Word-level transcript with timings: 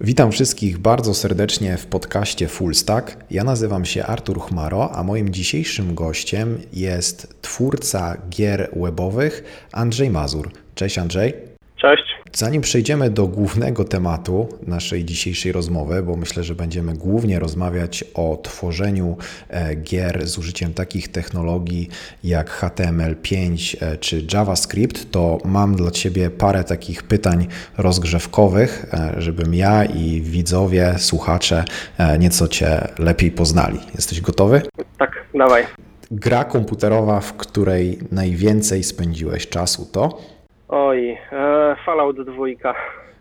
Witam 0.00 0.32
wszystkich 0.32 0.78
bardzo 0.78 1.14
serdecznie 1.14 1.76
w 1.76 1.86
podcaście 1.86 2.48
Full 2.48 2.74
Stack. 2.74 3.16
Ja 3.30 3.44
nazywam 3.44 3.84
się 3.84 4.04
Artur 4.04 4.40
Chmaro, 4.40 4.92
a 4.92 5.02
moim 5.02 5.32
dzisiejszym 5.32 5.94
gościem 5.94 6.58
jest 6.72 7.34
twórca 7.42 8.16
gier 8.30 8.70
webowych 8.76 9.44
Andrzej 9.72 10.10
Mazur. 10.10 10.50
Cześć 10.74 10.98
Andrzej. 10.98 11.55
Cześć. 11.76 12.04
Zanim 12.32 12.62
przejdziemy 12.62 13.10
do 13.10 13.26
głównego 13.26 13.84
tematu 13.84 14.48
naszej 14.66 15.04
dzisiejszej 15.04 15.52
rozmowy, 15.52 16.02
bo 16.02 16.16
myślę, 16.16 16.44
że 16.44 16.54
będziemy 16.54 16.94
głównie 16.94 17.38
rozmawiać 17.38 18.04
o 18.14 18.38
tworzeniu 18.42 19.16
e, 19.48 19.74
gier 19.74 20.26
z 20.26 20.38
użyciem 20.38 20.74
takich 20.74 21.08
technologii 21.08 21.88
jak 22.24 22.60
HTML5 22.60 23.76
e, 23.80 23.96
czy 23.96 24.26
JavaScript, 24.32 25.10
to 25.10 25.38
mam 25.44 25.76
dla 25.76 25.90
Ciebie 25.90 26.30
parę 26.30 26.64
takich 26.64 27.02
pytań 27.02 27.46
rozgrzewkowych, 27.78 28.86
e, 28.92 29.14
żebym 29.18 29.54
ja 29.54 29.84
i 29.84 30.20
widzowie, 30.20 30.94
słuchacze 30.98 31.64
nieco 32.18 32.48
Cię 32.48 32.88
lepiej 32.98 33.30
poznali. 33.30 33.78
Jesteś 33.94 34.20
gotowy? 34.20 34.62
Tak, 34.98 35.24
dawaj. 35.34 35.64
Gra 36.10 36.44
komputerowa, 36.44 37.20
w 37.20 37.32
której 37.32 37.98
najwięcej 38.12 38.84
spędziłeś 38.84 39.48
czasu 39.48 39.88
to? 39.92 40.35
Oj, 40.68 41.18
e, 41.32 41.76
Fallout 41.86 42.16
2. 42.22 42.74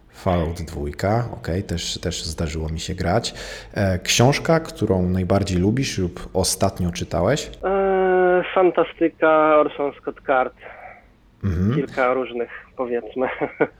Fallout 0.09 0.61
2, 0.61 1.29
ok, 1.33 1.47
też, 1.67 1.99
też 1.99 2.23
zdarzyło 2.23 2.69
mi 2.69 2.79
się 2.79 2.95
grać. 2.95 3.33
E, 3.73 3.99
książka, 3.99 4.59
którą 4.59 5.09
najbardziej 5.09 5.57
lubisz 5.57 5.97
lub 5.97 6.29
ostatnio 6.33 6.91
czytałeś? 6.91 7.51
E, 7.63 8.43
fantastyka 8.55 9.57
Orson 9.57 9.91
Scott 10.01 10.15
Card. 10.27 10.53
Mhm. 11.43 11.75
Kilka 11.75 12.13
różnych, 12.13 12.49
powiedzmy. 12.77 13.27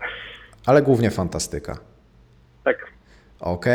Ale 0.67 0.81
głównie 0.81 1.11
fantastyka. 1.11 1.77
Tak. 2.63 2.77
Ok. 3.39 3.65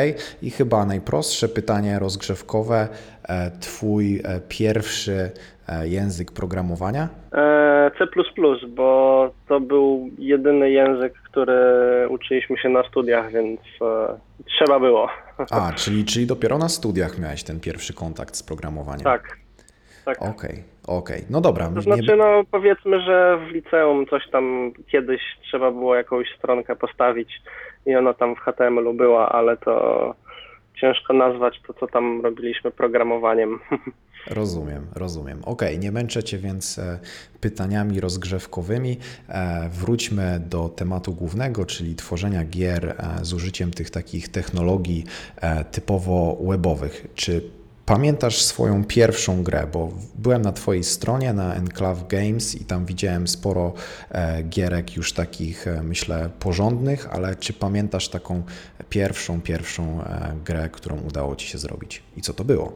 I 0.42 0.50
chyba 0.50 0.86
najprostsze 0.86 1.48
pytanie 1.48 1.98
rozgrzewkowe. 1.98 2.88
E, 3.28 3.50
twój 3.50 4.20
e, 4.24 4.40
pierwszy 4.48 5.30
język 5.84 6.32
programowania? 6.32 7.08
C, 7.98 8.06
bo 8.68 9.30
to 9.48 9.60
był 9.60 10.10
jedyny 10.18 10.70
język, 10.70 11.12
który 11.12 11.54
uczyliśmy 12.08 12.58
się 12.58 12.68
na 12.68 12.82
studiach, 12.88 13.32
więc 13.32 13.60
trzeba 14.46 14.80
było. 14.80 15.08
A, 15.50 15.72
czyli, 15.82 16.04
czyli 16.04 16.26
dopiero 16.26 16.58
na 16.58 16.68
studiach 16.68 17.18
miałeś 17.18 17.42
ten 17.44 17.60
pierwszy 17.60 17.94
kontakt 17.94 18.36
z 18.36 18.42
programowaniem? 18.42 19.04
Tak. 19.04 19.36
tak. 20.04 20.16
Okej, 20.16 20.30
okay, 20.30 20.62
okej. 20.86 21.16
Okay. 21.16 21.30
No 21.30 21.40
dobra. 21.40 21.68
To 21.74 21.80
znaczy, 21.80 22.10
nie... 22.10 22.16
no 22.16 22.42
powiedzmy, 22.50 23.00
że 23.00 23.38
w 23.38 23.50
liceum 23.50 24.06
coś 24.06 24.30
tam 24.30 24.72
kiedyś 24.92 25.20
trzeba 25.42 25.70
było 25.70 25.94
jakąś 25.94 26.26
stronkę 26.38 26.76
postawić 26.76 27.42
i 27.86 27.96
ona 27.96 28.14
tam 28.14 28.36
w 28.36 28.38
HTML-u 28.38 28.94
była, 28.94 29.28
ale 29.28 29.56
to 29.56 30.14
ciężko 30.80 31.12
nazwać 31.12 31.60
to, 31.66 31.74
co 31.74 31.86
tam 31.86 32.20
robiliśmy 32.20 32.70
programowaniem. 32.70 33.58
Rozumiem, 34.26 34.86
rozumiem. 34.94 35.44
Ok, 35.44 35.62
nie 35.78 35.92
męczę 35.92 36.22
Cię 36.22 36.38
więc 36.38 36.78
e, 36.78 36.98
pytaniami 37.40 38.00
rozgrzewkowymi. 38.00 38.98
E, 39.28 39.68
wróćmy 39.68 40.40
do 40.48 40.68
tematu 40.68 41.14
głównego, 41.14 41.66
czyli 41.66 41.94
tworzenia 41.94 42.44
gier 42.44 42.88
e, 42.88 43.24
z 43.24 43.32
użyciem 43.32 43.70
tych 43.70 43.90
takich 43.90 44.28
technologii 44.28 45.04
typowo 45.72 46.38
webowych. 46.48 47.06
Czy 47.14 47.50
Pamiętasz 47.86 48.42
swoją 48.42 48.84
pierwszą 48.84 49.42
grę, 49.42 49.66
bo 49.72 49.92
byłem 50.14 50.42
na 50.42 50.52
Twojej 50.52 50.84
stronie 50.84 51.32
na 51.32 51.54
Enclave 51.54 52.06
Games 52.08 52.54
i 52.54 52.64
tam 52.64 52.86
widziałem 52.86 53.28
sporo 53.28 53.72
gierek 54.48 54.96
już 54.96 55.12
takich, 55.12 55.66
myślę, 55.82 56.30
porządnych, 56.40 57.08
ale 57.12 57.36
czy 57.36 57.52
pamiętasz 57.52 58.08
taką 58.08 58.42
pierwszą, 58.88 59.40
pierwszą 59.40 60.04
grę, 60.44 60.68
którą 60.72 61.00
udało 61.00 61.36
Ci 61.36 61.48
się 61.48 61.58
zrobić 61.58 62.02
i 62.16 62.20
co 62.20 62.34
to 62.34 62.44
było? 62.44 62.72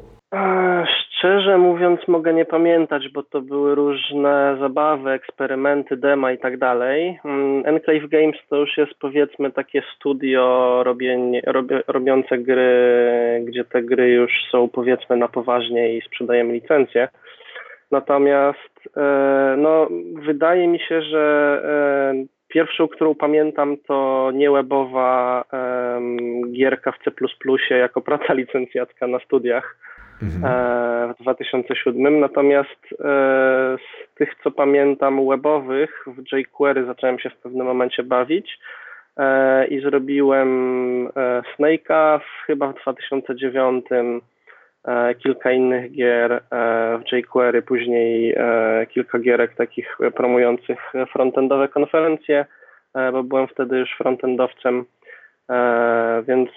Szczerze 1.24 1.58
mówiąc, 1.58 2.08
mogę 2.08 2.34
nie 2.34 2.44
pamiętać, 2.44 3.08
bo 3.08 3.22
to 3.22 3.40
były 3.40 3.74
różne 3.74 4.56
zabawy, 4.60 5.10
eksperymenty, 5.10 5.96
dema 5.96 6.32
i 6.32 6.38
tak 6.38 6.58
dalej. 6.58 7.18
Mm, 7.24 7.66
Enclave 7.66 8.08
Games 8.08 8.36
to 8.50 8.56
już 8.56 8.76
jest 8.76 8.92
powiedzmy 9.00 9.52
takie 9.52 9.82
studio 9.96 10.80
robienie, 10.82 11.42
robiące 11.86 12.38
gry, 12.38 13.42
gdzie 13.44 13.64
te 13.64 13.82
gry 13.82 14.10
już 14.10 14.32
są 14.50 14.68
powiedzmy 14.68 15.16
na 15.16 15.28
poważnie 15.28 15.96
i 15.96 16.02
sprzedajemy 16.02 16.52
licencje. 16.52 17.08
Natomiast 17.90 18.88
e, 18.96 19.54
no, 19.58 19.88
wydaje 20.14 20.68
mi 20.68 20.78
się, 20.78 21.02
że 21.02 21.60
e, 21.64 22.24
pierwszą, 22.48 22.88
którą 22.88 23.14
pamiętam, 23.14 23.76
to 23.76 24.30
niewebowa 24.34 25.44
gierka 26.52 26.92
w 26.92 26.98
C 27.68 27.74
jako 27.74 28.00
praca 28.00 28.34
licencjacka 28.40 29.06
na 29.06 29.18
studiach 29.18 29.76
w 31.14 31.22
2007. 31.22 32.20
Natomiast 32.20 32.86
e, 32.92 32.96
z 33.78 34.14
tych, 34.14 34.34
co 34.44 34.50
pamiętam, 34.50 35.28
webowych, 35.28 36.04
w 36.06 36.36
jQuery 36.36 36.86
zacząłem 36.86 37.18
się 37.18 37.30
w 37.30 37.36
pewnym 37.36 37.66
momencie 37.66 38.02
bawić 38.02 38.58
e, 39.16 39.66
i 39.66 39.80
zrobiłem 39.80 41.08
Snake'a 41.58 42.20
chyba 42.46 42.72
w 42.72 42.82
2009 42.82 43.86
kilka 45.18 45.52
innych 45.52 45.92
gier 45.92 46.42
w 46.98 47.12
jQuery, 47.12 47.62
później 47.62 48.36
kilka 48.88 49.18
gierek 49.18 49.54
takich 49.54 49.98
promujących 50.14 50.92
frontendowe 51.12 51.68
konferencje, 51.68 52.44
bo 53.12 53.22
byłem 53.22 53.48
wtedy 53.48 53.78
już 53.78 53.90
frontendowcem, 53.98 54.84
więc 56.26 56.50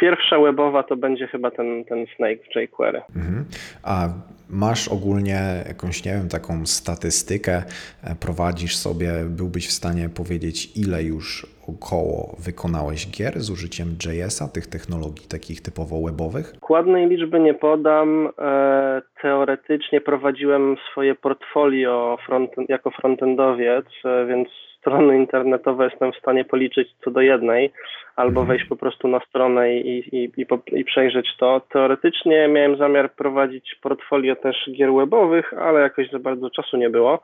Pierwsza 0.00 0.40
webowa 0.40 0.82
to 0.82 0.96
będzie 0.96 1.26
chyba 1.26 1.50
ten, 1.50 1.84
ten 1.84 2.06
Snake 2.16 2.44
w 2.44 2.56
jQuery. 2.56 3.02
Mhm. 3.16 3.44
A 3.82 4.08
masz 4.50 4.88
ogólnie 4.88 5.40
jakąś, 5.68 6.04
nie 6.04 6.12
wiem, 6.12 6.28
taką 6.28 6.66
statystykę, 6.66 7.56
e, 7.56 8.14
prowadzisz 8.20 8.76
sobie, 8.76 9.10
byłbyś 9.28 9.68
w 9.68 9.72
stanie 9.72 10.08
powiedzieć, 10.08 10.76
ile 10.76 11.02
już 11.02 11.46
około 11.68 12.36
wykonałeś 12.46 13.10
gier 13.10 13.40
z 13.40 13.50
użyciem 13.50 13.88
JS-a, 14.04 14.48
tych 14.48 14.66
technologii 14.66 15.28
takich 15.28 15.62
typowo 15.62 15.96
webowych? 16.06 16.52
Dokładnej 16.54 17.08
liczby 17.08 17.40
nie 17.40 17.54
podam. 17.54 18.28
E, 18.38 19.02
teoretycznie 19.22 20.00
prowadziłem 20.00 20.76
swoje 20.90 21.14
portfolio 21.14 22.18
front, 22.26 22.50
jako 22.68 22.90
frontendowiec, 22.90 23.86
e, 24.04 24.26
więc 24.26 24.48
strony 24.80 25.16
internetowe 25.16 25.84
jestem 25.84 26.12
w 26.12 26.16
stanie 26.16 26.44
policzyć 26.44 26.88
co 27.04 27.10
do 27.10 27.20
jednej, 27.20 27.72
albo 28.16 28.40
mhm. 28.40 28.46
wejść 28.46 28.64
po 28.68 28.76
prostu 28.76 29.08
na 29.08 29.20
stronę 29.20 29.74
i, 29.74 29.98
i, 29.98 30.30
i, 30.36 30.46
i, 30.72 30.84
przejrzeć 30.84 31.36
to. 31.36 31.60
Teoretycznie 31.72 32.48
miałem 32.48 32.76
zamiar 32.76 33.12
prowadzić 33.12 33.74
portfolio 33.82 34.36
też 34.36 34.70
gier 34.72 34.92
webowych, 34.92 35.54
ale 35.54 35.80
jakoś 35.80 36.10
za 36.10 36.18
bardzo 36.18 36.50
czasu 36.50 36.76
nie 36.76 36.90
było. 36.90 37.22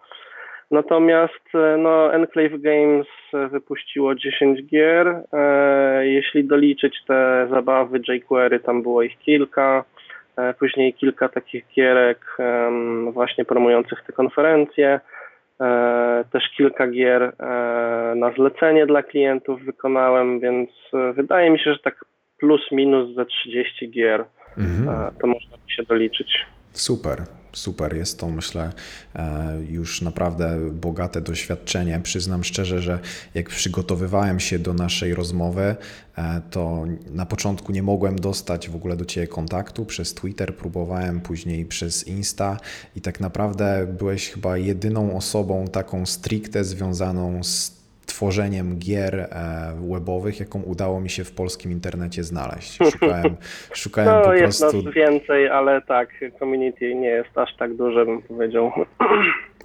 Natomiast 0.71 1.55
e, 1.55 1.77
no, 1.77 2.15
Enclave 2.15 2.59
Games 2.59 3.07
wypuściło 3.51 4.15
10 4.15 4.67
gier. 4.67 5.23
E, 5.33 6.07
jeśli 6.07 6.45
doliczyć 6.45 7.05
te 7.07 7.47
zabawy 7.51 8.01
jQuery, 8.09 8.61
tam 8.61 8.83
było 8.83 9.03
ich 9.03 9.19
kilka. 9.19 9.85
E, 10.37 10.55
później 10.55 10.95
kilka 10.95 11.29
takich 11.29 11.65
gierek 11.75 12.37
właśnie 13.13 13.45
promujących 13.45 14.03
te 14.07 14.13
konferencje. 14.13 15.01
E, 15.61 16.25
też 16.33 16.43
kilka 16.57 16.87
gier 16.87 17.23
e, 17.23 17.33
na 18.17 18.33
zlecenie 18.33 18.87
dla 18.87 19.03
klientów 19.03 19.65
wykonałem, 19.65 20.41
więc 20.41 20.71
e, 20.95 21.13
wydaje 21.13 21.51
mi 21.51 21.59
się, 21.59 21.73
że 21.73 21.79
tak 21.79 22.05
plus 22.39 22.61
minus 22.73 23.15
ze 23.15 23.27
30 23.27 23.91
gier 23.91 24.25
mhm. 24.59 25.15
to 25.21 25.27
można 25.27 25.57
by 25.57 25.73
się 25.73 25.83
doliczyć. 25.83 26.47
Super, 26.77 27.27
super. 27.53 27.97
Jest 27.97 28.19
to, 28.19 28.29
myślę, 28.29 28.73
e, 29.15 29.59
już 29.71 30.03
naprawdę 30.03 30.71
bogate 30.73 31.21
doświadczenie. 31.21 32.01
Przyznam 32.03 32.45
szczerze, 32.45 32.83
że 32.83 32.99
jak 33.35 33.49
przygotowywałem 33.49 34.41
się 34.41 34.59
do 34.59 34.75
naszej 34.75 35.15
rozmowy, 35.15 35.77
e, 36.19 36.41
to 36.51 36.85
na 37.11 37.27
początku 37.27 37.73
nie 37.73 37.83
mogłem 37.83 38.19
dostać 38.19 38.69
w 38.69 38.77
ogóle 38.77 38.97
do 38.97 39.05
Ciebie 39.05 39.27
kontaktu. 39.27 39.87
Przez 39.87 40.15
Twitter 40.15 40.57
próbowałem, 40.57 41.21
później 41.21 41.65
przez 41.65 42.07
Insta 42.07 42.57
i 42.97 43.01
tak 43.01 43.21
naprawdę 43.21 43.87
byłeś 43.99 44.31
chyba 44.31 44.57
jedyną 44.57 45.17
osobą 45.17 45.69
taką 45.69 46.07
stricte 46.07 46.65
związaną 46.65 47.45
z 47.45 47.77
tworzeniem 48.07 48.79
gier 48.79 49.15
e, 49.15 49.29
webowych, 49.91 50.41
jaką 50.41 50.63
udało 50.63 51.01
mi 51.01 51.11
się 51.11 51.25
w 51.25 51.33
polskim 51.33 51.73
internecie 51.73 52.25
znaleźć. 52.25 52.79
Szukałem, 52.93 53.37
szukałem 53.75 54.15
no, 54.15 54.23
po 54.25 54.35
jest 54.35 54.61
prostu... 54.61 54.83
nas 54.83 54.95
więcej, 54.95 55.49
ale 55.49 55.83
tak, 55.83 56.09
community 56.39 56.95
nie 56.95 57.09
jest 57.09 57.39
aż 57.39 57.57
tak 57.57 57.77
duże, 57.77 58.07
bym 58.07 58.23
powiedział. 58.23 58.73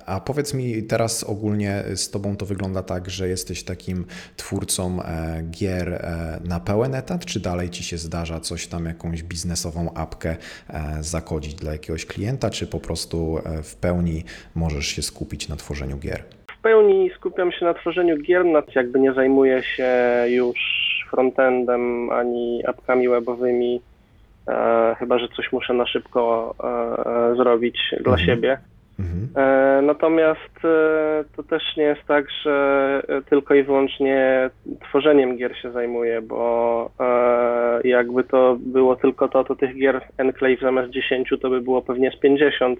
A 0.05 0.19
powiedz 0.19 0.53
mi 0.53 0.83
teraz 0.83 1.23
ogólnie 1.23 1.83
z 1.95 2.09
Tobą 2.09 2.37
to 2.37 2.45
wygląda 2.45 2.83
tak, 2.83 3.09
że 3.09 3.27
jesteś 3.27 3.63
takim 3.63 4.05
twórcą 4.37 5.01
e, 5.01 5.41
gier 5.51 5.93
e, 5.93 6.39
na 6.43 6.59
pełen 6.59 6.95
etat, 6.95 7.25
czy 7.25 7.39
dalej 7.39 7.69
Ci 7.69 7.83
się 7.83 7.97
zdarza 7.97 8.39
coś 8.39 8.67
tam, 8.67 8.85
jakąś 8.85 9.23
biznesową 9.23 9.93
apkę 9.93 10.35
zakodzić 10.99 11.53
dla 11.53 11.71
jakiegoś 11.71 12.05
klienta, 12.05 12.49
czy 12.49 12.67
po 12.67 12.79
prostu 12.79 13.39
w 13.63 13.75
pełni 13.75 14.23
możesz 14.55 14.87
się 14.87 15.01
skupić 15.01 15.49
na 15.49 15.55
tworzeniu 15.55 15.97
gier? 15.97 16.23
W 16.61 16.63
pełni 16.63 17.09
skupiam 17.15 17.51
się 17.51 17.65
na 17.65 17.73
tworzeniu 17.73 18.17
gier, 18.17 18.45
nad 18.45 18.75
jakby 18.75 18.99
nie 18.99 19.13
zajmuję 19.13 19.63
się 19.63 19.89
już 20.27 20.57
frontendem, 21.09 22.09
ani 22.09 22.65
apkami 22.65 23.09
webowymi, 23.09 23.81
chyba 24.99 25.19
że 25.19 25.27
coś 25.27 25.51
muszę 25.51 25.73
na 25.73 25.87
szybko 25.87 26.55
zrobić 27.35 27.77
dla 28.01 28.13
mhm. 28.13 28.27
siebie. 28.27 28.57
Mhm. 28.99 29.29
E, 29.35 29.81
natomiast 29.81 30.65
e, 30.65 31.23
to 31.35 31.43
też 31.43 31.63
nie 31.77 31.83
jest 31.83 32.01
tak, 32.07 32.25
że 32.43 33.03
tylko 33.29 33.53
i 33.53 33.63
wyłącznie 33.63 34.49
tworzeniem 34.89 35.37
gier 35.37 35.57
się 35.57 35.71
zajmuję, 35.71 36.21
bo 36.21 36.91
e, 36.99 37.87
jakby 37.87 38.23
to 38.23 38.57
było 38.59 38.95
tylko 38.95 39.27
to, 39.27 39.43
to 39.43 39.55
tych 39.55 39.77
gier 39.77 40.01
Enclave 40.17 40.61
zamiast 40.61 40.89
10 40.89 41.33
to 41.41 41.49
by 41.49 41.61
było 41.61 41.81
pewnie 41.81 42.11
z 42.11 42.19
50, 42.19 42.79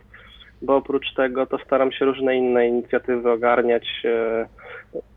bo 0.62 0.76
oprócz 0.76 1.14
tego 1.14 1.46
to 1.46 1.58
staram 1.58 1.92
się 1.92 2.06
różne 2.06 2.36
inne 2.36 2.68
inicjatywy 2.68 3.32
ogarniać. 3.32 4.04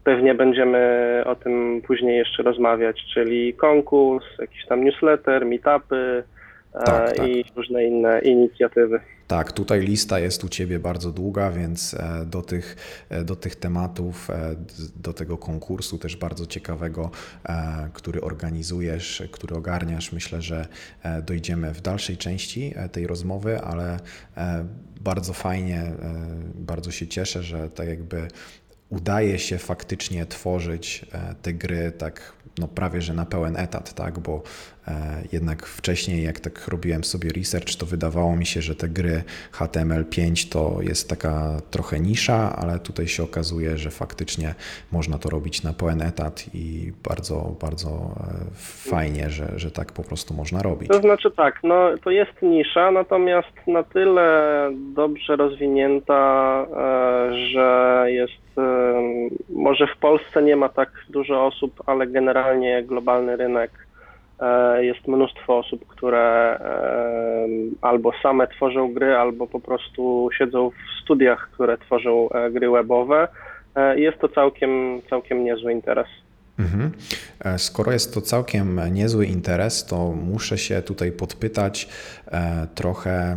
Pewnie 0.05 0.35
będziemy 0.35 1.23
o 1.27 1.35
tym 1.35 1.83
później 1.87 2.19
jeszcze 2.19 2.43
rozmawiać, 2.43 3.05
czyli 3.15 3.55
konkurs, 3.55 4.25
jakiś 4.39 4.67
tam 4.67 4.85
newsletter, 4.85 5.47
meetupy 5.47 6.25
tak, 6.75 7.17
tak. 7.17 7.29
i 7.29 7.45
różne 7.57 7.85
inne 7.85 8.21
inicjatywy. 8.21 9.01
Tak, 9.27 9.53
tutaj 9.53 9.81
lista 9.81 10.19
jest 10.19 10.45
u 10.45 10.49
Ciebie 10.49 10.79
bardzo 10.79 11.13
długa, 11.13 11.51
więc 11.51 11.95
e, 11.95 12.27
do 12.27 12.43
tych, 12.43 12.77
e, 13.11 13.25
do 13.25 13.37
tych 13.37 13.57
tematów, 13.57 14.31
e, 14.31 14.55
do 14.97 15.13
tego 15.13 15.39
konkursu 15.39 15.99
też 15.99 16.17
bardzo 16.17 16.47
ciekawego, 16.47 17.11
który 17.93 18.21
organizujesz, 18.21 19.23
który 19.31 19.57
ogarniasz, 19.57 20.13
myślę, 20.13 20.43
że 20.43 20.67
dojdziemy 21.27 21.75
w 21.75 21.81
dalszej 21.81 22.17
części 22.17 22.75
tej 22.93 23.07
rozmowy, 23.07 23.61
ale 23.61 23.99
bardzo 25.01 25.33
fajnie, 25.33 25.83
bardzo 26.55 26.91
się 26.91 27.07
cieszę, 27.07 27.43
że 27.43 27.71
tak 27.71 27.89
jakby 27.89 28.29
udaje 28.91 29.39
się 29.39 29.59
faktycznie 29.59 30.27
tworzyć 30.27 31.07
te 31.43 31.53
gry 31.53 31.93
tak 31.99 32.35
no 32.59 32.69
prawie 32.69 33.03
że 33.03 33.15
na 33.15 33.27
pełen 33.27 33.57
etat, 33.57 33.95
tak? 33.95 34.19
bo 34.19 34.37
e, 34.37 34.43
jednak 35.33 35.67
wcześniej, 35.67 36.25
jak 36.25 36.41
tak 36.41 36.69
robiłem 36.69 37.05
sobie 37.05 37.31
research, 37.33 37.77
to 37.79 37.87
wydawało 37.87 38.37
mi 38.37 38.47
się, 38.47 38.63
że 38.63 38.75
te 38.75 38.89
gry 38.89 39.23
HTML5 39.53 40.53
to 40.53 40.83
jest 40.83 41.09
taka 41.09 41.61
trochę 41.71 42.01
nisza, 42.01 42.57
ale 42.57 42.79
tutaj 42.79 43.07
się 43.09 43.23
okazuje, 43.23 43.79
że 43.79 43.91
faktycznie 43.91 44.55
można 44.93 45.19
to 45.19 45.31
robić 45.31 45.63
na 45.63 45.73
pełen 45.73 46.03
etat 46.03 46.45
i 46.55 46.93
bardzo, 47.09 47.57
bardzo 47.61 47.89
e, 47.89 48.11
fajnie, 48.91 49.31
że, 49.31 49.47
że 49.57 49.71
tak 49.71 49.93
po 49.93 50.03
prostu 50.03 50.35
można 50.35 50.63
robić. 50.63 50.89
To 50.89 51.01
znaczy 51.01 51.31
tak, 51.31 51.61
no 51.63 51.89
to 52.05 52.11
jest 52.11 52.43
nisza, 52.43 52.91
natomiast 52.91 53.67
na 53.67 53.83
tyle 53.83 54.71
dobrze 54.95 55.37
rozwinięta, 55.37 56.67
e, 56.77 57.49
że 57.53 58.05
jest 58.09 58.45
może 59.49 59.87
w 59.87 59.97
Polsce 59.97 60.43
nie 60.43 60.57
ma 60.57 60.69
tak 60.69 60.91
dużo 61.09 61.47
osób, 61.47 61.83
ale 61.87 62.07
generalnie 62.07 62.83
globalny 62.83 63.37
rynek 63.37 63.71
e, 63.71 63.84
jest 64.81 65.09
mnóstwo 65.09 65.59
osób, 65.59 65.87
które 65.87 66.59
albo 67.81 68.13
same 68.23 68.47
tworzą 68.47 68.95
gry, 68.95 69.17
albo 69.17 69.47
po 69.47 69.61
prostu 69.61 70.29
siedzą 70.39 70.71
w 70.71 71.03
studiach, 71.03 71.51
które 71.53 71.79
tworzą 71.79 72.29
e, 72.31 72.51
gry 72.51 72.71
webowe. 72.71 73.29
E, 73.75 74.01
jest 74.01 74.19
to 74.19 74.29
całkiem, 74.29 75.01
całkiem 75.11 75.45
niezły 75.45 75.73
interes. 75.73 76.07
Mhm. 76.59 76.93
Skoro 77.59 77.93
jest 77.93 78.15
to 78.15 78.21
całkiem 78.21 78.81
niezły 78.93 79.27
interes, 79.27 79.87
to 79.87 80.13
muszę 80.13 80.59
się 80.59 80.83
tutaj 80.83 81.13
podpytać 81.13 81.89
trochę 82.75 83.37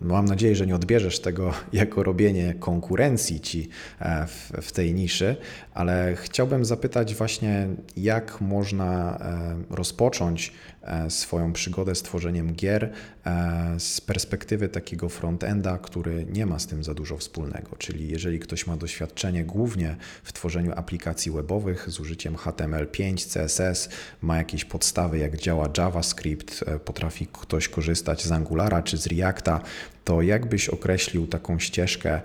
Mam 0.00 0.24
nadzieję, 0.24 0.54
że 0.54 0.66
nie 0.66 0.74
odbierzesz 0.74 1.20
tego 1.20 1.52
jako 1.72 2.02
robienie 2.02 2.54
konkurencji 2.54 3.40
ci 3.40 3.68
e, 4.00 4.26
w, 4.26 4.52
w, 4.62 4.72
tej 4.72 4.94
niszy, 4.94 5.36
ale 5.78 6.16
chciałbym 6.16 6.64
zapytać 6.64 7.14
właśnie, 7.14 7.68
jak 7.96 8.40
można 8.40 9.18
e, 9.20 9.74
rozpocząć 9.76 10.52
E, 10.88 11.10
swoją 11.10 11.52
przygodę 11.52 11.94
z 11.94 12.02
tworzeniem 12.02 12.54
gier 12.54 12.92
e, 13.26 13.74
z 13.78 14.00
perspektywy 14.00 14.68
takiego 14.68 15.08
frontenda, 15.08 15.78
który 15.78 16.26
nie 16.32 16.46
ma 16.46 16.58
z 16.58 16.66
tym 16.66 16.84
za 16.84 16.94
dużo 16.94 17.16
wspólnego. 17.16 17.76
Czyli 17.78 18.08
jeżeli 18.08 18.38
ktoś 18.38 18.66
ma 18.66 18.76
doświadczenie 18.76 19.44
głównie 19.44 19.96
w 20.24 20.32
tworzeniu 20.32 20.72
aplikacji 20.76 21.32
webowych 21.32 21.90
z 21.90 22.00
użyciem 22.00 22.34
HTML5, 22.34 23.14
CSS, 23.32 23.88
ma 24.22 24.36
jakieś 24.36 24.64
podstawy, 24.64 25.18
jak 25.18 25.36
działa 25.36 25.68
JavaScript, 25.78 26.64
potrafi 26.84 27.26
ktoś 27.26 27.68
korzystać 27.68 28.24
z 28.24 28.32
Angulara 28.32 28.82
czy 28.82 28.96
z 28.96 29.06
Reacta, 29.06 29.60
to 30.08 30.22
jak 30.22 30.42
byś 30.46 30.68
określił 30.68 31.26
taką 31.26 31.58
ścieżkę, 31.58 32.20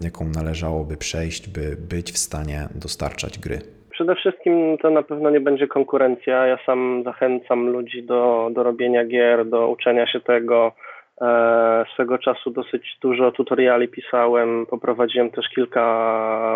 jaką 0.00 0.24
należałoby 0.38 0.96
przejść, 0.96 1.42
by 1.54 1.64
być 1.94 2.12
w 2.12 2.18
stanie 2.18 2.58
dostarczać 2.84 3.38
gry? 3.38 3.58
Przede 3.90 4.14
wszystkim 4.14 4.78
to 4.82 4.90
na 4.90 5.02
pewno 5.02 5.30
nie 5.30 5.40
będzie 5.40 5.66
konkurencja. 5.66 6.46
Ja 6.46 6.58
sam 6.66 7.02
zachęcam 7.04 7.68
ludzi 7.68 8.02
do, 8.02 8.50
do 8.54 8.62
robienia 8.62 9.04
gier, 9.04 9.48
do 9.48 9.68
uczenia 9.68 10.06
się 10.06 10.20
tego. 10.20 10.72
E, 11.20 11.84
swego 11.94 12.18
czasu 12.18 12.50
dosyć 12.50 12.82
dużo 13.02 13.32
tutoriali 13.32 13.88
pisałem, 13.88 14.66
poprowadziłem 14.66 15.30
też 15.30 15.48
kilka 15.54 15.84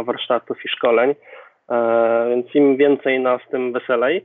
warsztatów 0.06 0.64
i 0.64 0.68
szkoleń, 0.68 1.14
e, 1.70 2.26
więc 2.30 2.54
im 2.54 2.76
więcej 2.76 3.20
nas, 3.20 3.40
tym 3.50 3.72
weselej. 3.72 4.24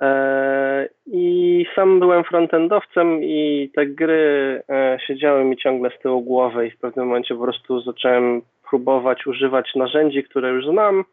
E, 0.00 0.88
I 1.06 1.66
sam 1.74 2.00
byłem 2.00 2.24
frontendowcem 2.24 3.24
i 3.24 3.70
te 3.74 3.86
gry 3.86 4.62
siedziały 5.06 5.44
mi 5.44 5.56
ciągle 5.56 5.90
z 5.98 6.02
tyłu 6.02 6.22
głowy 6.22 6.66
i 6.66 6.70
w 6.70 6.78
pewnym 6.78 7.06
momencie 7.06 7.34
po 7.34 7.42
prostu 7.42 7.80
zacząłem 7.80 8.42
próbować 8.70 9.26
używać 9.26 9.74
narzędzi, 9.74 10.24
które 10.24 10.48
już 10.50 10.66
znam, 10.66 11.04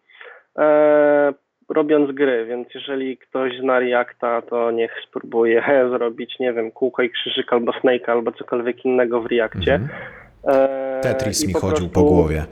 e, 0.58 1.34
robiąc 1.70 2.12
gry, 2.12 2.46
więc 2.46 2.68
jeżeli 2.76 3.18
ktoś 3.18 3.58
zna 3.60 3.80
Reacta, 3.80 4.42
to 4.42 4.72
niech 4.72 4.92
spróbuje 5.08 5.64
zrobić, 5.98 6.40
nie 6.40 6.54
wiem, 6.54 6.72
kółko 6.72 7.02
i 7.02 7.10
krzyżyk 7.10 7.54
albo 7.54 7.74
Snake 7.82 8.12
albo 8.12 8.32
cokolwiek 8.32 8.86
innego 8.86 9.22
w 9.22 9.26
Reactie. 9.26 9.74
Mhm. 9.74 10.00
E, 10.48 11.00
Tetris 11.04 11.48
mi 11.48 11.54
po 11.54 11.60
chodził 11.60 11.90
prostu... 11.90 11.94
po 11.94 12.04
głowie. 12.04 12.46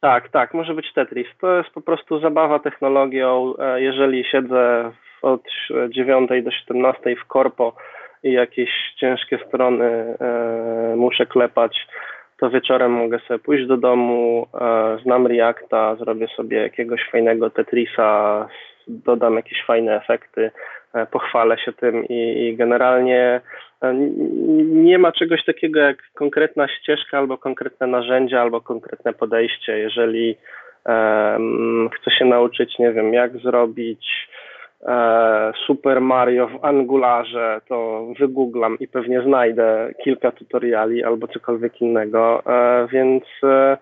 Tak, 0.00 0.28
tak, 0.28 0.54
może 0.54 0.74
być 0.74 0.92
Tetris. 0.92 1.26
To 1.40 1.56
jest 1.56 1.70
po 1.70 1.80
prostu 1.80 2.20
zabawa 2.20 2.58
technologią. 2.58 3.54
E, 3.58 3.82
jeżeli 3.82 4.24
siedzę 4.24 4.92
od 5.22 5.42
9 5.88 6.30
do 6.42 6.50
17 6.50 7.16
w 7.16 7.24
korpo 7.24 7.76
i 8.22 8.32
jakieś 8.32 8.70
ciężkie 8.96 9.38
strony 9.48 9.84
e, 9.84 10.94
muszę 10.96 11.26
klepać, 11.26 11.86
to 12.40 12.50
wieczorem 12.50 12.92
mogę 12.92 13.18
sobie 13.18 13.38
pójść 13.38 13.66
do 13.66 13.76
domu, 13.76 14.46
e, 14.54 14.98
znam 15.02 15.26
Reacta, 15.26 15.96
zrobię 15.96 16.28
sobie 16.36 16.56
jakiegoś 16.56 17.00
fajnego 17.10 17.50
Tetrisa, 17.50 18.48
dodam 18.88 19.36
jakieś 19.36 19.64
fajne 19.64 19.96
efekty, 19.96 20.50
e, 20.94 21.06
pochwalę 21.06 21.58
się 21.58 21.72
tym 21.72 22.04
i, 22.08 22.46
i 22.46 22.56
generalnie 22.56 23.40
e, 23.82 23.94
nie 24.64 24.98
ma 24.98 25.12
czegoś 25.12 25.44
takiego 25.44 25.80
jak 25.80 25.96
konkretna 26.14 26.68
ścieżka 26.68 27.18
albo 27.18 27.38
konkretne 27.38 27.86
narzędzia 27.86 28.40
albo 28.40 28.60
konkretne 28.60 29.12
podejście. 29.12 29.78
Jeżeli 29.78 30.36
um, 30.86 31.90
chcę 31.90 32.10
się 32.10 32.24
nauczyć, 32.24 32.78
nie 32.78 32.92
wiem, 32.92 33.14
jak 33.14 33.36
zrobić 33.36 34.28
Super 35.66 36.00
Mario 36.00 36.48
w 36.48 36.64
Angularze, 36.64 37.60
to 37.68 38.06
wygooglam 38.18 38.78
i 38.80 38.88
pewnie 38.88 39.22
znajdę 39.22 39.94
kilka 40.04 40.30
tutoriali 40.30 41.04
albo 41.04 41.28
cokolwiek 41.28 41.80
innego, 41.80 42.42
e, 42.46 42.86
więc, 42.92 43.24
e, 43.44 43.78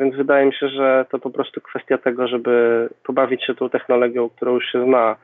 więc 0.00 0.16
wydaje 0.16 0.46
mi 0.46 0.54
się, 0.54 0.68
że 0.68 1.06
to 1.10 1.18
po 1.18 1.30
prostu 1.30 1.60
kwestia 1.60 1.98
tego, 1.98 2.28
żeby 2.28 2.88
pobawić 3.04 3.44
się 3.44 3.54
tą 3.54 3.70
technologią, 3.70 4.28
którą 4.28 4.54
już 4.54 4.64
się 4.72 4.84
zna, 4.84 5.16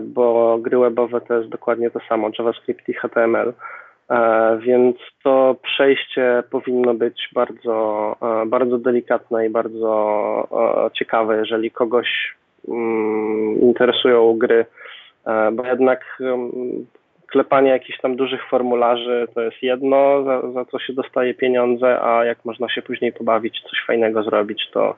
bo 0.00 0.58
gry 0.58 0.78
webowe 0.78 1.20
to 1.20 1.34
jest 1.34 1.48
dokładnie 1.48 1.90
to 1.90 2.00
samo, 2.08 2.30
JavaScript 2.38 2.88
i 2.88 2.94
HTML. 2.94 3.52
Więc 4.58 4.96
to 5.24 5.56
przejście 5.62 6.42
powinno 6.50 6.94
być 6.94 7.28
bardzo, 7.34 8.16
bardzo 8.46 8.78
delikatne 8.78 9.46
i 9.46 9.50
bardzo 9.50 10.90
ciekawe, 10.98 11.36
jeżeli 11.38 11.70
kogoś 11.70 12.37
interesują 13.60 14.38
gry, 14.38 14.66
e, 15.26 15.52
bo 15.52 15.66
jednak 15.66 16.22
klepanie 17.26 17.70
jakichś 17.70 18.00
tam 18.00 18.16
dużych 18.16 18.40
formularzy 18.50 19.26
to 19.34 19.40
jest 19.40 19.62
jedno, 19.62 20.24
za, 20.24 20.52
za 20.52 20.64
co 20.64 20.78
się 20.78 20.92
dostaje 20.92 21.34
pieniądze, 21.34 22.02
a 22.02 22.24
jak 22.24 22.44
można 22.44 22.68
się 22.68 22.82
później 22.82 23.12
pobawić, 23.12 23.60
coś 23.62 23.84
fajnego 23.86 24.22
zrobić, 24.22 24.62
to, 24.72 24.96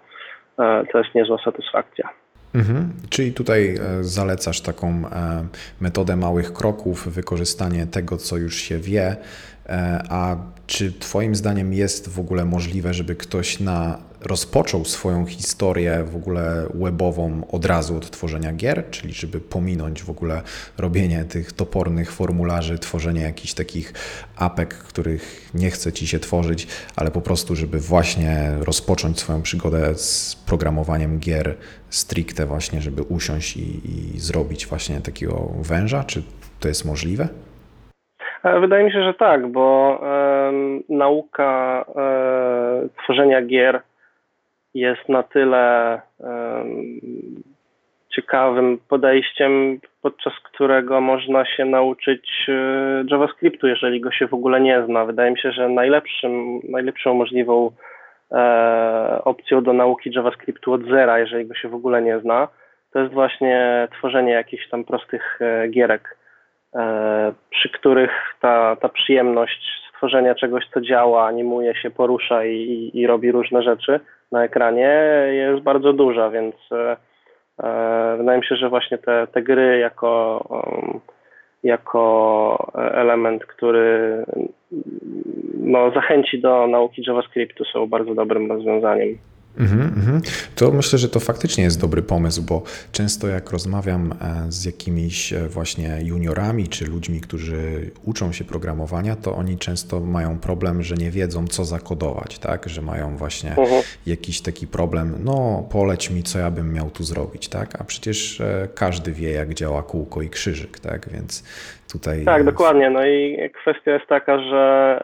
e, 0.59 0.85
to 0.93 0.99
jest 0.99 1.15
niezła 1.15 1.39
satysfakcja. 1.45 2.09
Mhm. 2.55 2.93
Czyli 3.11 3.33
tutaj 3.33 3.75
e, 3.75 4.05
zalecasz 4.05 4.61
taką 4.61 5.03
metodę 5.81 6.17
małych 6.17 6.53
kroków, 6.53 7.09
wykorzystanie 7.09 7.87
tego, 7.87 8.17
co 8.17 8.37
już 8.37 8.57
się 8.57 8.79
wie. 8.79 9.17
A 10.11 10.37
czy 10.67 10.93
Twoim 10.93 11.35
zdaniem 11.35 11.73
jest 11.73 12.15
w 12.15 12.21
ogóle 12.21 12.45
możliwe, 12.45 12.95
żeby 12.95 13.15
ktoś 13.15 13.61
na 13.61 13.99
rozpoczął 14.25 14.85
swoją 14.85 15.27
historię 15.27 16.05
w 16.05 16.17
ogóle 16.17 16.67
webową 16.75 17.43
od 17.53 17.65
razu 17.65 17.97
od 17.97 18.11
tworzenia 18.11 18.53
gier, 18.53 18.91
czyli 18.91 19.13
żeby 19.13 19.41
pominąć 19.41 20.03
w 20.03 20.11
ogóle 20.11 20.43
robienie 20.79 21.25
tych 21.25 21.53
topornych 21.53 22.13
formularzy, 22.13 22.79
tworzenie 22.79 23.21
jakichś 23.21 23.55
takich 23.55 23.93
apek, 24.37 24.75
których 24.75 25.51
nie 25.55 25.71
chce 25.71 25.93
ci 25.93 26.07
się 26.07 26.19
tworzyć, 26.19 26.67
ale 26.97 27.11
po 27.11 27.21
prostu, 27.21 27.57
żeby 27.57 27.79
właśnie 27.79 28.53
rozpocząć 28.67 29.19
swoją 29.19 29.43
przygodę 29.43 29.95
z 29.95 30.37
programowaniem 30.47 31.19
gier 31.19 31.57
stricte 31.89 32.47
właśnie, 32.47 32.81
żeby 32.81 33.03
usiąść 33.03 33.57
i, 33.57 33.61
i 33.61 34.19
zrobić 34.19 34.67
właśnie 34.67 35.01
takiego 35.01 35.49
węża? 35.63 36.05
Czy 36.05 36.23
to 36.61 36.69
jest 36.69 36.85
możliwe? 36.85 37.29
E, 38.45 38.61
wydaje 38.61 38.85
mi 38.85 38.93
się, 38.93 39.03
że 39.03 39.15
tak, 39.15 39.53
bo 39.53 40.01
nauka 40.89 41.85
e, 41.97 42.89
tworzenia 43.05 43.43
gier 43.43 43.83
jest 44.75 45.09
na 45.09 45.23
tyle 45.23 45.95
e, 46.21 46.65
ciekawym 48.15 48.79
podejściem, 48.89 49.81
podczas 50.03 50.33
którego 50.43 51.01
można 51.01 51.45
się 51.47 51.65
nauczyć 51.65 52.47
e, 52.49 53.05
JavaScriptu, 53.11 53.67
jeżeli 53.67 54.01
go 54.01 54.13
się 54.13 54.27
w 54.27 54.35
ogóle 54.35 54.61
nie 54.61 54.83
zna. 54.87 55.05
Wydaje 55.05 55.31
mi 55.31 55.39
się, 55.39 55.53
że 55.53 55.69
najlepszym, 55.69 56.61
najlepszą 56.69 57.15
możliwą 57.15 57.71
e, 58.33 59.21
opcją 59.25 59.63
do 59.63 59.73
nauki 59.73 60.11
JavaScriptu 60.15 60.73
od 60.73 60.85
zera, 60.85 61.19
jeżeli 61.19 61.47
go 61.47 61.55
się 61.55 61.69
w 61.69 61.75
ogóle 61.75 62.03
nie 62.03 62.21
zna, 62.21 62.49
to 62.93 62.99
jest 62.99 63.13
właśnie 63.13 63.89
tworzenie 63.99 64.33
jakichś 64.33 64.69
tam 64.69 64.85
prostych 64.85 65.39
gierek 65.71 66.17
E, 66.75 67.33
przy 67.51 67.69
których 67.69 68.11
ta, 68.41 68.77
ta 68.77 68.89
przyjemność 68.89 69.61
stworzenia 69.89 70.35
czegoś, 70.35 70.65
co 70.75 70.81
działa, 70.81 71.27
animuje 71.27 71.75
się, 71.75 71.91
porusza 71.91 72.45
i, 72.45 72.91
i 72.95 73.07
robi 73.07 73.33
różne 73.33 73.63
rzeczy 73.63 74.01
na 74.33 74.45
ekranie 74.45 75.03
jest 75.33 75.63
bardzo 75.63 75.93
duża, 75.93 76.31
więc 76.31 76.55
e, 76.73 76.97
e, 77.63 78.17
wydaje 78.19 78.39
mi 78.39 78.47
się, 78.47 78.57
że 78.57 78.69
właśnie 78.69 78.99
te, 78.99 79.27
te 79.27 79.43
gry 79.43 79.79
jako, 79.79 80.45
um, 80.51 81.01
jako 81.63 82.73
element, 82.75 83.47
który 83.47 84.25
no, 85.55 85.91
zachęci 85.91 86.41
do 86.41 86.67
nauki 86.67 87.03
JavaScriptu 87.07 87.65
są 87.65 87.87
bardzo 87.87 88.15
dobrym 88.15 88.53
rozwiązaniem. 88.53 89.19
Mhm, 89.59 89.83
mhm. 89.83 90.23
To 90.57 90.71
myślę, 90.71 90.99
że 90.99 91.09
to 91.09 91.21
faktycznie 91.21 91.65
jest 91.65 91.81
dobry 91.81 92.03
pomysł, 92.03 92.43
bo 92.43 92.63
często 92.93 93.29
jak 93.29 93.51
rozmawiam 93.51 94.13
e, 94.13 94.53
z 94.53 94.65
jakimiś 94.65 95.33
e, 95.33 95.49
właśnie 95.49 95.99
juniorami 96.03 96.69
czy 96.69 96.87
ludźmi, 96.87 97.21
którzy 97.21 97.91
uczą 98.05 98.33
się 98.33 98.45
programowania, 98.45 99.17
to 99.17 99.35
oni 99.35 99.59
często 99.59 100.01
mają 100.01 100.39
problem, 100.39 100.83
że 100.83 100.95
nie 100.95 101.11
wiedzą, 101.11 101.47
co 101.47 101.65
zakodować, 101.65 102.39
tak? 102.39 102.69
Że 102.69 102.83
mają 102.83 103.17
właśnie 103.17 103.51
uh-huh. 103.51 103.99
jakiś 104.07 104.41
taki 104.41 104.67
problem, 104.67 105.15
no 105.25 105.69
poleć 105.73 106.11
mi, 106.11 106.23
co 106.23 106.39
ja 106.39 106.51
bym 106.51 106.73
miał 106.73 106.91
tu 106.91 107.05
zrobić, 107.05 107.49
tak? 107.49 107.81
A 107.81 107.85
przecież 107.85 108.41
e, 108.41 108.69
każdy 108.75 109.13
wie, 109.13 109.31
jak 109.31 109.55
działa 109.55 109.83
kółko 109.83 110.23
i 110.23 110.29
krzyżyk, 110.29 110.81
tak? 110.81 111.09
Więc 111.09 111.45
tutaj. 111.93 112.25
Tak, 112.25 112.45
dokładnie. 112.45 112.91
No 112.91 113.07
i 113.07 113.51
kwestia 113.63 113.91
jest 113.91 114.07
taka, 114.07 114.39
że 114.39 115.01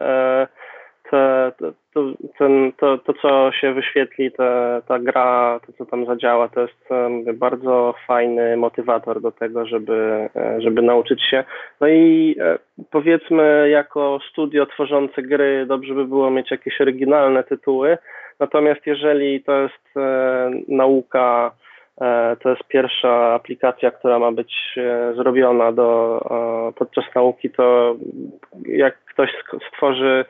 te, 1.11 1.51
to, 1.93 2.13
ten, 2.37 2.71
to, 2.77 2.97
to, 2.97 3.13
co 3.13 3.51
się 3.51 3.73
wyświetli, 3.73 4.31
te, 4.31 4.81
ta 4.87 4.99
gra, 4.99 5.59
to, 5.67 5.73
co 5.73 5.85
tam 5.85 6.05
zadziała, 6.05 6.47
to 6.47 6.61
jest 6.61 6.89
bardzo 7.33 7.93
fajny 8.07 8.57
motywator 8.57 9.21
do 9.21 9.31
tego, 9.31 9.65
żeby, 9.65 10.29
e, 10.35 10.61
żeby 10.61 10.81
nauczyć 10.81 11.23
się. 11.29 11.43
No 11.81 11.87
i 11.87 12.35
e, 12.39 12.57
powiedzmy, 12.91 13.69
jako 13.69 14.19
studio 14.31 14.65
tworzące 14.65 15.21
gry, 15.21 15.65
dobrze 15.65 15.93
by 15.93 16.05
było 16.05 16.29
mieć 16.31 16.51
jakieś 16.51 16.81
oryginalne 16.81 17.43
tytuły. 17.43 17.97
Natomiast 18.39 18.81
jeżeli 18.85 19.43
to 19.43 19.61
jest 19.61 19.97
e, 19.97 20.51
nauka, 20.67 21.51
to 22.43 22.49
jest 22.49 22.63
pierwsza 22.63 23.33
aplikacja, 23.33 23.91
która 23.91 24.19
ma 24.19 24.31
być 24.31 24.79
zrobiona 25.15 25.71
do, 25.71 26.21
podczas 26.75 27.05
nauki, 27.15 27.49
to 27.49 27.95
jak 28.65 28.97
ktoś 28.97 29.29
stworzy 29.67 30.25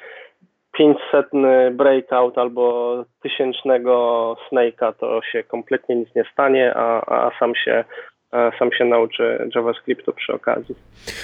500 0.78 1.26
breakout 1.72 2.38
albo 2.38 2.96
tysięcznego 3.24 4.36
snake'a, 4.52 4.94
to 4.94 5.22
się 5.32 5.44
kompletnie 5.44 5.96
nic 5.96 6.16
nie 6.16 6.24
stanie, 6.34 6.74
a, 6.76 7.02
a 7.28 7.32
sam 7.40 7.56
się 7.56 7.84
a 8.32 8.52
sam 8.60 8.72
się 8.72 8.86
nauczy 8.86 9.50
JavaScriptu 9.56 10.14
przy 10.14 10.34
okazji. 10.34 10.76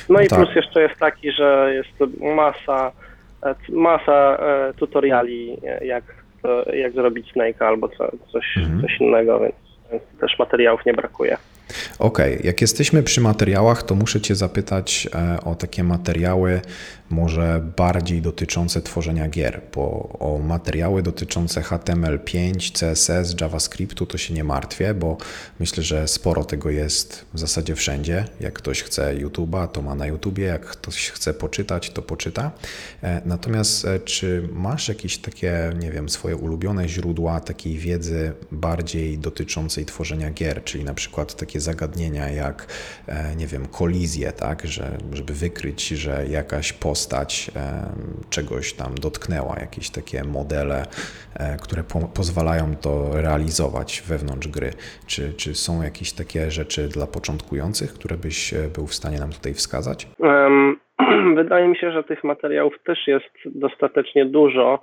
No, 0.09 0.15
no 0.15 0.21
i 0.21 0.27
tak. 0.27 0.39
plus 0.39 0.55
jeszcze 0.55 0.81
jest 0.81 0.99
taki, 0.99 1.31
że 1.31 1.73
jest 1.73 2.13
masa, 2.35 2.91
masa 3.69 4.37
e, 4.37 4.73
tutoriali, 4.73 5.57
jak, 5.81 6.03
jak 6.73 6.93
zrobić 6.93 7.33
snake'a 7.33 7.65
albo 7.65 7.89
coś, 8.31 8.57
mhm. 8.57 8.81
coś 8.81 9.01
innego, 9.01 9.39
więc, 9.39 9.55
więc 9.91 10.03
też 10.19 10.39
materiałów 10.39 10.85
nie 10.85 10.93
brakuje. 10.93 11.37
Okej, 11.99 12.33
okay. 12.33 12.45
jak 12.47 12.61
jesteśmy 12.61 13.03
przy 13.03 13.21
materiałach, 13.21 13.83
to 13.83 13.95
muszę 13.95 14.21
Cię 14.21 14.35
zapytać 14.35 15.07
e, 15.15 15.37
o 15.45 15.55
takie 15.55 15.83
materiały 15.83 16.61
może 17.09 17.71
bardziej 17.77 18.21
dotyczące 18.21 18.81
tworzenia 18.81 19.29
gier, 19.29 19.61
bo 19.75 19.81
o 20.19 20.39
materiały 20.39 21.03
dotyczące 21.03 21.61
HTML5, 21.61 22.71
CSS, 22.71 23.35
JavaScriptu 23.41 24.05
to 24.05 24.17
się 24.17 24.33
nie 24.33 24.43
martwię, 24.43 24.93
bo 24.93 25.17
myślę, 25.59 25.83
że 25.83 26.07
sporo 26.07 26.43
tego 26.43 26.69
jest 26.69 27.25
w 27.33 27.39
zasadzie 27.39 27.75
wszędzie. 27.75 28.25
Jak 28.39 28.53
ktoś 28.53 28.83
chce 28.83 29.15
YouTube'a, 29.15 29.67
to 29.67 29.81
ma 29.81 29.95
na 29.95 30.07
YouTubie, 30.07 30.43
jak 30.43 30.65
ktoś 30.65 31.09
chce 31.09 31.33
poczytać, 31.33 31.89
to 31.89 32.01
poczyta. 32.01 32.51
E, 33.03 33.21
natomiast 33.25 33.85
e, 33.85 33.99
czy 33.99 34.49
masz 34.51 34.87
jakieś 34.87 35.17
takie, 35.17 35.73
nie 35.79 35.91
wiem, 35.91 36.09
swoje 36.09 36.35
ulubione 36.35 36.89
źródła 36.89 37.39
takiej 37.39 37.77
wiedzy 37.77 38.33
bardziej 38.51 39.17
dotyczącej 39.17 39.85
tworzenia 39.85 40.31
gier, 40.31 40.63
czyli 40.63 40.83
na 40.83 40.93
przykład 40.93 41.35
takie 41.35 41.59
zagadnienia 41.59 42.29
jak, 42.29 42.67
e, 43.07 43.35
nie 43.35 43.47
wiem, 43.47 43.65
kolizje, 43.65 44.31
tak, 44.31 44.67
że, 44.67 44.97
żeby 45.11 45.33
wykryć, 45.33 45.87
że 45.87 46.27
jakaś 46.29 46.73
postać 46.73 46.92
czegoś 48.29 48.73
tam 48.73 48.95
dotknęła, 49.01 49.55
jakieś 49.59 49.89
takie 49.89 50.23
modele, 50.23 50.79
e, 51.39 51.57
które 51.63 51.83
po, 51.83 51.99
pozwalają 52.19 52.65
to 52.81 52.91
realizować 53.21 54.03
wewnątrz 54.07 54.47
gry. 54.47 54.71
Czy, 55.07 55.33
czy 55.33 55.55
są 55.55 55.83
jakieś 55.83 56.13
takie 56.13 56.51
rzeczy 56.51 56.81
dla 56.87 57.07
początkujących, 57.07 57.93
które 57.93 58.15
byś 58.17 58.53
e, 58.53 58.57
był 58.75 58.87
w 58.87 58.93
stanie 58.93 59.19
nam 59.19 59.31
tutaj 59.31 59.53
wskazać? 59.53 60.07
Wydaje 61.35 61.67
mi 61.67 61.77
się, 61.77 61.91
że 61.91 62.03
tych 62.03 62.23
materiałów 62.23 62.73
też 62.85 63.07
jest 63.07 63.33
dostatecznie 63.45 64.25
dużo. 64.25 64.79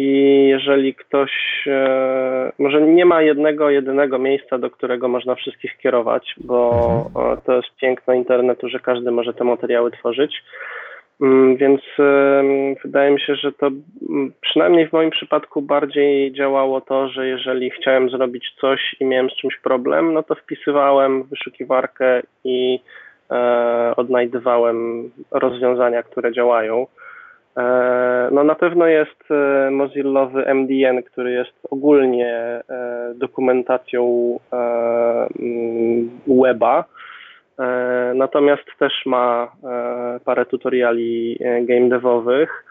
I 0.00 0.46
jeżeli 0.48 0.94
ktoś, 0.94 1.30
e, 1.66 2.52
może 2.58 2.82
nie 2.82 3.04
ma 3.04 3.22
jednego, 3.22 3.70
jedynego 3.70 4.18
miejsca, 4.18 4.58
do 4.58 4.70
którego 4.70 5.08
można 5.08 5.34
wszystkich 5.34 5.76
kierować, 5.78 6.34
bo 6.36 6.70
mhm. 7.06 7.40
to 7.46 7.56
jest 7.56 7.68
piękno 7.80 8.14
internetu, 8.14 8.68
że 8.68 8.80
każdy 8.80 9.10
może 9.10 9.34
te 9.34 9.44
materiały 9.44 9.90
tworzyć. 9.90 10.42
Mm, 11.20 11.56
więc 11.56 11.80
wydaje 12.84 13.10
mi 13.10 13.20
się, 13.20 13.34
że 13.34 13.52
to 13.52 13.66
mm, 13.66 14.32
przynajmniej 14.40 14.88
w 14.88 14.92
moim 14.92 15.10
przypadku 15.10 15.62
bardziej 15.62 16.32
działało 16.32 16.80
to, 16.80 17.08
że 17.08 17.28
jeżeli 17.28 17.70
chciałem 17.70 18.10
zrobić 18.10 18.44
coś 18.60 18.96
i 19.00 19.04
miałem 19.04 19.30
z 19.30 19.36
czymś 19.36 19.56
problem, 19.56 20.14
no 20.14 20.22
to 20.22 20.34
wpisywałem 20.34 21.22
w 21.22 21.28
wyszukiwarkę 21.28 22.22
i 22.44 22.80
e, 23.30 23.92
odnajdywałem 23.96 25.10
rozwiązania, 25.30 26.02
które 26.02 26.32
działają. 26.32 26.86
E, 27.58 28.28
no 28.32 28.44
na 28.44 28.54
pewno 28.54 28.86
jest 28.86 29.30
e, 29.30 29.70
Mozillowy 29.70 30.44
MDN, 30.46 31.02
który 31.02 31.32
jest 31.32 31.52
ogólnie 31.70 32.34
e, 32.34 32.62
dokumentacją 33.14 34.36
mm, 35.40 36.10
weba, 36.42 36.84
natomiast 38.14 38.64
też 38.78 38.92
ma 39.06 39.52
parę 40.24 40.46
tutoriali 40.46 41.38
game 41.60 41.88
devowych. 41.88 42.64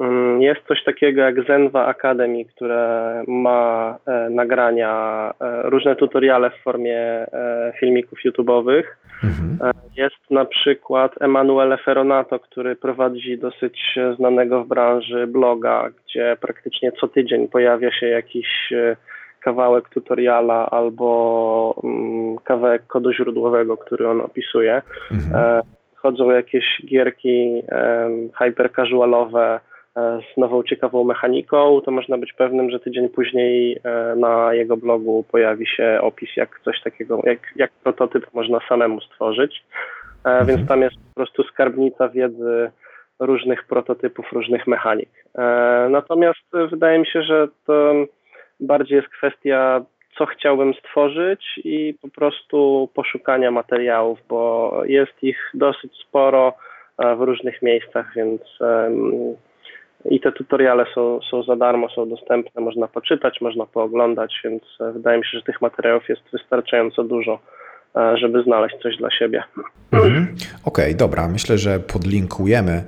Mm, 0.00 0.42
jest 0.42 0.60
coś 0.68 0.84
takiego 0.84 1.20
jak 1.20 1.46
Zenva 1.46 1.86
Academy, 1.86 2.44
które 2.44 3.22
ma 3.28 3.96
nagrania, 4.30 5.34
różne 5.62 5.96
tutoriale 5.96 6.50
w 6.50 6.62
formie 6.62 7.26
filmików 7.80 8.18
YouTube'owych. 8.24 8.84
Mhm. 9.24 9.72
Jest 9.96 10.30
na 10.30 10.44
przykład 10.44 11.22
Emanuele 11.22 11.78
Ferronato, 11.78 12.38
który 12.38 12.76
prowadzi 12.76 13.38
dosyć 13.38 13.98
znanego 14.16 14.64
w 14.64 14.68
branży 14.68 15.26
bloga, 15.26 15.90
gdzie 15.90 16.36
praktycznie 16.40 16.92
co 16.92 17.08
tydzień 17.08 17.48
pojawia 17.48 17.92
się 17.92 18.06
jakiś 18.06 18.72
e, 18.72 18.96
kawałek 19.44 19.88
tutoriala 19.88 20.70
albo 20.70 21.80
mm, 21.84 22.38
kawałek 22.38 22.86
kodu 22.86 23.12
źródłowego, 23.12 23.76
który 23.76 24.08
on 24.08 24.20
opisuje. 24.20 24.82
Mhm. 25.12 25.44
E, 25.44 25.62
chodzą 25.96 26.30
jakieś 26.30 26.64
gierki 26.86 27.62
hyper 28.38 28.72
casualowe, 28.72 29.60
E, 29.96 30.20
z 30.34 30.36
nową 30.36 30.62
ciekawą 30.62 31.04
mechaniką, 31.04 31.80
to 31.80 31.90
można 31.90 32.18
być 32.18 32.32
pewnym, 32.32 32.70
że 32.70 32.80
tydzień 32.80 33.08
później 33.08 33.80
e, 33.84 34.16
na 34.16 34.54
jego 34.54 34.76
blogu 34.76 35.24
pojawi 35.32 35.66
się 35.66 35.98
opis, 36.02 36.36
jak 36.36 36.60
coś 36.64 36.82
takiego, 36.82 37.20
jak, 37.24 37.38
jak 37.56 37.70
prototyp 37.72 38.26
można 38.34 38.60
samemu 38.68 39.00
stworzyć. 39.00 39.64
Mhm. 40.24 40.46
Więc 40.46 40.68
tam 40.68 40.82
jest 40.82 40.96
po 40.96 41.14
prostu 41.14 41.42
skarbnica 41.42 42.08
wiedzy 42.08 42.70
różnych 43.20 43.64
prototypów, 43.64 44.32
różnych 44.32 44.66
mechanik. 44.66 45.10
Natomiast 45.90 46.46
wydaje 46.70 46.98
mi 46.98 47.06
się, 47.06 47.22
że 47.22 47.48
to 47.66 47.92
bardziej 48.60 48.96
jest 48.96 49.08
kwestia, 49.08 49.84
co 50.18 50.26
chciałbym 50.26 50.74
stworzyć 50.74 51.60
i 51.64 51.94
po 52.02 52.08
prostu 52.08 52.88
poszukania 52.94 53.50
materiałów, 53.50 54.18
bo 54.28 54.72
jest 54.84 55.22
ich 55.22 55.50
dosyć 55.54 55.92
sporo 56.08 56.52
w 56.98 57.20
różnych 57.20 57.62
miejscach, 57.62 58.12
więc 58.16 58.40
i 60.10 60.20
te 60.20 60.32
tutoriale 60.32 60.86
są, 60.94 61.20
są 61.30 61.42
za 61.42 61.56
darmo, 61.56 61.88
są 61.88 62.08
dostępne, 62.08 62.62
można 62.62 62.88
poczytać, 62.88 63.40
można 63.40 63.66
pooglądać, 63.66 64.40
więc 64.44 64.62
wydaje 64.92 65.18
mi 65.18 65.24
się, 65.24 65.38
że 65.38 65.42
tych 65.42 65.60
materiałów 65.60 66.08
jest 66.08 66.22
wystarczająco 66.32 67.04
dużo. 67.04 67.38
E, 67.96 68.16
żeby 68.16 68.42
znaleźć 68.42 68.76
coś 68.82 68.96
dla 68.96 69.10
siebie. 69.10 69.42
Mhm. 69.92 70.24
Okej, 70.64 70.84
okay, 70.84 70.94
dobra. 70.94 71.28
Myślę, 71.28 71.58
że 71.58 71.80
podlinkujemy 71.80 72.84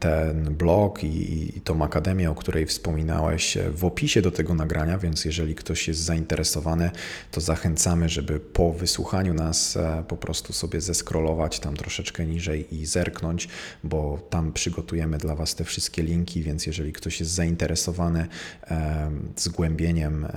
ten 0.00 0.54
blog 0.54 1.04
i, 1.04 1.56
i 1.58 1.60
tą 1.60 1.84
akademię, 1.84 2.30
o 2.30 2.34
której 2.34 2.66
wspominałeś 2.66 3.58
w 3.70 3.84
opisie 3.84 4.22
do 4.22 4.30
tego 4.30 4.54
nagrania, 4.54 4.98
więc 4.98 5.24
jeżeli 5.24 5.54
ktoś 5.54 5.88
jest 5.88 6.00
zainteresowany, 6.00 6.90
to 7.30 7.40
zachęcamy, 7.40 8.08
żeby 8.08 8.40
po 8.40 8.72
wysłuchaniu 8.72 9.34
nas 9.34 9.76
e, 9.76 10.04
po 10.08 10.16
prostu 10.16 10.52
sobie 10.52 10.80
zeskrolować 10.80 11.60
tam 11.60 11.76
troszeczkę 11.76 12.26
niżej 12.26 12.74
i 12.74 12.86
zerknąć, 12.86 13.48
bo 13.84 14.18
tam 14.30 14.52
przygotujemy 14.52 15.18
dla 15.18 15.34
Was 15.34 15.54
te 15.54 15.64
wszystkie 15.64 16.02
linki, 16.02 16.42
więc 16.42 16.66
jeżeli 16.66 16.92
ktoś 16.92 17.20
jest 17.20 17.32
zainteresowany 17.32 18.26
zgłębieniem 19.36 20.24
e, 20.24 20.28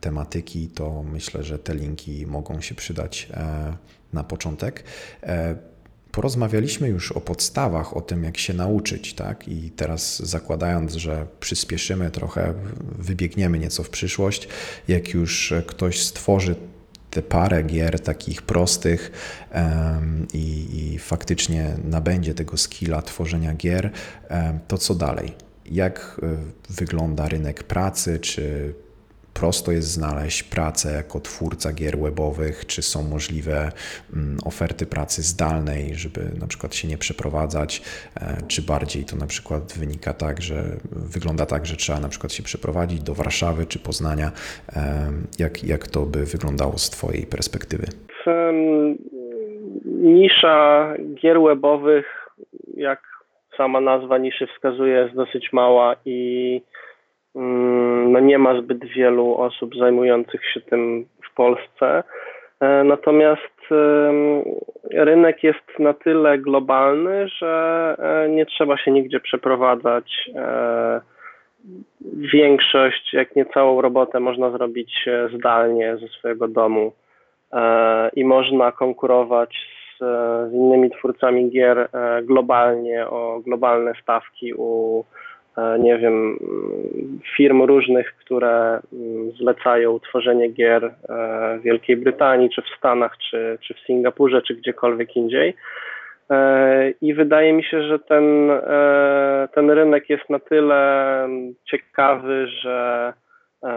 tematyki, 0.00 0.68
to 0.68 1.02
myślę, 1.02 1.42
że 1.42 1.58
te 1.58 1.74
linki 1.74 2.26
mogą 2.26 2.60
się 2.60 2.74
przydać 2.74 3.17
E, 3.30 3.76
na 4.12 4.24
początek. 4.24 4.84
E, 5.22 5.56
porozmawialiśmy 6.12 6.88
już 6.88 7.12
o 7.12 7.20
podstawach, 7.20 7.96
o 7.96 8.00
tym, 8.00 8.24
jak 8.24 8.38
się 8.38 8.54
nauczyć, 8.54 9.14
tak? 9.14 9.48
I 9.48 9.70
teraz 9.70 10.18
zakładając, 10.18 10.94
że 10.94 11.26
przyspieszymy 11.40 12.10
trochę, 12.10 12.54
wybiegniemy 12.98 13.58
nieco 13.58 13.82
w 13.82 13.90
przyszłość, 13.90 14.48
jak 14.88 15.14
już 15.14 15.54
ktoś 15.66 16.02
stworzy 16.02 16.54
te 17.10 17.22
parę 17.22 17.62
gier 17.62 18.00
takich 18.00 18.42
prostych 18.42 19.12
um, 19.54 20.26
i, 20.34 20.66
i, 20.72 20.98
faktycznie 20.98 21.74
nabędzie 21.84 22.34
tego 22.34 22.56
skilla 22.56 23.02
tworzenia 23.02 23.54
gier, 23.54 23.90
um, 24.30 24.58
to 24.68 24.78
co 24.78 24.94
dalej? 24.94 25.34
Jak 25.70 26.20
e, 26.22 26.36
wygląda 26.72 27.28
rynek 27.28 27.62
pracy? 27.62 28.18
Czy 28.18 28.74
prosto 29.40 29.72
jest 29.72 29.88
znaleźć 29.88 30.42
pracę 30.42 30.92
jako 30.92 31.20
twórca 31.20 31.72
gier 31.72 31.98
webowych, 31.98 32.66
czy 32.66 32.82
są 32.82 33.02
możliwe 33.02 33.72
mm, 34.12 34.38
oferty 34.44 34.86
pracy 34.86 35.22
zdalnej, 35.22 35.94
żeby 35.94 36.20
na 36.40 36.46
przykład 36.46 36.74
się 36.74 36.88
nie 36.88 36.98
przeprowadzać, 36.98 37.82
e, 38.16 38.46
czy 38.48 38.62
bardziej 38.62 39.04
to 39.04 39.16
na 39.16 39.26
przykład 39.26 39.62
wynika 39.78 40.12
tak, 40.14 40.42
że 40.42 40.62
wygląda 41.14 41.46
tak, 41.46 41.66
że 41.66 41.76
trzeba 41.76 42.00
na 42.00 42.08
przykład 42.08 42.32
się 42.32 42.42
przeprowadzić 42.42 43.00
do 43.02 43.14
Warszawy 43.14 43.66
czy 43.66 43.78
Poznania. 43.78 44.28
E, 44.76 44.82
jak, 45.38 45.64
jak 45.64 45.86
to 45.86 46.00
by 46.00 46.24
wyglądało 46.24 46.78
z 46.78 46.90
Twojej 46.90 47.26
perspektywy? 47.26 47.86
Nisza 49.84 50.94
gier 51.14 51.40
webowych, 51.40 52.06
jak 52.76 53.00
sama 53.56 53.80
nazwa 53.80 54.18
niszy 54.18 54.46
wskazuje, 54.46 54.94
jest 54.94 55.14
dosyć 55.14 55.52
mała 55.52 55.96
i 56.04 56.60
no 58.12 58.20
nie 58.20 58.38
ma 58.38 58.60
zbyt 58.60 58.84
wielu 58.84 59.34
osób 59.34 59.76
zajmujących 59.76 60.46
się 60.52 60.60
tym 60.60 61.06
w 61.30 61.34
Polsce. 61.34 62.02
E, 62.60 62.84
natomiast 62.84 63.58
rynek 64.90 65.42
jest 65.42 65.78
na 65.78 65.94
tyle 65.94 66.38
globalny, 66.38 67.28
że 67.28 67.96
e, 67.98 68.28
nie 68.28 68.46
trzeba 68.46 68.76
się 68.76 68.90
nigdzie 68.90 69.20
przeprowadzać. 69.20 70.30
E, 70.34 71.00
większość, 72.32 73.14
jak 73.14 73.36
nie 73.36 73.46
całą 73.46 73.80
robotę, 73.80 74.20
można 74.20 74.50
zrobić 74.50 75.08
zdalnie 75.38 75.96
ze 75.96 76.08
swojego 76.08 76.48
domu 76.48 76.92
i 78.16 78.24
można 78.24 78.72
konkurować 78.72 79.56
z, 79.94 79.98
z 80.50 80.54
innymi 80.54 80.90
twórcami 80.90 81.50
gier 81.50 81.88
globalnie 82.22 83.06
o 83.06 83.40
globalne 83.44 83.92
stawki 84.02 84.54
u 84.54 85.04
nie 85.78 85.98
wiem, 85.98 86.38
firm 87.36 87.62
różnych, 87.62 88.14
które 88.14 88.80
mm, 88.92 89.30
zlecają 89.30 90.00
tworzenie 90.00 90.48
gier 90.48 90.84
e, 90.84 90.90
w 91.58 91.62
Wielkiej 91.62 91.96
Brytanii, 91.96 92.50
czy 92.50 92.62
w 92.62 92.78
Stanach, 92.78 93.16
czy, 93.30 93.58
czy 93.60 93.74
w 93.74 93.78
Singapurze, 93.78 94.42
czy 94.42 94.54
gdziekolwiek 94.54 95.16
indziej. 95.16 95.54
E, 96.30 96.90
I 96.90 97.14
wydaje 97.14 97.52
mi 97.52 97.64
się, 97.64 97.82
że 97.82 97.98
ten, 97.98 98.50
ten 99.54 99.70
rynek 99.70 100.10
jest 100.10 100.30
na 100.30 100.38
tyle 100.38 101.28
ciekawy, 101.70 102.46
że 102.46 103.12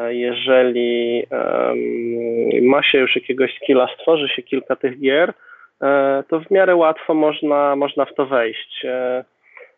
jeżeli 0.09 1.23
ma 2.61 2.83
się 2.83 2.97
już 2.97 3.15
jakiegoś 3.15 3.55
skilla, 3.55 3.87
stworzy 3.99 4.27
się 4.27 4.41
kilka 4.41 4.75
tych 4.75 4.99
gier, 4.99 5.33
to 6.27 6.39
w 6.39 6.51
miarę 6.51 6.75
łatwo 6.75 7.13
można, 7.13 7.75
można 7.75 8.05
w 8.05 8.13
to 8.13 8.25
wejść. 8.25 8.85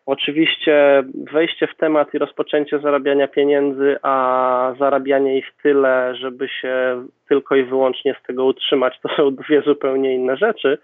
Oczywiście 0.06 1.04
wejście 1.32 1.66
w 1.66 1.76
temat 1.76 2.14
i 2.14 2.18
rozpoczęcie 2.18 2.78
zarabiania 2.78 3.28
pieniędzy, 3.28 3.96
a 4.02 4.74
zarabianie 4.78 5.38
ich 5.38 5.46
tyle, 5.62 6.14
żeby 6.16 6.48
się 6.48 7.06
tylko 7.28 7.56
i 7.56 7.64
wyłącznie 7.64 8.16
z 8.22 8.26
tego 8.26 8.44
utrzymać, 8.44 9.00
to 9.00 9.08
są 9.16 9.34
dwie 9.34 9.62
zupełnie 9.62 10.14
inne 10.14 10.36
rzeczy. 10.36 10.78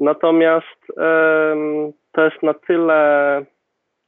Natomiast 0.00 0.86
to 2.12 2.24
jest 2.24 2.42
na 2.42 2.54
tyle 2.54 3.42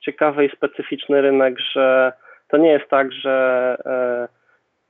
ciekawy 0.01 0.45
i 0.45 0.57
specyficzny 0.57 1.23
rynek, 1.23 1.61
że 1.73 2.12
to 2.49 2.57
nie 2.57 2.73
jest 2.73 2.88
tak, 2.88 3.12
że 3.12 3.77
e, 3.87 4.29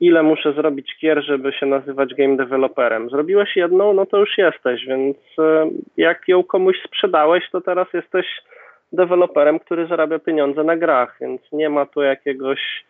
ile 0.00 0.22
muszę 0.22 0.52
zrobić 0.52 0.96
gier, 1.02 1.24
żeby 1.24 1.52
się 1.52 1.66
nazywać 1.66 2.14
game 2.14 2.36
developerem. 2.36 3.10
Zrobiłeś 3.10 3.56
jedną, 3.56 3.92
no 3.92 4.06
to 4.06 4.18
już 4.18 4.38
jesteś, 4.38 4.86
więc 4.86 5.16
jak 5.96 6.28
ją 6.28 6.42
komuś 6.42 6.76
sprzedałeś, 6.86 7.50
to 7.50 7.60
teraz 7.60 7.92
jesteś 7.92 8.26
deweloperem, 8.92 9.58
który 9.58 9.86
zarabia 9.86 10.18
pieniądze 10.18 10.64
na 10.64 10.76
grach, 10.76 11.16
więc 11.20 11.40
nie 11.52 11.70
ma 11.70 11.86
tu 11.86 12.02
jakiegoś 12.02 12.84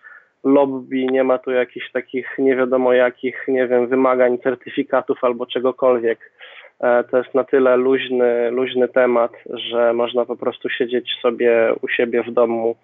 lobby, 0.44 1.06
nie 1.06 1.24
ma 1.24 1.38
tu 1.38 1.50
jakichś 1.50 1.90
takich 1.92 2.38
nie 2.38 2.56
wiadomo 2.56 2.92
jakich, 2.92 3.44
nie 3.48 3.66
wiem, 3.66 3.88
wymagań, 3.88 4.38
certyfikatów 4.38 5.24
albo 5.24 5.46
czegokolwiek. 5.46 6.32
E, 6.80 7.04
to 7.04 7.18
jest 7.18 7.34
na 7.34 7.44
tyle 7.44 7.76
luźny, 7.76 8.50
luźny 8.50 8.88
temat, 8.88 9.32
że 9.50 9.92
można 9.92 10.24
po 10.24 10.36
prostu 10.36 10.68
siedzieć 10.68 11.10
sobie 11.22 11.74
u 11.82 11.88
siebie 11.88 12.22
w 12.22 12.30
domu, 12.30 12.76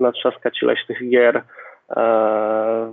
natrzaskać 0.00 0.62
ileś 0.62 0.86
tych 0.86 1.08
gier, 1.10 1.42
e, 1.96 2.92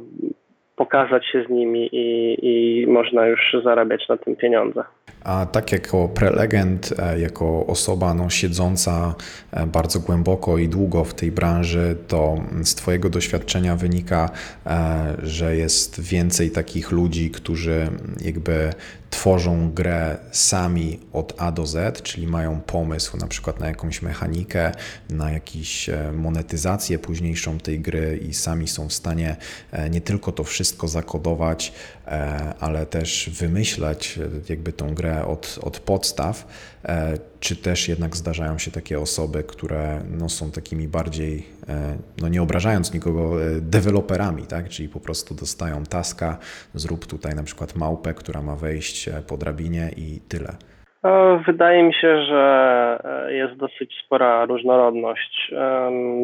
pokazać 0.83 1.25
się 1.31 1.43
z 1.47 1.49
nimi 1.49 1.89
i, 1.91 2.37
i 2.41 2.87
można 2.87 3.27
już 3.27 3.55
zarabiać 3.63 4.09
na 4.09 4.17
tym 4.17 4.35
pieniądze. 4.35 4.83
A 5.23 5.45
tak 5.45 5.71
jako 5.71 6.07
prelegent, 6.07 6.93
e, 6.99 7.19
jako 7.19 7.65
osoba 7.67 8.13
no, 8.13 8.29
siedząca 8.29 9.15
e, 9.51 9.67
bardzo 9.67 9.99
głęboko 9.99 10.57
i 10.57 10.67
długo 10.67 11.03
w 11.03 11.13
tej 11.13 11.31
branży, 11.31 11.95
to 12.07 12.35
z 12.63 12.75
Twojego 12.75 13.09
doświadczenia 13.09 13.75
wynika, 13.75 14.29
e, 14.65 15.13
że 15.23 15.55
jest 15.55 16.01
więcej 16.09 16.51
takich 16.51 16.91
ludzi, 16.91 17.31
którzy 17.31 17.87
jakby 18.25 18.69
tworzą 19.13 19.71
grę 19.71 20.17
sami 20.31 20.99
od 21.13 21.33
A 21.37 21.51
do 21.51 21.65
Z, 21.65 22.01
czyli 22.01 22.27
mają 22.27 22.61
pomysł 22.61 23.17
na 23.17 23.27
przykład 23.27 23.59
na 23.59 23.67
jakąś 23.67 24.01
mechanikę, 24.01 24.71
na 25.09 25.31
jakąś 25.31 25.89
monetyzację 26.13 26.99
późniejszą 26.99 27.59
tej 27.59 27.79
gry 27.79 28.19
i 28.29 28.33
sami 28.33 28.67
są 28.67 28.89
w 28.89 28.93
stanie 28.93 29.35
nie 29.89 30.01
tylko 30.01 30.31
to 30.31 30.43
wszystko 30.43 30.87
zakodować, 30.87 31.73
ale 32.59 32.85
też 32.85 33.29
wymyślać 33.33 34.19
jakby 34.49 34.73
tą 34.73 34.93
grę 34.93 35.25
od, 35.25 35.59
od 35.61 35.79
podstaw, 35.79 36.47
e, 36.85 37.17
czy 37.45 37.55
też 37.63 37.89
jednak 37.89 38.15
zdarzają 38.15 38.57
się 38.57 38.71
takie 38.71 38.99
osoby, 38.99 39.43
które 39.43 39.99
no, 40.19 40.29
są 40.29 40.51
takimi 40.51 40.87
bardziej, 40.87 41.33
e, 41.69 41.97
no 42.21 42.27
nie 42.29 42.41
obrażając 42.41 42.93
nikogo, 42.93 43.21
e, 43.21 43.45
deweloperami, 43.61 44.43
tak? 44.49 44.69
czyli 44.69 44.89
po 44.89 44.99
prostu 44.99 45.35
dostają 45.35 45.83
taska, 45.97 46.37
zrób 46.73 47.05
tutaj 47.05 47.35
na 47.35 47.43
przykład 47.43 47.75
małpę, 47.75 48.13
która 48.13 48.41
ma 48.41 48.55
wejść 48.55 49.09
po 49.29 49.37
drabinie 49.37 49.85
i 49.97 50.07
tyle. 50.29 50.51
Wydaje 51.45 51.83
mi 51.83 51.93
się, 51.93 52.25
że 52.25 52.43
jest 53.29 53.53
dosyć 53.53 53.93
spora 54.05 54.45
różnorodność. 54.45 55.53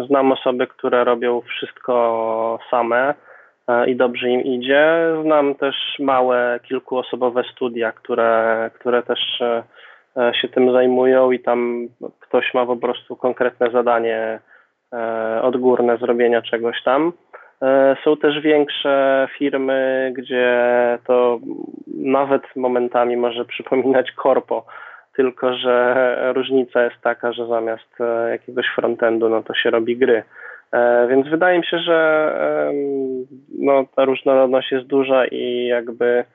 Znam 0.07 0.31
osoby, 0.31 0.67
które 0.67 1.03
robią 1.03 1.41
wszystko 1.41 2.59
same 2.71 3.13
i 3.87 3.95
dobrze 3.95 4.29
im 4.29 4.43
idzie. 4.43 4.83
Znam 5.23 5.55
też 5.55 5.75
małe, 5.99 6.59
kilkuosobowe 6.63 7.43
studia, 7.51 7.91
które, 7.91 8.71
które 8.79 9.03
też 9.03 9.41
e, 9.41 9.63
się 10.33 10.47
tym 10.47 10.71
zajmują 10.71 11.31
i 11.31 11.39
tam 11.39 11.87
ktoś 12.19 12.53
ma 12.53 12.65
po 12.65 12.77
prostu 12.77 13.15
konkretne 13.15 13.71
zadanie 13.71 14.39
e, 14.93 15.39
odgórne 15.41 15.97
zrobienia 15.97 16.41
czegoś 16.41 16.83
tam. 16.83 17.13
E, 17.61 17.95
są 18.03 18.17
też 18.17 18.41
większe 18.41 19.27
firmy, 19.37 20.11
gdzie 20.17 20.57
to 21.07 21.39
nawet 21.87 22.41
momentami 22.55 23.17
może 23.17 23.45
przypominać 23.45 24.11
korpo, 24.11 24.65
tylko 25.15 25.53
że 25.53 26.33
różnica 26.35 26.83
jest 26.83 27.01
taka, 27.03 27.33
że 27.33 27.47
zamiast 27.47 27.95
jakiegoś 28.31 28.65
frontendu, 28.75 29.29
no 29.29 29.43
to 29.43 29.53
się 29.53 29.69
robi 29.69 29.97
gry. 29.97 30.23
Więc 31.09 31.27
wydaje 31.27 31.59
mi 31.59 31.65
się, 31.65 31.77
że 31.77 32.31
no, 33.59 33.85
ta 33.95 34.05
różnorodność 34.05 34.71
jest 34.71 34.87
duża 34.87 35.25
i 35.25 35.65
jakby 35.65 36.25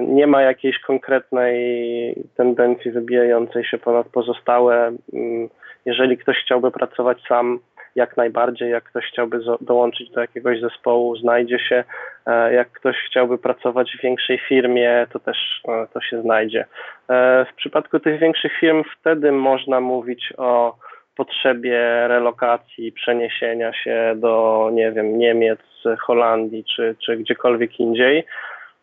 nie 0.00 0.26
ma 0.26 0.42
jakiejś 0.42 0.78
konkretnej 0.78 2.14
tendencji 2.36 2.90
wybijającej 2.90 3.64
się 3.64 3.78
ponad 3.78 4.08
pozostałe. 4.08 4.92
Mm, 5.12 5.48
jeżeli 5.86 6.18
ktoś 6.18 6.36
chciałby 6.36 6.70
pracować 6.70 7.18
sam, 7.28 7.58
jak 7.94 8.16
najbardziej, 8.16 8.70
jak 8.70 8.84
ktoś 8.84 9.04
chciałby 9.04 9.40
dołączyć 9.60 10.10
do 10.10 10.20
jakiegoś 10.20 10.60
zespołu, 10.60 11.16
znajdzie 11.16 11.58
się. 11.58 11.84
E, 12.26 12.54
jak 12.54 12.70
ktoś 12.70 12.96
chciałby 13.06 13.38
pracować 13.38 13.96
w 13.98 14.02
większej 14.02 14.38
firmie, 14.38 15.06
to 15.12 15.18
też 15.18 15.62
e, 15.68 15.86
to 15.92 16.00
się 16.00 16.22
znajdzie. 16.22 16.64
E, 17.10 17.46
w 17.52 17.54
przypadku 17.56 18.00
tych 18.00 18.20
większych 18.20 18.52
firm 18.60 18.82
wtedy 19.00 19.32
można 19.32 19.80
mówić 19.80 20.32
o 20.36 20.76
potrzebie 21.16 22.08
relokacji, 22.08 22.92
przeniesienia 22.92 23.72
się 23.72 24.14
do, 24.16 24.68
nie 24.72 24.92
wiem, 24.92 25.18
Niemiec, 25.18 25.60
Holandii 26.00 26.64
czy, 26.76 26.96
czy 27.06 27.16
gdziekolwiek 27.16 27.80
indziej. 27.80 28.24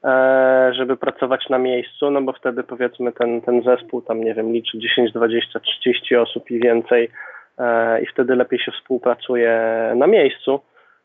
E, 0.04 0.74
żeby 0.74 0.98
pracować 0.98 1.50
na 1.50 1.58
miejscu, 1.58 2.12
no 2.12 2.22
bo 2.22 2.34
wtedy 2.34 2.64
powiedzmy 2.64 3.12
ten, 3.12 3.42
ten 3.42 3.64
zespół 3.64 4.02
tam, 4.02 4.24
nie 4.24 4.34
wiem, 4.34 4.54
liczy 4.54 4.80
10, 4.80 5.12
20, 5.12 5.60
30 5.60 6.16
osób 6.16 6.52
i 6.52 6.60
więcej 6.60 7.10
e, 7.58 8.02
i 8.02 8.06
wtedy 8.06 8.36
lepiej 8.36 8.60
się 8.60 8.72
współpracuje 8.72 9.62
na 9.96 10.08
miejscu. 10.08 10.60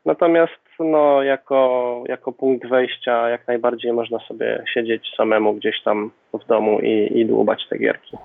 Natomiast 0.05 0.61
no, 0.81 1.23
jako, 1.23 2.05
jako 2.09 2.33
punkt 2.33 2.69
wejścia 2.69 3.29
jak 3.29 3.47
najbardziej 3.49 3.93
można 3.93 4.19
sobie 4.19 4.65
siedzieć 4.75 5.15
samemu 5.17 5.55
gdzieś 5.55 5.83
tam 5.83 6.11
w 6.35 6.47
domu 6.47 6.81
i, 6.81 7.21
i 7.21 7.27
dłubać 7.27 7.69
te 7.69 7.79
gierki. 7.79 8.17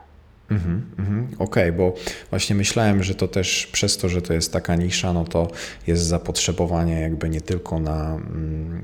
Mhm, 0.51 0.81
mhm. 0.99 1.27
Okej, 1.27 1.28
okay, 1.39 1.71
bo 1.71 1.93
właśnie 2.29 2.55
myślałem, 2.55 3.03
że 3.03 3.15
to 3.15 3.27
też 3.27 3.67
przez 3.71 3.97
to, 3.97 4.09
że 4.09 4.21
to 4.21 4.33
jest 4.33 4.53
taka 4.53 4.75
nisza, 4.75 5.13
no 5.13 5.25
to 5.25 5.47
jest 5.87 6.03
zapotrzebowanie 6.03 7.01
jakby 7.01 7.29
nie 7.29 7.41
tylko 7.41 7.79
na 7.79 8.15
mm, 8.15 8.81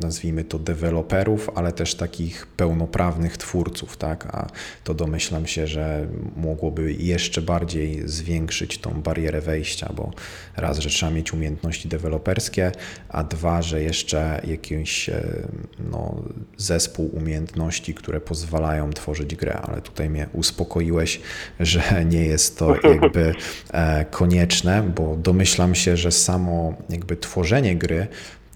nazwijmy 0.00 0.44
to 0.44 0.58
deweloperów, 0.58 1.50
ale 1.54 1.72
też 1.72 1.94
takich 1.94 2.46
pełnoprawnych 2.46 3.36
twórców, 3.36 3.96
tak? 3.96 4.26
A 4.26 4.46
to 4.84 4.94
domyślam 4.94 5.46
się, 5.46 5.66
że 5.66 6.06
mogłoby 6.36 6.92
jeszcze 6.92 7.42
bardziej 7.42 8.08
zwiększyć 8.08 8.78
tą 8.78 9.02
barierę 9.02 9.40
wejścia, 9.40 9.92
bo 9.96 10.10
raz, 10.56 10.78
że 10.78 10.88
trzeba 10.88 11.12
mieć 11.12 11.32
umiejętności 11.32 11.88
deweloperskie, 11.88 12.72
a 13.08 13.24
dwa, 13.24 13.62
że 13.62 13.82
jeszcze 13.82 14.40
jakiś 14.46 15.08
e, 15.08 15.48
no, 15.90 16.22
zespół 16.56 17.10
umiejętności, 17.16 17.94
które 17.94 18.20
pozwalają 18.20 18.92
tworzyć 18.92 19.34
grę, 19.34 19.60
ale 19.62 19.80
tutaj 19.80 20.10
mnie 20.10 20.26
uspokoiłeś, 20.32 21.20
że 21.66 22.04
nie 22.04 22.24
jest 22.24 22.58
to 22.58 22.76
jakby 22.88 23.34
e, 23.70 24.04
konieczne, 24.04 24.82
bo 24.82 25.16
domyślam 25.16 25.74
się, 25.74 25.96
że 25.96 26.12
samo 26.12 26.74
jakby 26.88 27.16
tworzenie 27.16 27.76
gry 27.76 28.06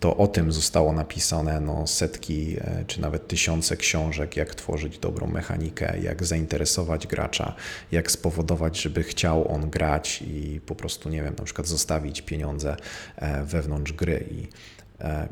to 0.00 0.16
o 0.16 0.26
tym 0.26 0.52
zostało 0.52 0.92
napisane 0.92 1.60
no, 1.60 1.86
setki 1.86 2.56
e, 2.60 2.84
czy 2.86 3.00
nawet 3.00 3.28
tysiące 3.28 3.76
książek, 3.76 4.36
jak 4.36 4.54
tworzyć 4.54 4.98
dobrą 4.98 5.26
mechanikę, 5.26 5.98
jak 6.02 6.24
zainteresować 6.24 7.06
gracza, 7.06 7.54
jak 7.92 8.10
spowodować, 8.10 8.80
żeby 8.80 9.02
chciał 9.02 9.52
on 9.54 9.70
grać 9.70 10.22
i 10.22 10.60
po 10.66 10.74
prostu, 10.74 11.08
nie 11.08 11.22
wiem, 11.22 11.34
na 11.38 11.44
przykład 11.44 11.66
zostawić 11.66 12.22
pieniądze 12.22 12.76
e, 13.16 13.44
wewnątrz 13.44 13.92
gry. 13.92 14.24
I 14.30 14.46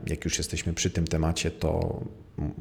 jak 0.06 0.24
już 0.24 0.38
jesteśmy 0.38 0.72
przy 0.72 0.90
tym 0.90 1.06
temacie, 1.06 1.50
to 1.50 2.00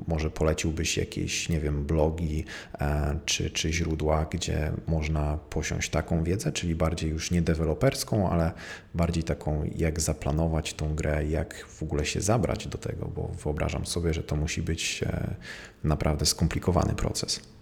może 0.07 0.29
poleciłbyś 0.29 0.97
jakieś, 0.97 1.49
nie 1.49 1.59
wiem, 1.59 1.85
blogi 1.85 2.45
e, 2.81 3.19
czy, 3.25 3.49
czy 3.49 3.73
źródła, 3.73 4.25
gdzie 4.31 4.71
można 4.87 5.37
posiąść 5.49 5.89
taką 5.89 6.23
wiedzę, 6.23 6.51
czyli 6.51 6.75
bardziej 6.75 7.09
już 7.09 7.31
nie 7.31 7.41
deweloperską, 7.41 8.29
ale 8.29 8.51
bardziej 8.93 9.23
taką, 9.23 9.63
jak 9.75 9.99
zaplanować 9.99 10.73
tą 10.73 10.95
grę, 10.95 11.25
jak 11.25 11.65
w 11.65 11.83
ogóle 11.83 12.05
się 12.05 12.21
zabrać 12.21 12.67
do 12.67 12.77
tego, 12.77 13.05
bo 13.15 13.29
wyobrażam 13.43 13.85
sobie, 13.85 14.13
że 14.13 14.23
to 14.23 14.35
musi 14.35 14.61
być 14.61 15.03
e, 15.03 15.35
naprawdę 15.83 16.25
skomplikowany 16.25 16.93
proces. 16.93 17.57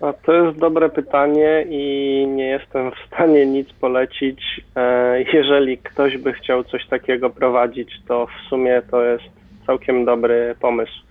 A 0.00 0.12
to 0.12 0.32
jest 0.32 0.58
dobre 0.58 0.88
pytanie 0.88 1.64
i 1.70 2.26
nie 2.28 2.46
jestem 2.46 2.90
w 2.90 3.06
stanie 3.06 3.46
nic 3.46 3.72
polecić. 3.72 4.60
E, 4.76 5.22
jeżeli 5.22 5.78
ktoś 5.78 6.16
by 6.16 6.32
chciał 6.32 6.64
coś 6.64 6.86
takiego 6.86 7.30
prowadzić, 7.30 7.90
to 8.08 8.26
w 8.26 8.48
sumie 8.48 8.82
to 8.90 9.04
jest 9.04 9.43
całkiem 9.66 10.04
dobry 10.04 10.54
pomysł, 10.60 11.02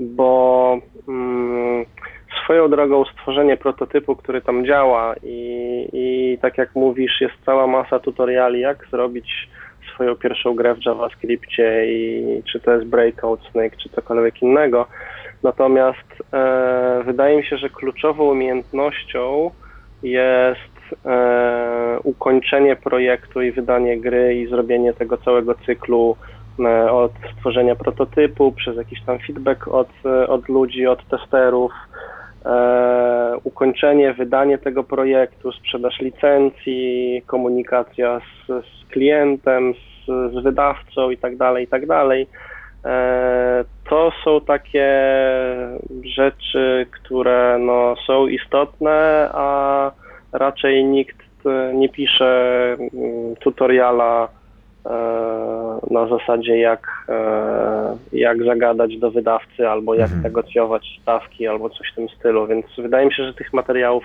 bo 0.00 0.78
mm, 1.08 1.84
swoją 2.44 2.68
drogą 2.70 3.04
stworzenie 3.04 3.56
prototypu, 3.56 4.16
który 4.16 4.40
tam 4.40 4.66
działa 4.66 5.14
i, 5.22 5.88
i 5.92 6.38
tak 6.42 6.58
jak 6.58 6.74
mówisz, 6.74 7.20
jest 7.20 7.34
cała 7.46 7.66
masa 7.66 7.98
tutoriali, 7.98 8.60
jak 8.60 8.86
zrobić 8.90 9.48
swoją 9.94 10.16
pierwszą 10.16 10.54
grę 10.54 10.74
w 10.74 10.86
JavaScriptie 10.86 11.86
i 11.86 12.42
czy 12.52 12.60
to 12.60 12.72
jest 12.72 12.86
Breakout 12.86 13.40
Snake, 13.50 13.76
czy 13.76 13.88
cokolwiek 13.88 14.42
innego. 14.42 14.86
Natomiast 15.42 16.22
e, 16.32 17.02
wydaje 17.04 17.36
mi 17.36 17.44
się, 17.44 17.56
że 17.56 17.70
kluczową 17.70 18.24
umiejętnością 18.24 19.50
jest 20.02 20.76
e, 21.06 21.98
ukończenie 22.04 22.76
projektu 22.76 23.42
i 23.42 23.52
wydanie 23.52 24.00
gry 24.00 24.34
i 24.34 24.46
zrobienie 24.46 24.92
tego 24.92 25.16
całego 25.16 25.54
cyklu 25.54 26.16
od 26.90 27.12
stworzenia 27.36 27.76
prototypu, 27.76 28.52
przez 28.52 28.76
jakiś 28.76 29.02
tam 29.02 29.18
feedback 29.18 29.68
od, 29.68 29.88
e, 30.04 30.28
od 30.28 30.48
ludzi, 30.48 30.86
od 30.86 31.08
testerów, 31.08 31.72
e, 32.44 33.36
ukończenie, 33.44 34.14
wydanie 34.14 34.58
tego 34.58 34.84
projektu, 34.84 35.52
sprzedaż 35.52 36.00
licencji, 36.00 37.22
komunikacja 37.26 38.20
z, 38.20 38.46
z 38.46 38.88
klientem, 38.90 39.74
z, 39.74 40.32
z 40.32 40.42
wydawcą 40.42 41.10
itd., 41.10 41.38
tak 41.38 41.60
itd. 41.60 41.86
Tak 41.86 42.10
e, 42.84 43.64
to 43.88 44.12
są 44.24 44.40
takie 44.40 44.88
rzeczy, 46.04 46.86
które 46.90 47.58
no, 47.60 47.94
są 48.06 48.26
istotne, 48.26 49.28
a 49.32 49.90
raczej 50.32 50.84
nikt 50.84 51.26
nie 51.74 51.88
pisze 51.88 52.72
mm, 52.78 53.36
tutoriala 53.36 54.28
E, 54.28 54.35
na 55.90 56.08
zasadzie 56.08 56.58
jak, 56.58 56.86
e, 57.08 57.96
jak 58.12 58.44
zagadać 58.44 58.98
do 58.98 59.10
wydawcy, 59.10 59.68
albo 59.68 59.94
jak 59.94 60.04
mhm. 60.04 60.22
negocjować 60.22 60.98
stawki, 61.02 61.46
albo 61.46 61.70
coś 61.70 61.92
w 61.92 61.94
tym 61.94 62.08
stylu. 62.08 62.46
Więc 62.46 62.66
wydaje 62.78 63.06
mi 63.06 63.14
się, 63.14 63.24
że 63.24 63.34
tych 63.34 63.52
materiałów 63.52 64.04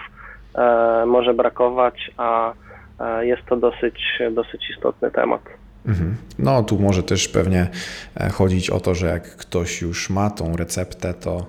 e, 0.55 1.05
może 1.05 1.33
brakować, 1.33 2.11
a 2.17 2.53
jest 3.21 3.45
to 3.45 3.57
dosyć, 3.57 4.19
dosyć 4.31 4.69
istotny 4.69 5.11
temat. 5.11 5.41
Mhm. 5.85 6.15
No, 6.39 6.63
tu 6.63 6.79
może 6.79 7.03
też 7.03 7.27
pewnie 7.27 7.67
chodzić 8.33 8.69
o 8.69 8.79
to, 8.79 8.95
że 8.95 9.07
jak 9.07 9.35
ktoś 9.35 9.81
już 9.81 10.09
ma 10.09 10.29
tą 10.29 10.57
receptę, 10.57 11.13
to 11.13 11.45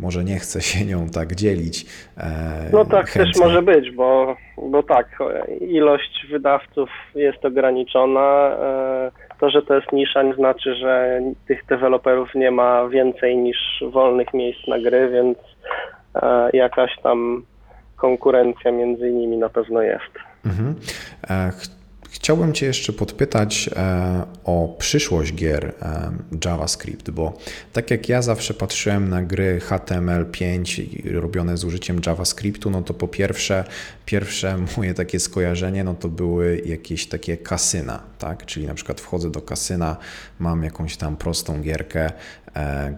może 0.00 0.24
nie 0.24 0.38
chce 0.38 0.60
się 0.60 0.84
nią 0.84 1.08
tak 1.08 1.34
dzielić. 1.34 1.86
E, 2.18 2.68
no 2.72 2.84
tak 2.84 3.06
chętnie. 3.10 3.32
też 3.32 3.42
może 3.42 3.62
być, 3.62 3.90
bo, 3.90 4.36
bo 4.70 4.82
tak, 4.82 5.18
ilość 5.60 6.26
wydawców 6.30 6.90
jest 7.14 7.44
ograniczona. 7.44 8.56
E, 8.62 9.10
to, 9.40 9.50
że 9.50 9.62
to 9.62 9.74
jest 9.74 9.92
nisza 9.92 10.22
nie 10.22 10.34
znaczy, 10.34 10.74
że 10.74 11.20
tych 11.48 11.66
deweloperów 11.66 12.34
nie 12.34 12.50
ma 12.50 12.88
więcej 12.88 13.36
niż 13.36 13.84
wolnych 13.92 14.34
miejsc 14.34 14.68
na 14.68 14.78
gry, 14.78 15.10
więc 15.10 15.38
e, 16.14 16.50
jakaś 16.52 16.90
tam 17.02 17.42
konkurencja 17.96 18.72
między 18.72 19.12
nimi 19.12 19.36
na 19.36 19.48
pewno 19.48 19.82
jest. 19.82 20.12
Mhm. 20.46 20.74
Chciałbym 22.14 22.52
Cię 22.52 22.66
jeszcze 22.66 22.92
podpytać 22.92 23.70
e, 23.76 24.26
o 24.44 24.76
przyszłość 24.78 25.34
gier 25.34 25.74
e, 25.82 26.12
JavaScript, 26.44 27.10
bo 27.10 27.38
tak 27.72 27.90
jak 27.90 28.08
ja 28.08 28.22
zawsze 28.22 28.54
patrzyłem 28.54 29.08
na 29.08 29.22
gry 29.22 29.60
HTML5 29.68 30.86
robione 31.20 31.56
z 31.56 31.64
użyciem 31.64 32.00
JavaScriptu, 32.06 32.70
no 32.70 32.82
to 32.82 32.94
po 32.94 33.08
pierwsze, 33.08 33.64
pierwsze 34.04 34.58
moje 34.76 34.94
takie 34.94 35.20
skojarzenie, 35.20 35.84
no 35.84 35.94
to 35.94 36.08
były 36.08 36.62
jakieś 36.66 37.06
takie 37.06 37.36
kasyna, 37.36 38.02
tak? 38.18 38.46
Czyli 38.46 38.66
na 38.66 38.74
przykład 38.74 39.00
wchodzę 39.00 39.30
do 39.30 39.40
kasyna, 39.40 39.96
mam 40.38 40.62
jakąś 40.62 40.96
tam 40.96 41.16
prostą 41.16 41.60
gierkę, 41.60 42.10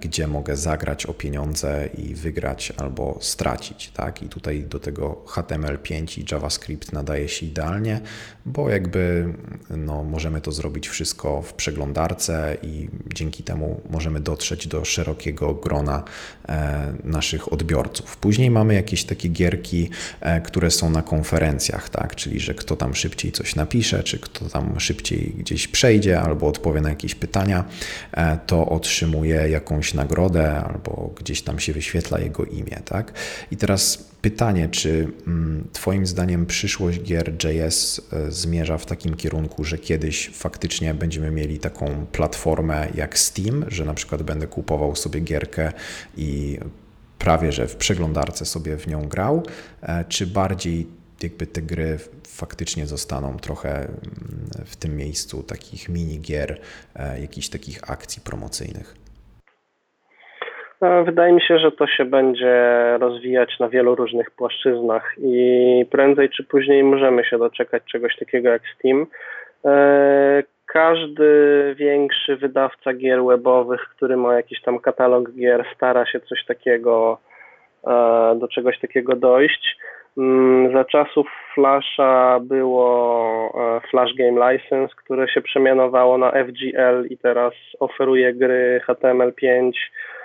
gdzie 0.00 0.26
mogę 0.26 0.56
zagrać 0.56 1.06
o 1.06 1.14
pieniądze 1.14 1.88
i 1.98 2.14
wygrać 2.14 2.72
albo 2.76 3.18
stracić. 3.20 3.90
Tak? 3.90 4.22
I 4.22 4.28
tutaj 4.28 4.62
do 4.62 4.80
tego 4.80 5.24
HTML5 5.26 6.18
i 6.18 6.24
JavaScript 6.32 6.92
nadaje 6.92 7.28
się 7.28 7.46
idealnie, 7.46 8.00
bo 8.46 8.70
jakby 8.70 9.34
no, 9.70 10.04
możemy 10.04 10.40
to 10.40 10.52
zrobić 10.52 10.88
wszystko 10.88 11.42
w 11.42 11.52
przeglądarce 11.52 12.56
i 12.62 12.88
dzięki 13.14 13.42
temu 13.42 13.80
możemy 13.90 14.20
dotrzeć 14.20 14.66
do 14.66 14.84
szerokiego 14.84 15.54
grona 15.54 16.04
e, 16.48 16.92
naszych 17.04 17.52
odbiorców. 17.52 18.16
Później 18.16 18.50
mamy 18.50 18.74
jakieś 18.74 19.04
takie 19.04 19.28
gierki, 19.28 19.90
e, 20.20 20.40
które 20.40 20.70
są 20.70 20.90
na 20.90 21.02
konferencjach, 21.02 21.88
tak? 21.88 22.14
czyli 22.14 22.40
że 22.40 22.54
kto 22.54 22.76
tam 22.76 22.94
szybciej 22.94 23.32
coś 23.32 23.54
napisze, 23.54 24.02
czy 24.02 24.18
kto 24.18 24.48
tam 24.48 24.80
szybciej 24.80 25.34
gdzieś 25.38 25.68
przejdzie 25.68 26.20
albo 26.20 26.46
odpowie 26.46 26.80
na 26.80 26.88
jakieś 26.88 27.14
pytania, 27.14 27.64
to 28.46 28.68
otrzymuje 28.68 29.45
jakąś 29.48 29.94
nagrodę 29.94 30.50
albo 30.50 31.10
gdzieś 31.18 31.42
tam 31.42 31.58
się 31.58 31.72
wyświetla 31.72 32.18
jego 32.18 32.44
imię, 32.44 32.80
tak? 32.84 33.12
I 33.50 33.56
teraz 33.56 34.04
pytanie, 34.22 34.68
czy 34.68 35.08
mm, 35.26 35.68
Twoim 35.72 36.06
zdaniem 36.06 36.46
przyszłość 36.46 37.00
gier 37.02 37.32
JS 37.44 38.00
e, 38.12 38.30
zmierza 38.32 38.78
w 38.78 38.86
takim 38.86 39.16
kierunku, 39.16 39.64
że 39.64 39.78
kiedyś 39.78 40.30
faktycznie 40.34 40.94
będziemy 40.94 41.30
mieli 41.30 41.58
taką 41.58 42.06
platformę 42.12 42.88
jak 42.94 43.18
Steam, 43.18 43.64
że 43.68 43.84
na 43.84 43.94
przykład 43.94 44.22
będę 44.22 44.46
kupował 44.46 44.96
sobie 44.96 45.20
gierkę 45.20 45.72
i 46.16 46.58
prawie 47.18 47.52
że 47.52 47.68
w 47.68 47.76
przeglądarce 47.76 48.44
sobie 48.44 48.76
w 48.76 48.86
nią 48.86 49.08
grał, 49.08 49.42
e, 49.82 50.04
czy 50.04 50.26
bardziej 50.26 50.86
jakby 51.22 51.46
te 51.46 51.62
gry 51.62 51.98
faktycznie 52.28 52.86
zostaną 52.86 53.38
trochę 53.38 53.78
mm, 53.78 53.96
w 54.64 54.76
tym 54.76 54.96
miejscu 54.96 55.42
takich 55.42 55.88
mini 55.88 56.20
gier, 56.20 56.60
e, 56.94 57.20
jakichś 57.20 57.48
takich 57.48 57.90
akcji 57.90 58.22
promocyjnych? 58.22 59.05
No, 60.80 61.04
wydaje 61.04 61.32
mi 61.32 61.40
się, 61.42 61.58
że 61.58 61.72
to 61.72 61.86
się 61.86 62.04
będzie 62.04 62.56
rozwijać 63.00 63.58
na 63.58 63.68
wielu 63.68 63.94
różnych 63.94 64.30
płaszczyznach 64.30 65.14
i 65.18 65.86
prędzej 65.90 66.28
czy 66.30 66.44
później 66.44 66.84
możemy 66.84 67.24
się 67.24 67.38
doczekać 67.38 67.82
czegoś 67.84 68.16
takiego 68.16 68.48
jak 68.48 68.62
Steam. 68.74 69.06
E, 69.64 70.42
każdy 70.66 71.74
większy 71.78 72.36
wydawca 72.36 72.92
gier 72.94 73.24
webowych, 73.24 73.80
który 73.96 74.16
ma 74.16 74.34
jakiś 74.34 74.62
tam 74.62 74.78
katalog 74.78 75.32
gier, 75.32 75.64
stara 75.74 76.06
się 76.06 76.20
coś 76.20 76.44
takiego, 76.44 77.18
e, 77.86 78.36
do 78.40 78.48
czegoś 78.48 78.80
takiego 78.80 79.16
dojść. 79.16 79.78
Mm, 80.18 80.72
za 80.72 80.84
czasów 80.84 81.26
Flasha 81.54 82.40
było 82.42 83.78
e, 83.78 83.88
Flash 83.90 84.14
Game 84.14 84.52
License, 84.52 84.94
które 84.96 85.28
się 85.28 85.40
przemianowało 85.40 86.18
na 86.18 86.32
FGL 86.32 87.06
i 87.10 87.18
teraz 87.18 87.52
oferuje 87.80 88.34
gry 88.34 88.80
HTML5 88.88 89.72
E, 89.72 90.15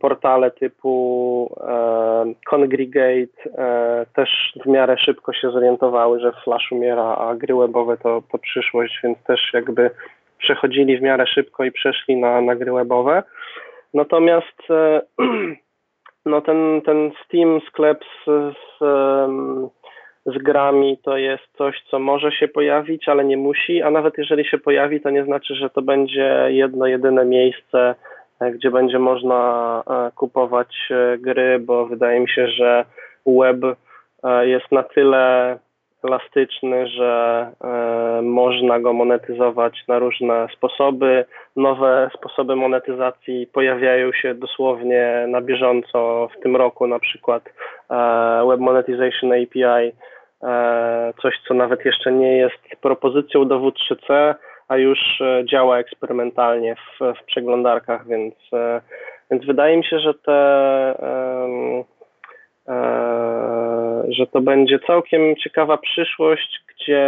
portale 0.00 0.50
typu 0.50 1.56
e, 1.60 2.34
Congregate 2.50 3.50
e, 3.58 4.06
też 4.14 4.52
w 4.64 4.66
miarę 4.66 4.98
szybko 4.98 5.32
się 5.32 5.50
zorientowały, 5.50 6.20
że 6.20 6.32
Flash 6.44 6.72
umiera, 6.72 7.16
a 7.16 7.34
gry 7.34 7.54
webowe 7.54 7.96
to, 7.96 8.22
to 8.32 8.38
przyszłość, 8.38 9.00
więc 9.04 9.18
też 9.22 9.50
jakby 9.54 9.90
przechodzili 10.38 10.98
w 10.98 11.02
miarę 11.02 11.26
szybko 11.26 11.64
i 11.64 11.72
przeszli 11.72 12.16
na, 12.16 12.40
na 12.40 12.56
gry 12.56 12.72
webowe. 12.72 13.22
Natomiast 13.94 14.62
no 16.26 16.40
ten, 16.40 16.82
ten 16.84 17.10
Steam 17.24 17.60
sklep 17.68 18.04
z, 18.26 18.54
z, 18.54 18.84
z 20.26 20.42
grami 20.42 20.98
to 21.04 21.16
jest 21.16 21.44
coś, 21.58 21.82
co 21.90 21.98
może 21.98 22.32
się 22.32 22.48
pojawić, 22.48 23.08
ale 23.08 23.24
nie 23.24 23.36
musi, 23.36 23.82
a 23.82 23.90
nawet 23.90 24.18
jeżeli 24.18 24.44
się 24.44 24.58
pojawi, 24.58 25.00
to 25.00 25.10
nie 25.10 25.24
znaczy, 25.24 25.54
że 25.54 25.70
to 25.70 25.82
będzie 25.82 26.46
jedno, 26.48 26.86
jedyne 26.86 27.24
miejsce, 27.24 27.94
E, 27.94 27.94
gdzie 28.50 28.70
będzie 28.70 28.98
można 28.98 29.82
e, 29.86 30.10
kupować 30.16 30.88
e, 30.90 31.18
gry, 31.18 31.58
bo 31.58 31.86
wydaje 31.86 32.20
mi 32.20 32.28
się, 32.28 32.48
że 32.48 32.84
web 33.26 33.56
jest 34.42 34.72
na 34.72 34.82
tyle 34.82 35.58
elastyczny, 36.04 36.88
że 36.88 37.46
można 38.22 38.80
go 38.80 38.92
monetyzować 38.92 39.84
na 39.88 39.98
różne 39.98 40.48
sposoby. 40.56 41.24
Nowe 41.56 42.10
sposoby 42.18 42.56
monetyzacji 42.56 43.46
pojawiają 43.46 44.12
się 44.12 44.34
dosłownie 44.34 45.24
na 45.28 45.40
bieżąco 45.40 46.28
w 46.38 46.42
tym 46.42 46.56
roku, 46.56 46.86
na 46.86 46.98
przykład 46.98 47.42
Web 48.48 48.60
Monetization 48.60 49.32
API, 49.32 49.92
coś 51.22 51.34
co 51.48 51.54
nawet 51.54 51.84
jeszcze 51.84 52.12
nie 52.12 52.36
jest 52.36 52.80
propozycją 52.80 53.48
do 53.48 53.60
W3C, 53.60 54.34
a 54.68 54.76
już 54.76 55.20
e, 55.20 55.44
działa 55.44 55.78
eksperymentalnie 55.78 56.74
w, 56.76 57.00
w 57.20 57.24
przeglądarkach, 57.24 58.06
więc, 58.06 58.34
e, 58.52 58.80
więc 59.30 59.44
wydaje 59.46 59.76
mi 59.76 59.84
się, 59.84 59.98
że 59.98 60.14
te 60.14 60.32
e, 62.68 62.92
że 64.08 64.26
to 64.26 64.40
będzie 64.40 64.78
całkiem 64.78 65.36
ciekawa 65.36 65.78
przyszłość, 65.78 66.64
gdzie 66.68 67.02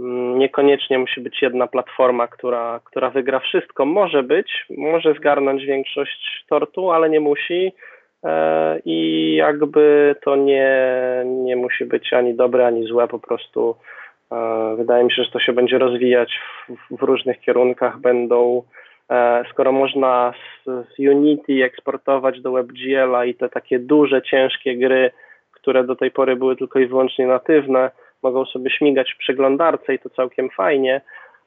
mm, 0.00 0.38
niekoniecznie 0.38 0.98
musi 0.98 1.20
być 1.20 1.42
jedna 1.42 1.66
platforma, 1.66 2.28
która, 2.28 2.80
która 2.84 3.10
wygra 3.10 3.38
wszystko. 3.38 3.84
Może 3.86 4.22
być, 4.22 4.66
może 4.70 5.14
zgarnąć 5.14 5.64
większość 5.64 6.44
tortu, 6.48 6.90
ale 6.90 7.10
nie 7.10 7.20
musi. 7.20 7.72
I 8.84 9.34
jakby 9.34 10.14
to 10.24 10.36
nie, 10.36 10.76
nie 11.26 11.56
musi 11.56 11.84
być 11.84 12.12
ani 12.12 12.34
dobre, 12.34 12.66
ani 12.66 12.84
złe, 12.84 13.08
po 13.08 13.18
prostu 13.18 13.76
Wydaje 14.76 15.04
mi 15.04 15.12
się, 15.12 15.24
że 15.24 15.30
to 15.30 15.40
się 15.40 15.52
będzie 15.52 15.78
rozwijać 15.78 16.40
w, 16.68 16.96
w 16.98 17.02
różnych 17.02 17.40
kierunkach. 17.40 17.98
Będą, 17.98 18.62
e, 19.10 19.44
skoro 19.50 19.72
można 19.72 20.32
z, 20.64 20.98
Unity 20.98 21.64
eksportować 21.64 22.40
do 22.40 22.52
WebGL-a 22.52 23.24
i 23.24 23.34
te 23.34 23.48
takie 23.48 23.78
duże, 23.78 24.22
ciężkie 24.22 24.76
gry, 24.76 25.10
które 25.52 25.84
do 25.84 25.96
tej 25.96 26.10
pory 26.10 26.36
były 26.36 26.56
tylko 26.56 26.78
i 26.78 26.86
wyłącznie 26.86 27.26
natywne, 27.26 27.90
mogą 28.22 28.44
sobie 28.44 28.70
śmigać 28.70 29.12
w 29.12 29.18
przeglądarce 29.18 29.94
i 29.94 29.98
to 29.98 30.10
całkiem 30.10 30.50
fajnie, 30.50 31.00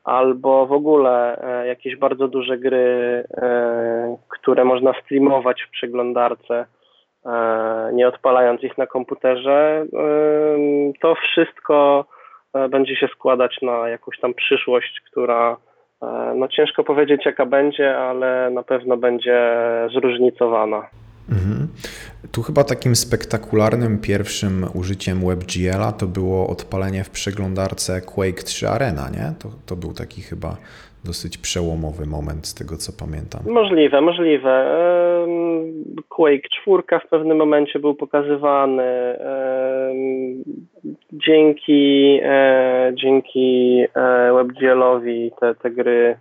albo 0.04 0.66
w 0.66 0.72
ogóle 0.72 1.38
e, 1.38 1.68
jakieś 1.68 1.96
bardzo 1.96 2.28
duże 2.28 2.58
gry, 2.58 3.24
e, 3.38 4.18
które 4.30 4.66
można 4.66 4.94
streamować 5.02 5.62
w 5.64 5.70
przeglądarce, 5.70 6.66
nie 7.94 8.08
odpalając 8.08 8.64
ich 8.64 8.78
na 8.78 8.88
komputerze, 8.88 9.86
to 11.02 11.16
wszystko 11.16 12.06
E, 12.06 12.21
będzie 12.70 12.96
się 12.96 13.08
składać 13.08 13.58
na 13.62 13.90
jakąś 13.90 14.20
tam 14.20 14.34
przyszłość, 14.34 15.02
która 15.12 15.58
e, 16.02 16.34
no 16.36 16.48
ciężko 16.48 16.84
powiedzieć 16.84 17.26
jaka 17.26 17.46
będzie, 17.46 17.98
ale 17.98 18.50
na 18.50 18.64
pewno 18.64 18.98
będzie 18.98 19.52
zróżnicowana. 19.94 20.90
Mhm. 21.30 21.68
Tu 22.32 22.42
chyba 22.44 22.64
takim 22.64 22.96
spektakularnym 22.96 24.00
pierwszym 24.00 24.66
użyciem 24.74 25.28
WebGL-a 25.28 25.92
to 25.92 26.08
było 26.08 26.48
odpalenie 26.48 27.04
w 27.04 27.10
przeglądarce 27.10 28.02
Quake 28.02 28.44
3 28.44 28.70
Arena, 28.70 29.10
nie? 29.10 29.34
To, 29.40 29.50
to 29.66 29.76
był 29.76 29.94
taki 29.94 30.22
chyba 30.22 30.58
dosyć 31.06 31.38
przełomowy 31.38 32.06
moment 32.06 32.48
z 32.48 32.56
tego, 32.56 32.78
co 32.78 32.92
pamiętam. 33.06 33.42
Możliwe, 33.54 34.02
możliwe. 34.02 34.66
Quake 36.10 36.50
4 36.62 37.00
w 37.06 37.10
pewnym 37.10 37.38
momencie 37.38 37.80
był 37.80 37.96
pokazywany. 37.96 39.18
Dzięki, 41.14 42.20
e, 42.24 42.92
dzięki 42.94 43.80
e, 43.96 44.34
WebGL-owi 44.34 45.32
te, 45.40 45.56
te 45.56 45.72
gry 45.72 46.18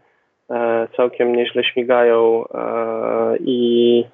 e, 0.51 0.89
całkiem 0.97 1.37
nieźle 1.37 1.65
śmigają 1.65 2.45
i 3.41 4.05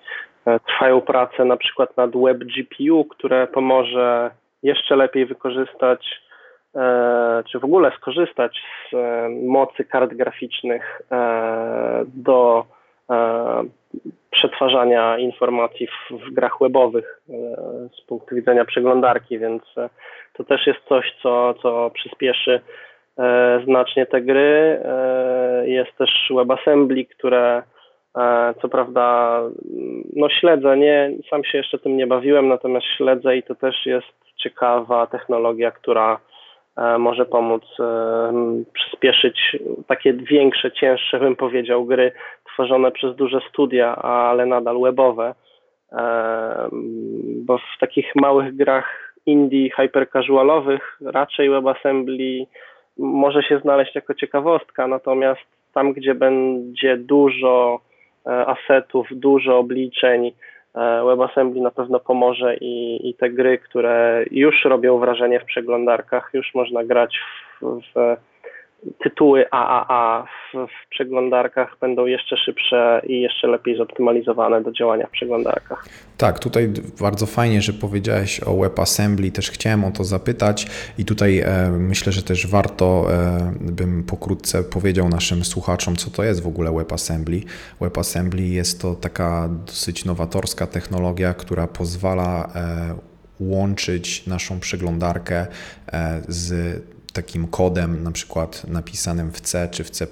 trwają 0.67 1.01
prace 1.01 1.45
na 1.45 1.57
przykład 1.57 1.97
nad 1.97 2.11
WebGPU, 2.17 3.05
które 3.05 3.47
pomoże 3.47 4.31
jeszcze 4.63 4.97
lepiej 4.97 5.27
wykorzystać 5.27 6.26
E, 6.26 6.26
czy 7.51 7.59
w 7.59 7.65
ogóle 7.65 7.93
skorzystać 7.97 8.63
z 8.91 8.95
e, 8.95 9.29
mocy 9.29 9.85
kart 9.85 10.15
graficznych 10.15 11.03
e, 11.13 12.05
do 12.07 12.65
przetwarzania 14.31 15.19
informacji 15.19 15.87
w, 15.87 16.11
w 16.11 16.35
grach 16.35 16.53
webowych 16.61 17.21
z 17.99 18.01
punktu 18.07 18.35
widzenia 18.35 18.65
przeglądarki, 18.65 19.39
więc 19.39 19.63
to 20.33 20.45
też 20.45 20.67
jest 20.67 20.79
coś, 20.89 21.17
co, 21.23 21.55
co 21.55 21.91
przyspieszy 21.91 22.61
znacznie 23.65 24.07
te 24.07 24.21
gry. 24.21 24.81
Jest 25.65 25.97
też 25.99 26.33
WebAssembly, 26.37 27.05
które 27.05 27.63
co 28.63 28.69
prawda 28.69 29.41
no 30.17 30.29
śledzę, 30.29 30.77
nie, 30.77 31.11
sam 31.31 31.45
się 31.45 31.59
jeszcze 31.59 31.79
tym 31.79 31.97
nie 31.97 32.07
bawiłem, 32.07 32.49
natomiast 32.49 32.87
śledzę 32.97 33.37
i 33.37 33.43
to 33.43 33.55
też 33.55 33.87
jest 33.87 34.15
ciekawa 34.37 35.07
technologia, 35.07 35.71
która 35.71 36.21
E, 36.21 36.36
może 36.99 37.25
pomóc 37.25 37.63
e, 37.81 38.33
przyspieszyć 38.73 39.57
takie 39.87 40.13
większe, 40.13 40.73
cięższe, 40.73 41.19
bym 41.19 41.37
powiedział, 41.37 41.85
gry 41.85 42.13
tworzone 42.53 42.93
przez 42.93 43.17
duże 43.17 43.41
studia, 43.49 43.97
ale 43.97 44.47
nadal 44.47 44.81
webowe. 44.81 45.35
E, 45.93 46.69
bo 47.45 47.59
w 47.59 47.81
takich 47.81 48.15
małych 48.15 48.57
grach 48.57 49.15
indie, 49.27 49.71
hypercasualowych 49.71 50.99
raczej 51.05 51.51
WebAssembly 51.51 52.47
może 52.99 53.43
się 53.43 53.59
znaleźć 53.59 53.95
jako 53.95 54.15
ciekawostka, 54.15 54.87
natomiast 54.87 55.41
tam, 55.75 55.93
gdzie 55.93 56.15
będzie 56.15 56.97
dużo 56.97 57.81
asetów, 58.25 59.07
dużo 59.11 59.59
obliczeń, 59.59 60.33
E, 60.33 60.33
WebAssembly 61.07 61.61
na 61.61 61.71
pewno 61.71 62.01
pomoże 62.01 62.57
i, 62.57 63.09
i 63.09 63.15
te 63.15 63.31
gry, 63.31 63.59
które 63.59 64.25
już 64.31 64.65
robią 64.65 64.99
wrażenie 64.99 65.41
w 65.41 65.45
przeglądarkach, 65.45 66.31
już 66.35 66.55
można 66.55 66.85
grać 66.85 67.19
w, 67.61 67.81
w 67.95 68.17
tytuły 69.05 69.51
AAA 69.51 70.27
w, 70.27 70.57
w, 70.57 70.89
przeglądarkach 70.91 71.77
będą 71.81 72.07
jeszcze 72.07 72.37
szybsze 72.37 73.03
i 73.07 73.21
jeszcze 73.21 73.47
lepiej 73.47 73.77
zoptymalizowane 73.77 74.63
do 74.63 74.73
działania 74.73 75.07
w 75.07 75.11
przeglądarkach. 75.11 75.87
Tak, 76.17 76.39
tutaj 76.39 76.69
bardzo 77.01 77.27
fajnie, 77.27 77.63
że 77.63 77.73
powiedziałeś 77.73 78.41
o 78.41 78.57
WebAssembly, 78.57 79.33
też 79.33 79.51
chciałem 79.51 79.85
o 79.85 79.91
to 79.91 80.05
zapytać 80.05 80.67
i 80.99 81.05
tutaj 81.05 81.39
e, 81.39 81.71
myślę, 81.71 82.13
że 82.13 82.23
też 82.23 82.47
warto 82.47 83.07
e, 83.13 83.73
bym 83.73 84.05
pokrótce 84.05 84.63
powiedział 84.63 85.09
naszym 85.09 85.45
słuchaczom, 85.45 85.97
co 85.97 86.11
to 86.11 86.25
jest 86.25 86.43
w 86.43 86.47
ogóle 86.47 86.73
WebAssembly. 86.73 87.41
WebAssembly 87.81 88.43
jest 88.43 88.83
to 88.83 88.95
taka 88.95 89.49
dosyć 89.67 90.05
nowatorska 90.05 90.67
technologia, 90.67 91.35
która 91.35 91.67
pozwala 91.67 92.49
e, 92.55 93.17
łączyć 93.41 94.27
naszą 94.27 94.61
przeglądarkę 94.61 95.47
e, 95.93 96.23
z 96.29 96.96
takim 97.17 97.49
kodem, 97.49 98.03
na 98.03 98.13
przykład 98.13 98.63
napisanym 98.69 99.33
w 99.33 99.41
C 99.41 99.69
czy 99.71 99.85
w 99.85 99.91
C, 99.91 100.07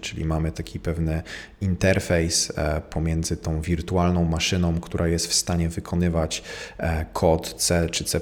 czyli 0.00 0.24
mamy 0.24 0.52
taki 0.52 0.80
pewny 0.80 1.22
interfejs 1.60 2.52
e, 2.56 2.80
pomiędzy 2.80 3.36
tą 3.36 3.60
wirtualną 3.60 4.24
maszyną, 4.24 4.80
która 4.80 5.08
jest 5.08 5.26
w 5.26 5.34
stanie 5.34 5.68
wykonywać 5.68 6.42
e, 6.78 7.06
kod 7.12 7.54
C 7.54 7.88
czy 7.90 8.04
C 8.04 8.20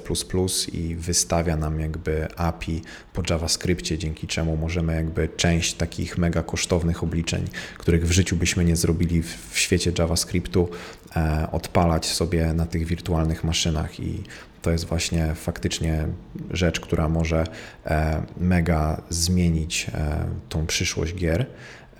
i 0.73 0.95
wystawia 0.95 1.57
nam 1.57 1.79
jakby 1.79 2.27
API 2.35 2.81
po 3.13 3.21
JavaScriptie, 3.29 3.97
dzięki 3.97 4.27
czemu 4.27 4.57
możemy 4.57 4.95
jakby 4.95 5.29
część 5.37 5.73
takich 5.73 6.17
mega 6.17 6.43
kosztownych 6.43 7.03
obliczeń, 7.03 7.47
których 7.77 8.07
w 8.07 8.11
życiu 8.11 8.35
byśmy 8.35 8.65
nie 8.65 8.75
zrobili 8.75 9.23
w 9.23 9.59
świecie 9.59 9.91
JavaScriptu, 9.99 10.69
e, 11.15 11.47
odpalać 11.51 12.05
sobie 12.05 12.53
na 12.53 12.65
tych 12.65 12.85
wirtualnych 12.85 13.43
maszynach 13.43 13.99
i 13.99 14.23
to 14.61 14.71
jest 14.71 14.85
właśnie 14.85 15.35
faktycznie 15.35 16.07
rzecz, 16.51 16.79
która 16.79 17.09
może 17.09 17.43
e, 17.85 18.21
mega 18.37 19.01
zmienić 19.09 19.87
e, 19.93 20.25
tą 20.49 20.65
przyszłość 20.65 21.15
gier. 21.15 21.45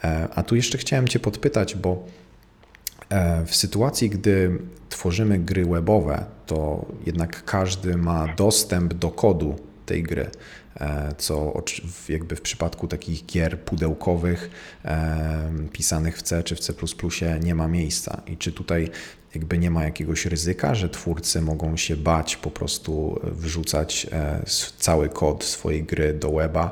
E, 0.03 0.27
a 0.35 0.43
tu 0.43 0.55
jeszcze 0.55 0.77
chciałem 0.77 1.07
Cię 1.07 1.19
podpytać, 1.19 1.75
bo 1.75 2.05
w 3.45 3.55
sytuacji, 3.55 4.09
gdy 4.09 4.59
tworzymy 4.89 5.39
gry 5.39 5.65
webowe, 5.65 6.25
to 6.45 6.85
jednak 7.05 7.43
każdy 7.43 7.97
ma 7.97 8.35
dostęp 8.35 8.93
do 8.93 9.11
kodu 9.11 9.55
tej 9.85 10.03
gry, 10.03 10.29
co 11.17 11.63
jakby 12.09 12.35
w 12.35 12.41
przypadku 12.41 12.87
takich 12.87 13.25
gier 13.25 13.59
pudełkowych 13.59 14.49
pisanych 15.71 16.17
w 16.17 16.21
C 16.21 16.43
czy 16.43 16.55
w 16.55 16.59
C 16.59 16.73
nie 17.41 17.55
ma 17.55 17.67
miejsca. 17.67 18.21
I 18.27 18.37
czy 18.37 18.51
tutaj 18.51 18.91
jakby 19.35 19.57
nie 19.57 19.71
ma 19.71 19.83
jakiegoś 19.83 20.25
ryzyka, 20.25 20.75
że 20.75 20.89
twórcy 20.89 21.41
mogą 21.41 21.77
się 21.77 21.97
bać 21.97 22.35
po 22.35 22.51
prostu 22.51 23.19
wrzucać 23.23 24.07
e, 24.11 24.43
cały 24.77 25.09
kod 25.09 25.43
swojej 25.43 25.83
gry 25.83 26.13
do 26.13 26.31
weba, 26.31 26.71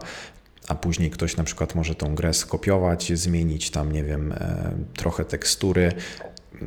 a 0.68 0.76
później 0.76 1.12
ktoś 1.12 1.38
na 1.38 1.44
przykład 1.44 1.76
może 1.76 1.96
tą 1.96 2.16
grę 2.16 2.34
skopiować, 2.34 3.12
zmienić 3.14 3.72
tam, 3.72 3.92
nie 3.92 4.04
wiem, 4.04 4.32
e, 4.32 4.72
trochę 4.96 5.26
tekstury, 5.26 5.92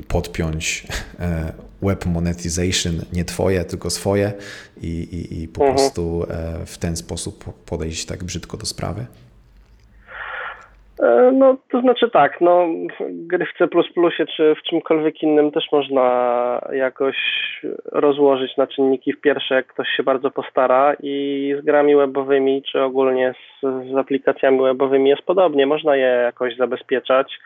podpiąć 0.08 0.86
e, 1.18 1.52
web 1.82 2.06
monetization, 2.06 2.92
nie 3.12 3.24
twoje, 3.24 3.64
tylko 3.64 3.90
swoje 3.90 4.32
i, 4.82 4.88
i, 4.88 5.42
i 5.42 5.48
po 5.48 5.60
mhm. 5.60 5.76
prostu 5.76 6.26
w 6.66 6.78
ten 6.78 6.96
sposób 6.96 7.44
podejść 7.66 8.06
tak 8.06 8.24
brzydko 8.24 8.56
do 8.56 8.66
sprawy? 8.66 9.06
E, 11.02 11.32
no, 11.32 11.56
to 11.70 11.80
znaczy 11.80 12.10
tak, 12.10 12.40
no, 12.40 12.66
gry 13.10 13.46
w 13.46 13.58
C++ 13.58 13.68
czy 14.36 14.54
w 14.54 14.62
czymkolwiek 14.62 15.22
innym 15.22 15.50
też 15.50 15.64
można 15.72 16.60
jakoś 16.72 17.16
rozłożyć 17.92 18.56
na 18.56 18.66
czynniki 18.66 19.12
w 19.12 19.20
pierwsze, 19.20 19.54
jak 19.54 19.66
ktoś 19.66 19.88
się 19.96 20.02
bardzo 20.02 20.30
postara 20.30 20.94
i 21.02 21.54
z 21.60 21.64
grami 21.64 21.96
webowymi, 21.96 22.62
czy 22.62 22.82
ogólnie 22.82 23.34
z, 23.62 23.66
z 23.92 23.96
aplikacjami 23.96 24.60
webowymi 24.60 25.10
jest 25.10 25.22
podobnie. 25.22 25.66
Można 25.66 25.96
je 25.96 26.06
jakoś 26.06 26.56
zabezpieczać, 26.56 27.38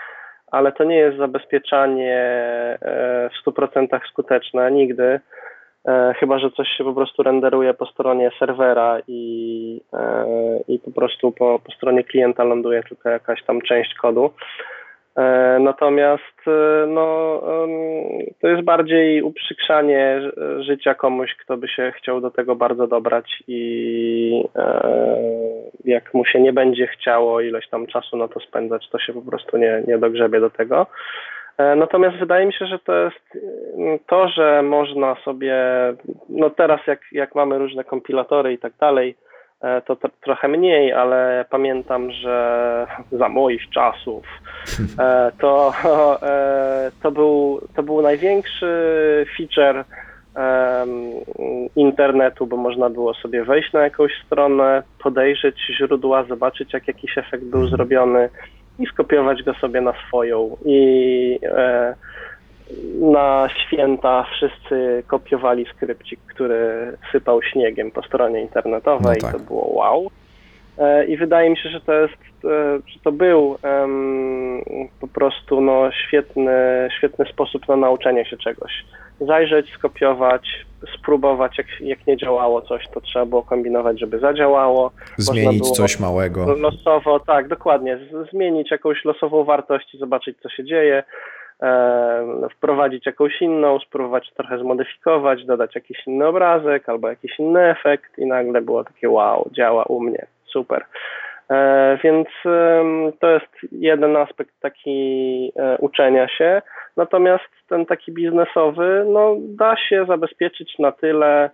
ale 0.55 0.73
to 0.73 0.85
nie 0.85 0.97
jest 0.97 1.19
zabezpieczanie 1.19 2.19
e, 2.81 3.31
w 3.31 3.49
100% 3.49 4.01
skuteczne 4.11 4.73
nigdy. 4.73 5.21
E, 5.89 6.15
chyba 6.19 6.39
że 6.39 6.51
coś 6.51 6.69
się 6.69 6.85
po 6.85 6.95
prostu 6.95 7.23
renderuje 7.23 7.75
po 7.75 7.87
stronie 7.87 8.31
serwera 8.39 8.99
i, 9.09 9.81
e, 9.93 10.27
i 10.69 10.79
po 10.79 10.91
prostu 10.91 11.33
po, 11.33 11.59
po 11.59 11.73
stronie 11.73 12.05
klienta 12.05 12.45
ląduje 12.45 12.83
tylko 12.83 13.09
jakaś 13.09 13.43
tam 13.43 13.61
część 13.61 13.95
kodu. 13.95 14.31
E, 15.17 15.59
natomiast 15.61 16.35
no, 16.89 17.41
to 18.41 18.49
jest 18.49 18.63
bardziej 18.63 19.23
uprzykrzanie 19.23 20.21
życia 20.59 20.95
komuś, 20.95 21.35
kto 21.35 21.57
by 21.57 21.69
się 21.69 21.93
chciał 21.97 22.21
do 22.21 22.31
tego 22.31 22.57
bardzo 22.57 22.87
dobrać 22.87 23.43
i 23.49 24.45
jak 25.85 26.15
mu 26.15 26.25
się 26.25 26.41
nie 26.41 26.53
będzie 26.53 26.87
chciało 26.87 27.41
ileś 27.41 27.69
tam 27.69 27.87
czasu 27.87 28.17
na 28.17 28.29
to 28.29 28.41
spędzać, 28.41 28.89
to 28.89 28.99
się 28.99 29.13
po 29.13 29.23
prostu 29.23 29.57
nie, 29.57 29.83
nie 29.87 29.99
dogrzebie 29.99 30.41
do 30.41 30.51
tego. 30.51 30.87
E, 31.59 31.77
natomiast 31.77 32.17
wydaje 32.17 32.47
mi 32.47 32.53
się, 32.53 32.67
że 32.67 32.79
to 32.79 33.05
jest 33.05 33.39
to, 34.07 34.29
że 34.29 34.63
można 34.63 35.17
sobie, 35.25 35.57
no 36.29 36.51
teraz 36.51 36.81
jak, 36.87 37.01
jak 37.13 37.35
mamy 37.35 37.59
różne 37.59 37.85
kompilatory 37.85 38.53
i 38.53 38.59
tak 38.59 38.73
dalej, 38.81 39.17
e, 39.19 39.24
to, 39.87 39.97
to 39.97 40.09
trochę 40.25 40.49
mniej, 40.49 40.93
ale 40.93 41.45
pamiętam, 41.51 42.11
że 42.11 42.87
za 43.13 43.29
moich 43.29 43.71
czasów 43.71 44.25
e, 44.99 45.33
to, 45.41 45.73
to, 47.03 47.11
był, 47.11 47.61
to 47.77 47.83
był 47.83 48.03
największy 48.03 49.27
feature 49.37 49.85
internetu, 51.77 52.47
bo 52.47 52.57
można 52.57 52.91
było 52.91 53.15
sobie 53.15 53.45
wejść 53.45 53.73
na 53.73 53.83
jakąś 53.83 54.13
stronę, 54.27 54.83
podejrzeć 55.03 55.57
źródła, 55.79 56.25
zobaczyć 56.25 56.73
jak 56.73 56.89
jakiś 56.89 57.19
efekt 57.19 57.45
był 57.45 57.67
zrobiony 57.67 58.29
i 58.79 58.87
skopiować 58.87 59.43
go 59.43 59.55
sobie 59.55 59.81
na 59.81 59.93
swoją. 60.09 60.57
I 60.65 61.39
e, 61.43 61.95
na 63.01 63.49
święta 63.67 64.27
wszyscy 64.33 65.03
kopiowali 65.07 65.67
skrypcik, 65.77 66.21
który 66.27 66.93
sypał 67.13 67.43
śniegiem 67.43 67.91
po 67.91 68.03
stronie 68.03 68.41
internetowej. 68.41 69.19
No 69.23 69.29
tak. 69.29 69.33
To 69.33 69.39
było 69.39 69.73
wow. 69.73 70.11
E, 70.79 71.05
I 71.05 71.17
wydaje 71.17 71.51
mi 71.51 71.57
się, 71.57 71.69
że 71.69 71.81
to 71.81 71.93
jest, 71.93 72.15
e, 72.45 72.79
że 72.87 73.01
to 73.05 73.13
był 73.13 73.59
po 75.01 75.09
prostu 75.09 75.61
no, 75.61 75.91
świetny, 75.93 76.89
świetny 76.99 77.25
sposób 77.25 77.69
na 77.69 77.77
nauczenie 77.77 78.25
się 78.25 78.37
czegoś. 78.37 78.85
Zajrzeć, 79.21 79.73
skopiować, 79.73 80.65
spróbować, 80.99 81.59
jak, 81.59 81.67
jak 81.81 82.07
nie 82.07 82.17
działało 82.17 82.63
coś, 82.63 82.89
to 82.89 83.01
trzeba 83.01 83.27
było 83.27 83.43
kombinować, 83.43 84.01
żeby 84.01 84.19
zadziałało. 84.19 84.91
Zmienić 85.19 85.71
coś 85.71 86.01
małego. 86.01 86.55
Losowo, 86.55 87.21
tak, 87.21 87.49
dokładnie. 87.49 87.99
Zmienić 88.31 88.71
jakąś 88.71 89.05
losową 89.05 89.45
wartość 89.45 89.95
i 89.95 89.99
zobaczyć, 89.99 90.39
co 90.43 90.49
się 90.49 90.65
dzieje. 90.65 91.03
E, 91.63 92.49
wprowadzić 92.57 93.07
jakąś 93.07 93.43
inną, 93.43 93.79
spróbować 93.79 94.31
trochę 94.37 94.59
zmodyfikować, 94.59 95.45
dodać 95.45 95.75
jakiś 95.75 96.07
inny 96.07 96.27
obrazek 96.27 96.89
albo 96.89 97.09
jakiś 97.09 97.39
inny 97.39 97.71
efekt 97.71 98.19
i 98.19 98.27
nagle 98.27 98.61
było 98.63 98.85
takie 98.85 99.11
wow, 99.11 99.51
działa 99.53 99.85
u 99.85 100.01
mnie, 100.01 100.27
super. 100.47 100.85
E, 101.51 101.99
więc 102.05 102.29
to 103.21 103.31
jest 103.31 103.73
jeden 103.73 104.17
aspekt 104.17 104.61
taki 104.61 105.53
e, 105.57 105.79
uczenia 105.79 106.29
się. 106.29 106.63
Natomiast 106.97 107.45
ten 107.69 107.87
taki 107.87 108.13
biznesowy, 108.13 109.05
no 109.09 109.37
da 109.41 109.77
się 109.77 110.05
zabezpieczyć 110.09 110.79
na 110.79 110.93
tyle 110.93 111.51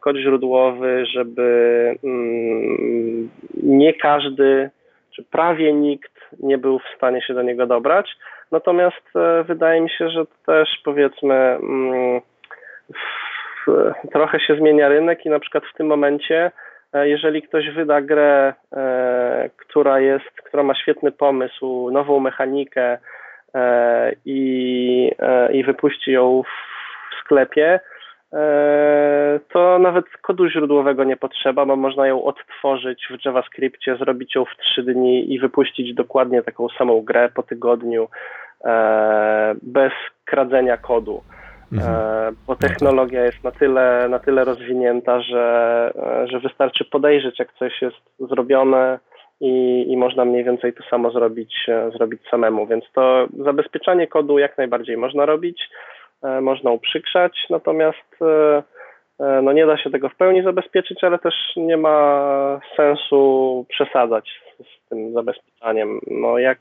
kod 0.00 0.16
źródłowy, 0.16 1.06
żeby 1.06 1.94
mm, 2.04 3.30
nie 3.62 3.94
każdy, 3.94 4.70
czy 5.16 5.22
prawie 5.22 5.72
nikt 5.72 6.12
nie 6.40 6.58
był 6.58 6.78
w 6.78 6.96
stanie 6.96 7.22
się 7.22 7.34
do 7.34 7.42
niego 7.42 7.66
dobrać. 7.66 8.16
Natomiast 8.50 9.10
wydaje 9.44 9.80
mi 9.80 9.90
się, 9.90 10.10
że 10.10 10.24
też 10.46 10.68
powiedzmy 10.84 11.34
mm, 11.34 12.20
trochę 14.12 14.40
się 14.40 14.56
zmienia 14.56 14.88
rynek 14.88 15.26
i 15.26 15.30
na 15.30 15.40
przykład 15.40 15.64
w 15.64 15.76
tym 15.76 15.86
momencie 15.86 16.50
E, 16.94 17.08
jeżeli 17.08 17.42
ktoś 17.42 17.70
wyda 17.70 18.00
grę, 18.00 18.54
e, 18.72 19.50
która 19.56 20.00
jest, 20.00 20.30
która 20.44 20.62
ma 20.62 20.74
świetny 20.74 21.12
pomysł, 21.12 21.90
nową 21.90 22.20
mechanikę 22.20 22.98
e, 23.54 24.12
i, 24.24 25.10
i 25.52 25.64
wypuści 25.64 26.12
ją 26.12 26.42
w 26.42 27.20
sklepie, 27.20 27.80
to 29.52 29.78
nawet 29.78 30.04
kodu 30.22 30.50
źródłowego 30.50 31.04
nie 31.04 31.16
potrzeba, 31.16 31.66
bo 31.66 31.76
można 31.76 32.06
ją 32.06 32.24
odtworzyć 32.24 33.08
w 33.10 33.24
JavaScriptie, 33.24 33.96
zrobić 33.96 34.34
ją 34.34 34.44
w 34.44 34.56
trzy 34.56 34.82
dni 34.82 35.34
i 35.34 35.38
wypuścić 35.38 35.94
dokładnie 35.94 36.42
taką 36.42 36.68
samą 36.68 37.02
grę 37.02 37.28
po 37.34 37.42
tygodniu 37.42 38.08
bez 39.62 39.92
kradzenia 40.24 40.76
kodu. 40.76 41.22
Mhm. 41.72 41.94
E, 41.94 42.32
bo 42.46 42.56
technologia 42.56 43.24
jest 43.24 43.44
na 43.44 43.50
tyle, 43.50 44.06
na 44.08 44.18
tyle 44.18 44.44
rozwinięta, 44.44 45.20
że, 45.20 45.92
e, 45.96 46.26
że 46.28 46.40
wystarczy 46.40 46.84
podejrzeć, 46.84 47.38
jak 47.38 47.52
coś 47.52 47.82
jest 47.82 48.28
zrobione 48.30 48.98
i, 49.40 49.84
i 49.88 49.96
można 49.96 50.24
mniej 50.24 50.44
więcej 50.44 50.72
to 50.72 50.82
samo 50.90 51.10
zrobić, 51.10 51.54
e, 51.68 51.90
zrobić 51.90 52.20
samemu. 52.30 52.66
Więc 52.66 52.84
to 52.94 53.26
zabezpieczanie 53.44 54.06
kodu 54.06 54.38
jak 54.38 54.58
najbardziej 54.58 54.96
można 54.96 55.26
robić, 55.26 55.68
można 56.42 56.70
uprzykrzać, 56.70 57.46
natomiast 57.50 58.20
no 59.42 59.52
nie 59.52 59.66
da 59.66 59.76
się 59.76 59.90
tego 59.90 60.08
w 60.08 60.16
pełni 60.16 60.42
zabezpieczyć, 60.42 61.04
ale 61.04 61.18
też 61.18 61.34
nie 61.56 61.76
ma 61.76 62.60
sensu 62.76 63.66
przesadzać 63.68 64.42
z 64.58 64.88
tym 64.88 65.12
zabezpieczaniem. 65.12 66.00
No 66.06 66.38
jak 66.38 66.58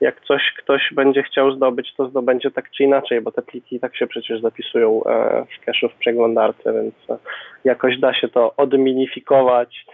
jak 0.00 0.20
coś 0.28 0.42
ktoś 0.58 0.90
będzie 0.94 1.22
chciał 1.22 1.52
zdobyć, 1.52 1.94
to 1.96 2.08
zdobędzie 2.08 2.50
tak 2.50 2.70
czy 2.70 2.84
inaczej, 2.84 3.20
bo 3.20 3.32
te 3.32 3.42
pliki 3.42 3.80
tak 3.80 3.96
się 3.96 4.06
przecież 4.06 4.40
zapisują 4.40 5.04
e, 5.04 5.44
w 5.44 5.66
cache'u 5.66 5.88
w 5.88 5.94
przeglądarce, 5.94 6.72
więc 6.72 6.94
e, 7.10 7.18
jakoś 7.64 7.98
da 7.98 8.14
się 8.14 8.28
to 8.28 8.56
odminifikować, 8.56 9.86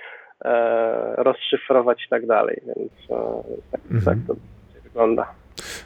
e, 0.45 1.15
rozszyfrować 1.17 2.05
i 2.05 2.09
tak 2.09 2.27
dalej, 2.27 2.63
więc 2.67 2.93
tak, 3.73 3.81
mhm. 3.91 4.05
tak 4.05 4.19
to 4.27 4.35
wygląda. 4.85 5.42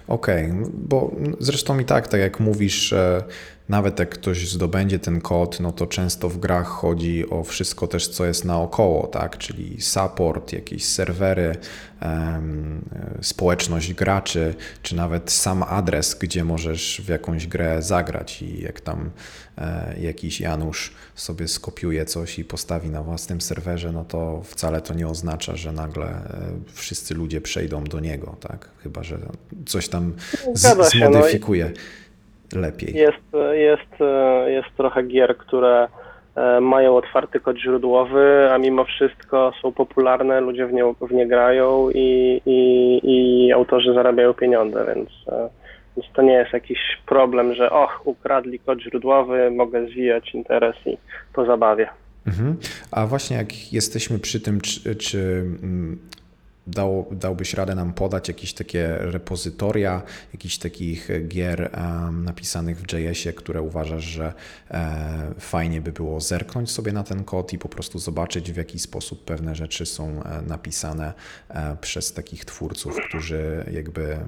Okej, 0.08 0.50
okay, 0.50 0.70
bo 0.72 1.10
zresztą 1.40 1.78
i 1.78 1.84
tak, 1.84 2.08
tak 2.08 2.20
jak 2.20 2.40
mówisz, 2.40 2.94
nawet 3.68 3.98
jak 3.98 4.08
ktoś 4.10 4.48
zdobędzie 4.48 4.98
ten 4.98 5.20
kod, 5.20 5.60
no 5.60 5.72
to 5.72 5.86
często 5.86 6.28
w 6.28 6.38
grach 6.38 6.66
chodzi 6.66 7.30
o 7.30 7.44
wszystko 7.44 7.86
też, 7.86 8.08
co 8.08 8.24
jest 8.24 8.44
naokoło, 8.44 9.06
tak? 9.06 9.38
Czyli 9.38 9.80
support, 9.80 10.52
jakieś 10.52 10.84
serwery, 10.84 11.56
społeczność 13.22 13.94
graczy, 13.94 14.54
czy 14.82 14.96
nawet 14.96 15.30
sam 15.30 15.62
adres, 15.62 16.14
gdzie 16.14 16.44
możesz 16.44 17.02
w 17.04 17.08
jakąś 17.08 17.46
grę 17.46 17.82
zagrać 17.82 18.42
i 18.42 18.60
jak 18.60 18.80
tam 18.80 19.10
e, 19.58 19.94
jakiś 20.00 20.40
Janusz 20.40 20.92
sobie 21.14 21.48
skopiuje 21.48 22.04
coś 22.04 22.38
i 22.38 22.44
postawi 22.44 22.90
na 22.90 23.02
własnym 23.02 23.40
serwerze, 23.40 23.92
no 23.92 24.04
to 24.04 24.42
wcale 24.44 24.80
to 24.80 24.94
nie 24.94 25.08
oznacza, 25.08 25.56
że 25.56 25.72
nagle 25.72 26.06
e, 26.06 26.24
wszyscy 26.72 27.14
ludzie 27.14 27.40
przejdą 27.40 27.84
do 27.84 28.00
niego, 28.00 28.36
tak? 28.40 28.68
Chyba, 28.82 29.02
że 29.02 29.18
coś 29.66 29.88
tam 29.88 30.12
no 30.46 30.84
zmodyfikuje 30.88 31.72
lepiej. 32.54 32.94
Jest, 32.94 33.32
jest, 33.52 34.00
jest 34.46 34.68
trochę 34.76 35.02
gier, 35.02 35.36
które 35.36 35.88
e, 36.36 36.60
mają 36.60 36.96
otwarty 36.96 37.40
kod 37.40 37.58
źródłowy, 37.58 38.48
a 38.52 38.58
mimo 38.58 38.84
wszystko 38.84 39.52
są 39.62 39.72
popularne, 39.72 40.40
ludzie 40.40 40.66
w 40.66 40.72
nie, 40.72 40.84
w 41.00 41.12
nie 41.12 41.26
grają 41.26 41.90
i, 41.94 42.40
i, 42.46 43.00
i 43.04 43.52
autorzy 43.52 43.94
zarabiają 43.94 44.34
pieniądze, 44.34 44.84
więc, 44.94 45.08
e, 45.28 45.48
więc 45.96 46.12
to 46.14 46.22
nie 46.22 46.32
jest 46.32 46.52
jakiś 46.52 46.78
problem, 47.06 47.54
że 47.54 47.70
och, 47.70 48.00
ukradli 48.04 48.58
kod 48.58 48.80
źródłowy, 48.80 49.50
mogę 49.50 49.86
zwijać 49.86 50.34
interes 50.34 50.76
i 50.86 50.98
po 51.32 51.44
zabawie. 51.44 51.88
Mhm. 52.26 52.56
A 52.90 53.06
właśnie 53.06 53.36
jak 53.36 53.72
jesteśmy 53.72 54.18
przy 54.18 54.40
tym, 54.40 54.60
czy, 54.60 54.96
czy 54.96 55.18
mm, 55.62 55.98
Dał, 56.66 57.06
dałbyś 57.10 57.54
radę 57.54 57.74
nam 57.74 57.92
podać 57.92 58.28
jakieś 58.28 58.54
takie 58.54 58.96
repozytoria, 58.98 60.02
jakichś 60.32 60.58
takich 60.58 61.08
gier 61.28 61.70
um, 61.74 62.24
napisanych 62.24 62.78
w 62.78 62.92
JS-ie, 62.92 63.32
które 63.32 63.62
uważasz, 63.62 64.04
że 64.04 64.32
e, 64.70 64.80
fajnie 65.40 65.80
by 65.80 65.92
było 65.92 66.20
zerknąć 66.20 66.70
sobie 66.70 66.92
na 66.92 67.04
ten 67.04 67.24
kod 67.24 67.52
i 67.52 67.58
po 67.58 67.68
prostu 67.68 67.98
zobaczyć, 67.98 68.52
w 68.52 68.56
jaki 68.56 68.78
sposób 68.78 69.24
pewne 69.24 69.54
rzeczy 69.54 69.86
są 69.86 70.04
e, 70.04 70.42
napisane 70.48 71.12
e, 71.48 71.76
przez 71.80 72.14
takich 72.14 72.44
twórców, 72.44 72.96
którzy 73.08 73.64
jakby 73.72 74.02
mm, 74.02 74.26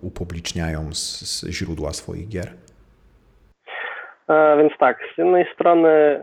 upubliczniają 0.00 0.94
z, 0.94 1.20
z 1.20 1.50
źródła 1.50 1.92
swoich 1.92 2.28
gier? 2.28 2.52
E, 4.28 4.56
więc 4.58 4.72
tak, 4.78 4.98
z 5.14 5.18
jednej 5.18 5.46
strony 5.54 5.88
e, 5.88 6.18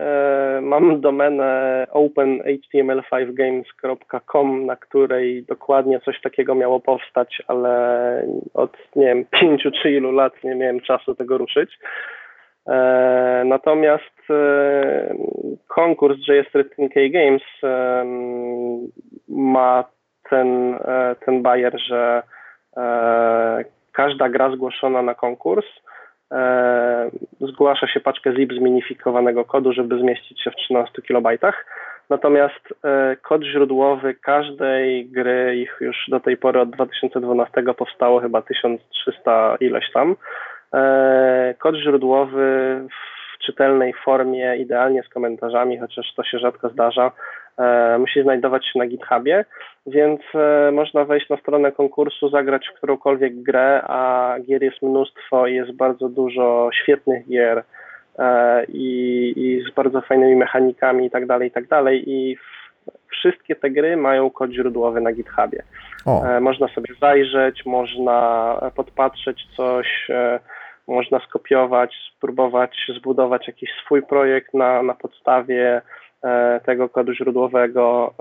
mam 0.62 1.00
domenę 1.00 1.86
openhtml5games.com, 1.92 4.66
na 4.66 4.76
której 4.76 5.44
dokładnie 5.44 6.00
coś 6.00 6.20
takiego 6.20 6.54
miało 6.54 6.80
powstać, 6.80 7.42
ale 7.48 8.26
od 8.54 8.76
nie 8.96 9.06
wiem, 9.06 9.24
pięciu 9.40 9.70
czy 9.70 9.90
ilu 9.90 10.12
lat 10.12 10.44
nie 10.44 10.54
miałem 10.54 10.80
czasu 10.80 11.14
tego 11.14 11.38
ruszyć. 11.38 11.78
E, 12.68 13.42
natomiast 13.46 14.28
konkurs 15.68 16.18
JS 16.18 16.46
13K 16.54 17.10
Games 17.10 17.42
ma 19.28 19.84
ten, 20.30 20.78
ten 21.26 21.42
bajer, 21.42 21.80
że 21.88 22.22
każda 23.92 24.28
gra 24.28 24.50
zgłoszona 24.50 25.02
na 25.02 25.14
konkurs 25.14 25.66
E, 25.66 25.91
zgłasza 27.40 27.86
się 27.86 28.00
paczkę 28.00 28.32
zip 28.36 28.52
zminifikowanego 28.52 29.44
kodu, 29.44 29.72
żeby 29.72 29.98
zmieścić 29.98 30.42
się 30.42 30.50
w 30.50 30.56
13 30.56 31.02
kilobajtach. 31.02 31.66
Natomiast 32.10 32.74
e, 32.84 33.16
kod 33.22 33.42
źródłowy 33.42 34.14
każdej 34.14 35.06
gry, 35.06 35.56
ich 35.56 35.76
już 35.80 35.96
do 36.08 36.20
tej 36.20 36.36
pory 36.36 36.60
od 36.60 36.70
2012 36.70 37.62
powstało 37.78 38.20
chyba 38.20 38.42
1300 38.42 39.56
ileś 39.60 39.92
tam. 39.92 40.16
E, 40.74 41.54
kod 41.58 41.76
źródłowy 41.76 42.80
w 42.88 43.38
czytelnej 43.44 43.94
formie, 44.04 44.56
idealnie 44.56 45.02
z 45.02 45.08
komentarzami, 45.08 45.78
chociaż 45.78 46.14
to 46.14 46.24
się 46.24 46.38
rzadko 46.38 46.68
zdarza, 46.68 47.10
E, 47.10 47.41
musi 47.98 48.22
znajdować 48.22 48.66
się 48.66 48.78
na 48.78 48.86
GitHubie, 48.86 49.44
więc 49.86 50.20
e, 50.34 50.70
można 50.72 51.04
wejść 51.04 51.28
na 51.28 51.36
stronę 51.36 51.72
konkursu, 51.72 52.28
zagrać 52.28 52.68
w 52.68 52.76
którąkolwiek 52.76 53.42
grę, 53.42 53.82
a 53.86 54.34
gier 54.40 54.62
jest 54.62 54.82
mnóstwo 54.82 55.46
i 55.46 55.54
jest 55.54 55.72
bardzo 55.72 56.08
dużo 56.08 56.70
świetnych 56.82 57.28
gier 57.28 57.64
e, 58.18 58.64
i, 58.64 59.32
i 59.36 59.70
z 59.70 59.74
bardzo 59.74 60.00
fajnymi 60.00 60.36
mechanikami 60.36 61.06
i 61.06 61.10
tak 61.10 61.26
dalej, 61.26 61.48
i 61.48 61.50
tak 61.50 61.66
dalej 61.66 62.10
i 62.10 62.36
wszystkie 63.10 63.56
te 63.56 63.70
gry 63.70 63.96
mają 63.96 64.30
kod 64.30 64.50
źródłowy 64.50 65.00
na 65.00 65.12
GitHubie. 65.12 65.62
O. 66.06 66.40
Można 66.40 66.68
sobie 66.68 66.94
zajrzeć, 67.00 67.66
można 67.66 68.56
podpatrzeć 68.76 69.46
coś, 69.56 70.08
można 70.88 71.20
skopiować, 71.20 71.94
spróbować 72.16 72.76
zbudować 72.98 73.46
jakiś 73.46 73.70
swój 73.84 74.02
projekt 74.02 74.54
na, 74.54 74.82
na 74.82 74.94
podstawie 74.94 75.82
E, 75.82 75.82
tego 76.64 76.88
kodu 76.88 77.14
źródłowego. 77.14 78.14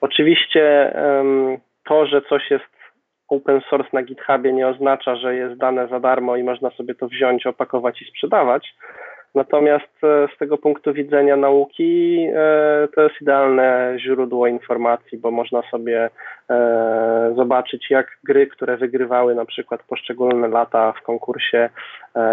Oczywiście 0.00 0.92
to, 1.84 2.06
że 2.06 2.22
coś 2.22 2.50
jest 2.50 2.64
open 3.28 3.60
source 3.70 3.90
na 3.92 4.02
GitHubie 4.02 4.52
nie 4.52 4.68
oznacza, 4.68 5.16
że 5.16 5.34
jest 5.34 5.56
dane 5.56 5.88
za 5.88 6.00
darmo 6.00 6.36
i 6.36 6.42
można 6.42 6.70
sobie 6.70 6.94
to 6.94 7.08
wziąć, 7.08 7.46
opakować 7.46 8.02
i 8.02 8.04
sprzedawać. 8.04 8.74
Natomiast 9.34 10.04
e, 10.04 10.28
z 10.34 10.38
tego 10.38 10.58
punktu 10.58 10.92
widzenia 10.92 11.36
nauki 11.36 12.26
e, 12.34 12.88
to 12.94 13.02
jest 13.02 13.14
idealne 13.20 13.94
źródło 13.98 14.46
informacji, 14.46 15.18
bo 15.18 15.30
można 15.30 15.62
sobie 15.70 16.10
e, 16.50 17.32
zobaczyć, 17.36 17.90
jak 17.90 18.06
gry, 18.24 18.46
które 18.46 18.76
wygrywały 18.76 19.34
na 19.34 19.44
przykład 19.44 19.82
poszczególne 19.82 20.48
lata 20.48 20.92
w 20.92 21.02
konkursie, 21.02 21.68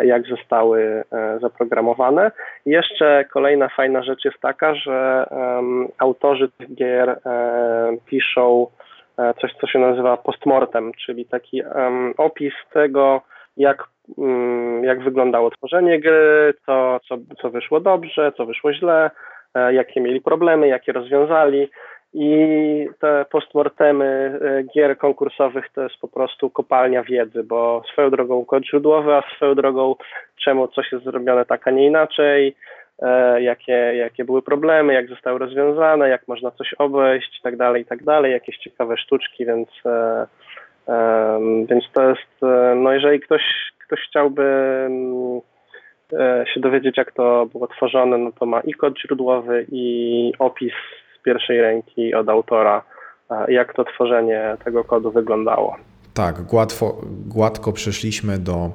jak 0.04 0.28
zostały 0.28 1.04
zaprogramowane. 1.42 2.32
Jeszcze 2.66 3.26
kolejna 3.34 3.70
fajna 3.70 4.04
rzecz 4.04 4.26
jest 4.26 4.40
taka, 4.40 4.76
że 4.76 5.30
autorzy 5.98 6.52
tych 6.52 6.76
gier 6.76 7.20
piszą 8.06 8.68
coś, 9.42 9.54
co 9.62 9.68
się 9.68 9.80
nazywa 9.80 10.18
postmortem, 10.18 10.92
czyli 11.06 11.26
taki 11.26 11.62
opis 12.18 12.54
tego, 12.74 13.22
jak 13.58 13.84
jak 14.82 15.04
wyglądało 15.04 15.52
tworzenie 15.52 16.00
gry, 16.00 16.54
co, 16.66 17.00
co, 17.08 17.18
co 17.42 17.50
wyszło 17.50 17.80
dobrze, 17.80 18.32
co 18.38 18.46
wyszło 18.46 18.74
źle, 18.74 19.12
e, 19.54 19.74
jakie 19.74 20.02
mieli 20.02 20.22
problemy, 20.22 20.68
jakie 20.68 20.92
rozwiązali. 20.92 21.70
I 22.14 22.88
te 23.00 23.26
postmortemy 23.32 24.06
e, 24.06 24.64
gier 24.64 24.98
konkursowych 24.98 25.66
to 25.74 25.82
jest 25.84 25.98
po 26.02 26.08
prostu 26.08 26.50
kopalnia 26.50 27.04
wiedzy, 27.04 27.44
bo 27.44 27.84
swoją 27.92 28.10
drogą 28.10 28.46
kod 28.46 28.66
źródłowy, 28.66 29.16
a 29.16 29.24
swoją 29.36 29.56
drogą 29.56 29.96
czemu 30.44 30.68
coś 30.68 30.92
jest 30.92 31.04
zrobione 31.04 31.46
tak, 31.46 31.68
a 31.68 31.72
nie 31.72 31.86
inaczej, 31.86 32.56
e, 33.02 33.42
jakie, 33.42 33.72
jakie 33.74 34.26
były 34.26 34.42
problemy, 34.42 34.94
jak 34.94 35.10
zostały 35.10 35.40
rozwiązane, 35.40 36.10
jak 36.10 36.28
można 36.28 36.52
coś 36.52 36.74
obejść 36.74 37.40
i 37.40 37.42
tak 37.42 37.58
dalej, 37.58 37.82
i 37.82 37.86
tak 37.86 38.04
dalej, 38.04 38.32
jakieś 38.32 38.58
ciekawe 38.58 38.98
sztuczki, 38.98 39.46
więc, 39.46 39.70
więc 41.70 41.84
to 41.94 42.10
jest, 42.10 42.42
no 42.76 42.94
jeżeli 42.94 43.20
ktoś 43.20 43.42
ktoś 43.88 44.00
chciałby 44.10 44.44
mm, 44.86 45.42
e, 46.14 46.46
się 46.54 46.60
dowiedzieć, 46.60 46.98
jak 46.98 47.12
to 47.12 47.46
było 47.52 47.68
tworzone, 47.68 48.18
no 48.18 48.32
to 48.32 48.46
ma 48.46 48.62
i 48.62 48.74
kod 48.74 49.00
źródłowy, 49.00 49.66
i 49.72 50.32
opis 50.40 50.74
z 51.20 51.24
pierwszej 51.24 51.62
ręki 51.62 52.14
od 52.14 52.30
autora, 52.30 52.84
e, 53.32 53.54
jak 53.54 53.74
to 53.74 53.84
tworzenie 53.84 54.58
tego 54.66 54.84
kodu 54.84 55.12
wyglądało. 55.12 55.76
Tak, 56.14 56.42
gładko, 56.42 57.02
gładko 57.26 57.74
przeszliśmy 57.74 58.38
do 58.38 58.72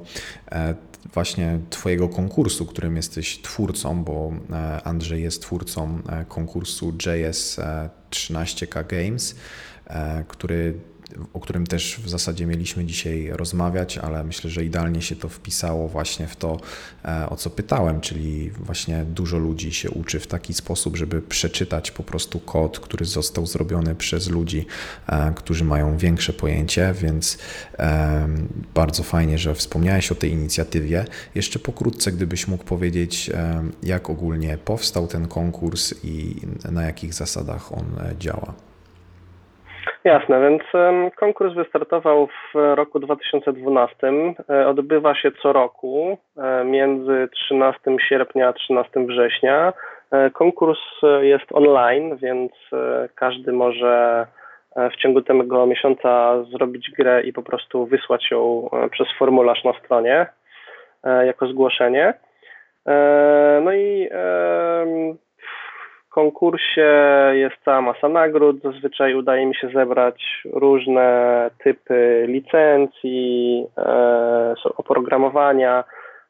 e, 0.51 0.75
właśnie 1.13 1.59
Twojego 1.69 2.09
konkursu, 2.09 2.65
którym 2.65 2.95
jesteś 2.95 3.41
twórcą, 3.41 4.03
bo 4.03 4.31
Andrzej 4.85 5.23
jest 5.23 5.41
twórcą 5.41 6.01
konkursu 6.27 6.85
JS 6.85 7.61
13K 8.11 8.87
Games, 8.87 9.39
który 10.27 10.73
o 11.33 11.39
którym 11.39 11.67
też 11.67 11.99
w 12.03 12.09
zasadzie 12.09 12.45
mieliśmy 12.45 12.85
dzisiaj 12.85 13.29
rozmawiać, 13.31 13.97
ale 13.97 14.23
myślę, 14.23 14.49
że 14.49 14.65
idealnie 14.65 15.01
się 15.01 15.15
to 15.15 15.29
wpisało 15.29 15.87
właśnie 15.87 16.27
w 16.27 16.35
to, 16.35 16.59
e, 17.05 17.29
o 17.29 17.35
co 17.35 17.49
pytałem, 17.49 18.01
czyli 18.01 18.51
właśnie 18.51 19.05
dużo 19.05 19.37
ludzi 19.37 19.73
się 19.73 19.91
uczy 19.91 20.19
w 20.19 20.27
taki 20.27 20.53
sposób, 20.53 20.97
żeby 20.97 21.21
przeczytać 21.21 21.91
po 21.91 22.03
prostu 22.03 22.39
kod, 22.39 22.79
który 22.79 23.05
został 23.05 23.45
zrobiony 23.45 23.95
przez 23.95 24.29
ludzi, 24.29 24.65
e, 25.07 25.33
którzy 25.35 25.63
mają 25.63 25.97
większe 25.97 26.33
pojęcie, 26.33 26.93
więc 27.01 27.37
bardzo 28.73 29.03
fajnie, 29.03 29.37
że 29.37 29.55
wspomniałeś 29.55 30.11
o 30.11 30.15
tej 30.15 30.31
inicjatywie. 30.31 31.05
Jeszcze 31.35 31.59
pokrótce, 31.59 32.11
gdybyś 32.11 32.47
mógł 32.47 32.63
powiedzieć, 32.63 33.31
jak 33.83 34.09
ogólnie 34.09 34.57
powstał 34.57 35.07
ten 35.07 35.27
konkurs 35.27 35.93
i 36.03 36.35
na 36.71 36.83
jakich 36.83 37.13
zasadach 37.13 37.73
on 37.73 37.85
e, 37.99 38.15
działa. 38.19 38.72
Jasne, 40.03 40.41
więc 40.41 40.61
konkurs 41.15 41.53
wystartował 41.53 42.27
w 42.27 42.75
roku 42.75 42.99
2012. 42.99 43.97
E, 44.49 44.67
odbywa 44.67 45.15
się 45.15 45.31
co 45.41 45.53
roku 45.53 46.17
e, 46.37 46.63
między 46.63 47.29
13 47.31 47.79
sierpnia 48.09 48.47
a 48.47 48.53
13 48.53 49.05
września. 49.05 49.73
E, 50.11 50.29
konkurs 50.29 50.79
jest 51.21 51.45
online, 51.51 52.17
więc 52.17 52.51
każdy 53.15 53.51
może 53.51 54.27
w 54.75 54.95
ciągu 54.95 55.21
tego 55.21 55.65
miesiąca 55.65 56.43
zrobić 56.43 56.91
grę 56.91 57.23
i 57.23 57.33
po 57.33 57.43
prostu 57.43 57.85
wysłać 57.85 58.31
ją 58.31 58.69
przez 58.91 59.07
formularz 59.19 59.63
na 59.63 59.73
stronie 59.73 60.25
jako 61.25 61.47
zgłoszenie. 61.47 62.13
No 63.61 63.73
i 63.73 64.09
konkursie 66.13 66.91
jest 67.33 67.55
cała 67.65 67.81
masa 67.81 68.09
nagród. 68.09 68.61
Zazwyczaj 68.63 69.15
udaje 69.15 69.45
mi 69.45 69.55
się 69.55 69.69
zebrać 69.73 70.43
różne 70.53 71.49
typy 71.63 72.25
licencji, 72.27 73.65
e, 73.77 74.53
oprogramowania. 74.77 75.83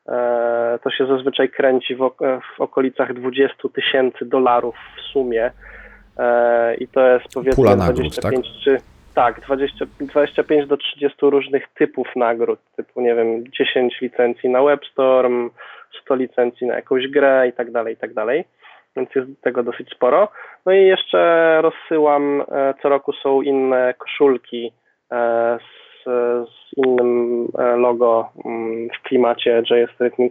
E, 0.07 0.79
to 0.83 0.89
się 0.91 1.05
zazwyczaj 1.05 1.49
kręci 1.49 1.95
w, 1.95 2.09
w 2.57 2.61
okolicach 2.61 3.13
20 3.13 3.69
tysięcy 3.75 4.25
dolarów 4.25 4.75
w 4.97 5.01
sumie. 5.01 5.51
E, 6.19 6.75
I 6.75 6.87
to 6.87 7.07
jest 7.07 7.25
powiedzmy 7.33 7.63
Pula 7.63 7.75
nagród, 7.75 8.11
25 8.11 8.47
tak? 8.47 8.63
czy 8.63 8.77
tak, 9.15 9.41
20, 9.41 9.85
25 9.99 10.67
do 10.67 10.77
30 10.77 11.17
różnych 11.21 11.67
typów 11.77 12.07
nagród, 12.15 12.59
typu 12.75 13.01
nie 13.01 13.15
wiem, 13.15 13.43
10 13.51 14.01
licencji 14.01 14.49
na 14.49 14.63
WebStorm, 14.63 15.49
100 16.01 16.15
licencji 16.15 16.67
na 16.67 16.75
jakąś 16.75 17.07
grę 17.07 17.47
i 17.47 17.53
tak 17.53 17.71
dalej, 17.71 17.93
i 17.93 17.97
tak 17.97 18.13
dalej 18.13 18.45
więc 18.95 19.15
jest 19.15 19.41
tego 19.41 19.63
dosyć 19.63 19.89
sporo. 19.89 20.27
No 20.65 20.71
i 20.71 20.85
jeszcze 20.85 21.61
rozsyłam, 21.61 22.43
e, 22.51 22.73
co 22.81 22.89
roku 22.89 23.13
są 23.13 23.41
inne 23.41 23.93
koszulki 23.97 24.71
e, 25.11 25.57
z, 25.59 26.03
z 26.49 26.77
innym 26.77 27.47
e, 27.59 27.75
logo 27.75 28.29
mm, 28.45 28.89
w 28.89 29.07
klimacie 29.07 29.63
JS 29.69 29.89
Rhythm 29.99 30.29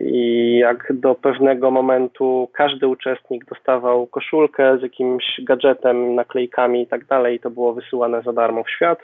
i 0.00 0.58
jak 0.58 0.92
do 0.92 1.14
pewnego 1.14 1.70
momentu 1.70 2.48
każdy 2.52 2.86
uczestnik 2.86 3.44
dostawał 3.44 4.06
koszulkę 4.06 4.78
z 4.78 4.82
jakimś 4.82 5.40
gadżetem, 5.42 6.14
naklejkami 6.14 6.82
i 6.82 6.86
tak 6.86 7.04
dalej, 7.04 7.40
to 7.40 7.50
było 7.50 7.72
wysyłane 7.72 8.22
za 8.22 8.32
darmo 8.32 8.64
w 8.64 8.70
świat. 8.70 8.98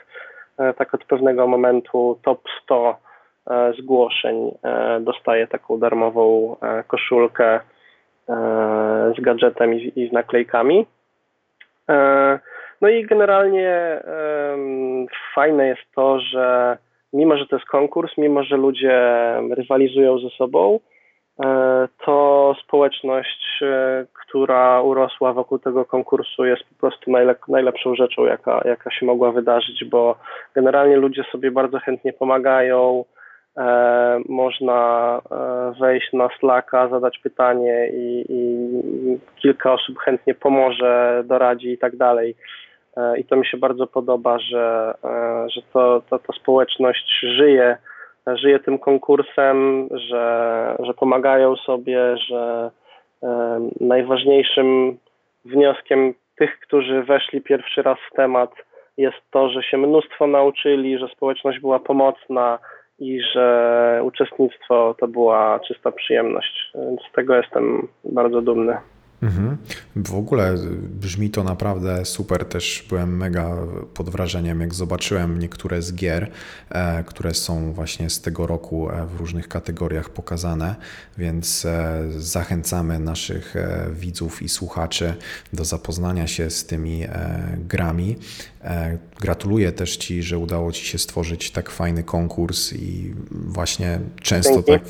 Tak 0.77 0.93
od 0.93 1.05
pewnego 1.05 1.47
momentu 1.47 2.19
top 2.23 2.41
100 2.63 2.97
zgłoszeń 3.79 4.51
dostaje 5.01 5.47
taką 5.47 5.77
darmową 5.77 6.55
koszulkę 6.87 7.59
z 9.17 9.21
gadżetem 9.21 9.73
i, 9.73 9.91
i 9.95 10.09
z 10.09 10.11
naklejkami. 10.11 10.85
E, 11.89 12.39
no 12.81 12.89
i 12.89 13.05
generalnie 13.05 14.01
fajne 15.35 15.67
jest 15.67 15.81
to, 15.95 16.19
że 16.19 16.77
mimo, 17.13 17.37
że 17.37 17.47
to 17.47 17.55
jest 17.55 17.67
konkurs, 17.67 18.17
mimo, 18.17 18.43
że 18.43 18.57
ludzie 18.57 19.01
rywalizują 19.49 20.19
ze 20.19 20.29
sobą, 20.29 20.79
e, 21.45 21.87
to 22.05 22.55
społeczność, 22.63 23.63
która 24.13 24.81
urosła 24.81 25.33
wokół 25.33 25.59
tego 25.59 25.85
konkursu 25.85 26.45
jest 26.45 26.63
po 26.63 26.75
prostu 26.79 27.11
najlep 27.11 27.39
najlepszą 27.47 27.95
rzeczą, 27.95 28.25
jaka, 28.25 28.61
jaka 28.65 28.91
się 28.91 29.05
mogła 29.05 29.31
wydarzyć, 29.31 29.85
bo 29.85 30.15
generalnie 30.55 30.95
ludzie 30.95 31.23
sobie 31.31 31.51
bardzo 31.51 31.79
chętnie 31.79 32.13
pomagają, 32.13 33.05
E, 33.05 33.24
można 34.29 35.21
e, 35.31 35.73
wejść 35.79 36.13
na 36.13 36.29
Slacka, 36.39 36.89
zadać 36.89 37.19
pytanie 37.19 37.89
i, 37.93 38.25
i, 38.29 39.19
kilka 39.35 39.73
osób 39.73 39.99
chętnie 39.99 40.35
pomoże, 40.35 41.23
doradzi 41.25 41.71
i 41.71 41.77
tak 41.77 41.95
dalej. 41.95 42.35
E, 42.97 43.17
I 43.19 43.25
to 43.25 43.35
mi 43.35 43.45
się 43.45 43.57
bardzo 43.57 43.87
podoba, 43.87 44.39
że, 44.39 44.93
że 45.55 45.61
to, 45.73 46.01
to, 46.09 46.19
ta 46.19 46.33
społeczność 46.33 47.19
żyje, 47.21 47.77
żyje 48.27 48.59
tym 48.59 48.79
konkursem, 48.79 49.89
że, 49.91 50.75
że 50.79 50.93
pomagają 50.93 51.55
sobie, 51.55 52.17
że 52.17 52.71
najważniejszym 53.79 54.97
wnioskiem 55.45 56.13
tych, 56.37 56.59
którzy 56.59 57.03
weszli 57.03 57.41
pierwszy 57.41 57.81
raz 57.81 57.97
w 58.11 58.15
temat, 58.15 58.51
jest 58.97 59.17
to, 59.31 59.49
że 59.49 59.63
się 59.63 59.77
mnóstwo 59.77 60.27
nauczyli, 60.27 60.97
że 60.97 61.07
społeczność 61.07 61.59
była 61.59 61.79
pomocna, 61.79 62.59
i 62.99 63.21
że 63.33 64.01
uczestnictwo 64.03 64.95
to 64.99 65.07
była 65.07 65.59
czysta 65.67 65.91
przyjemność. 65.91 66.71
Z 67.09 67.15
tego 67.15 67.35
jestem 67.35 67.87
bardzo 68.03 68.41
dumny. 68.41 68.77
Mhm. 69.21 69.57
W 69.95 70.15
ogóle 70.15 70.55
brzmi 70.89 71.29
to 71.29 71.43
naprawdę 71.43 72.05
super. 72.05 72.45
Też 72.45 72.85
byłem 72.89 73.17
mega 73.17 73.57
pod 73.93 74.09
wrażeniem, 74.09 74.61
jak 74.61 74.73
zobaczyłem 74.73 75.39
niektóre 75.39 75.81
z 75.81 75.93
gier, 75.93 76.31
e, 76.69 77.03
które 77.03 77.33
są 77.33 77.73
właśnie 77.73 78.09
z 78.09 78.21
tego 78.21 78.47
roku 78.47 78.89
e, 78.89 79.07
w 79.07 79.15
różnych 79.19 79.47
kategoriach 79.47 80.09
pokazane, 80.09 80.75
więc 81.17 81.65
e, 81.65 82.03
zachęcamy 82.17 82.99
naszych 82.99 83.55
widzów 83.91 84.41
i 84.41 84.49
słuchaczy 84.49 85.13
do 85.53 85.65
zapoznania 85.65 86.27
się 86.27 86.49
z 86.49 86.65
tymi 86.65 87.03
grami. 87.57 88.15
Gratuluję 89.19 89.71
też 89.71 89.97
Ci, 89.97 90.23
że 90.23 90.37
udało 90.37 90.71
Ci 90.71 90.85
się 90.85 90.97
stworzyć 90.97 91.51
tak 91.51 91.69
fajny 91.69 92.03
konkurs 92.03 92.73
i 92.73 93.13
właśnie 93.31 93.99
często 94.21 94.63
tak, 94.63 94.81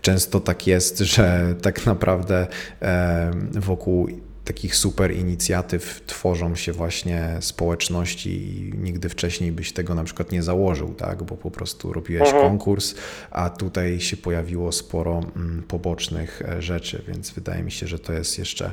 często 0.00 0.40
tak 0.40 0.66
jest, 0.66 0.98
że 0.98 1.54
tak 1.62 1.86
naprawdę 1.86 2.46
wokół 3.66 4.08
takich 4.46 4.76
super 4.76 5.16
inicjatyw 5.16 6.02
tworzą 6.06 6.54
się 6.54 6.72
właśnie 6.72 7.36
społeczności 7.40 8.30
i 8.30 8.72
nigdy 8.78 9.08
wcześniej 9.08 9.52
byś 9.52 9.72
tego 9.72 9.94
na 9.94 10.04
przykład 10.04 10.32
nie 10.32 10.42
założył, 10.42 10.94
tak? 10.94 11.22
bo 11.22 11.36
po 11.36 11.50
prostu 11.50 11.92
robiłeś 11.92 12.28
mhm. 12.28 12.42
konkurs, 12.42 12.94
a 13.30 13.50
tutaj 13.50 14.00
się 14.00 14.16
pojawiło 14.16 14.72
sporo 14.72 15.20
mm, 15.36 15.62
pobocznych 15.62 16.42
e, 16.42 16.62
rzeczy, 16.62 17.04
więc 17.08 17.30
wydaje 17.30 17.62
mi 17.62 17.72
się, 17.72 17.86
że 17.86 17.98
to 17.98 18.12
jest 18.12 18.38
jeszcze 18.38 18.72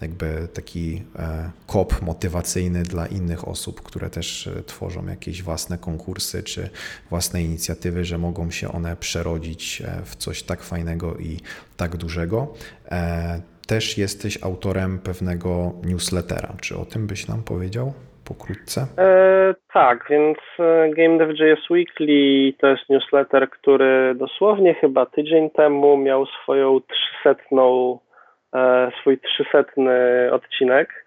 jakby 0.00 0.48
taki 0.54 1.02
e, 1.16 1.50
kop 1.66 2.02
motywacyjny 2.02 2.82
dla 2.82 3.06
innych 3.06 3.48
osób, 3.48 3.82
które 3.82 4.10
też 4.10 4.46
e, 4.46 4.62
tworzą 4.62 5.06
jakieś 5.06 5.42
własne 5.42 5.78
konkursy 5.78 6.42
czy 6.42 6.70
własne 7.10 7.42
inicjatywy, 7.42 8.04
że 8.04 8.18
mogą 8.18 8.50
się 8.50 8.72
one 8.72 8.96
przerodzić 8.96 9.82
w 10.04 10.16
coś 10.16 10.42
tak 10.42 10.62
fajnego 10.62 11.16
i 11.16 11.40
tak 11.76 11.96
dużego 11.96 12.54
też 13.66 13.98
jesteś 13.98 14.44
autorem 14.44 14.98
pewnego 14.98 15.72
newslettera. 15.84 16.48
Czy 16.62 16.76
o 16.76 16.84
tym 16.84 17.06
byś 17.06 17.28
nam 17.28 17.42
powiedział 17.42 17.92
pokrótce? 18.24 18.86
E, 18.98 19.54
tak, 19.72 20.06
więc 20.10 20.38
e, 20.58 20.90
Game 20.90 21.18
Dev 21.18 21.32
JS 21.32 21.70
Weekly 21.70 22.52
to 22.60 22.66
jest 22.66 22.88
newsletter, 22.88 23.50
który 23.50 24.14
dosłownie 24.14 24.74
chyba 24.74 25.06
tydzień 25.06 25.50
temu 25.50 25.96
miał 25.96 26.26
swoją 26.26 26.80
trzysetną, 26.80 27.98
e, 28.54 28.90
swój 29.00 29.18
trzysetny 29.18 29.92
odcinek. 30.32 31.04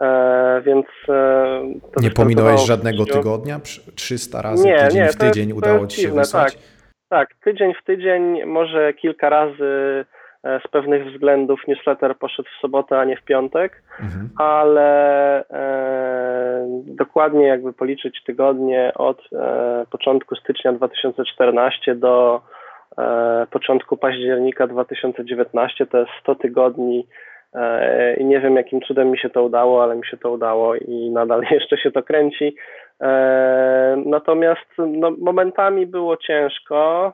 E, 0.00 0.62
więc 0.66 0.86
e, 1.08 1.62
nie 2.02 2.10
pominąłeś 2.10 2.66
żadnego 2.66 3.04
tygodnia? 3.04 3.60
300 3.94 4.42
razy 4.42 4.68
nie, 4.68 4.78
tydzień 4.78 5.02
nie, 5.02 5.08
w 5.08 5.16
tydzień 5.16 5.48
jest, 5.48 5.58
udało 5.58 5.86
ci 5.86 5.96
się 5.96 6.02
dziwne, 6.02 6.20
wysłać? 6.20 6.54
Tak, 6.54 6.62
tak, 7.08 7.28
tydzień 7.44 7.74
w 7.74 7.84
tydzień, 7.84 8.44
może 8.44 8.94
kilka 8.94 9.28
razy 9.28 10.04
z 10.44 10.68
pewnych 10.68 11.12
względów 11.12 11.60
newsletter 11.68 12.18
poszedł 12.18 12.48
w 12.48 12.60
sobotę, 12.60 12.98
a 12.98 13.04
nie 13.04 13.16
w 13.16 13.22
piątek, 13.22 13.82
mhm. 14.00 14.30
ale 14.38 15.38
e, 15.50 16.66
dokładnie 16.86 17.46
jakby 17.46 17.72
policzyć 17.72 18.22
tygodnie 18.24 18.92
od 18.94 19.28
e, 19.32 19.86
początku 19.90 20.36
stycznia 20.36 20.72
2014 20.72 21.94
do 21.94 22.42
e, 22.98 23.46
początku 23.50 23.96
października 23.96 24.66
2019 24.66 25.86
to 25.86 25.98
jest 25.98 26.10
100 26.20 26.34
tygodni 26.34 27.06
e, 27.54 28.14
i 28.16 28.24
nie 28.24 28.40
wiem 28.40 28.56
jakim 28.56 28.80
cudem 28.80 29.10
mi 29.10 29.18
się 29.18 29.30
to 29.30 29.42
udało, 29.42 29.82
ale 29.82 29.96
mi 29.96 30.06
się 30.06 30.16
to 30.16 30.30
udało 30.30 30.74
i 30.74 31.10
nadal 31.10 31.42
jeszcze 31.50 31.76
się 31.76 31.90
to 31.90 32.02
kręci. 32.02 32.56
E, 33.02 34.02
natomiast 34.06 34.66
no, 34.78 35.10
momentami 35.18 35.86
było 35.86 36.16
ciężko. 36.16 37.12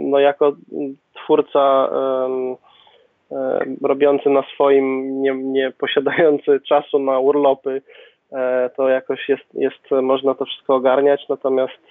No, 0.00 0.18
jako 0.18 0.52
twórca 1.14 1.88
robiący 3.82 4.30
na 4.30 4.42
swoim, 4.54 5.22
nie, 5.22 5.34
nie 5.34 5.72
posiadający 5.78 6.60
czasu 6.60 6.98
na 6.98 7.18
urlopy, 7.18 7.82
to 8.76 8.88
jakoś 8.88 9.28
jest, 9.28 9.54
jest 9.54 9.90
można 10.02 10.34
to 10.34 10.44
wszystko 10.44 10.74
ogarniać, 10.74 11.28
natomiast 11.28 11.90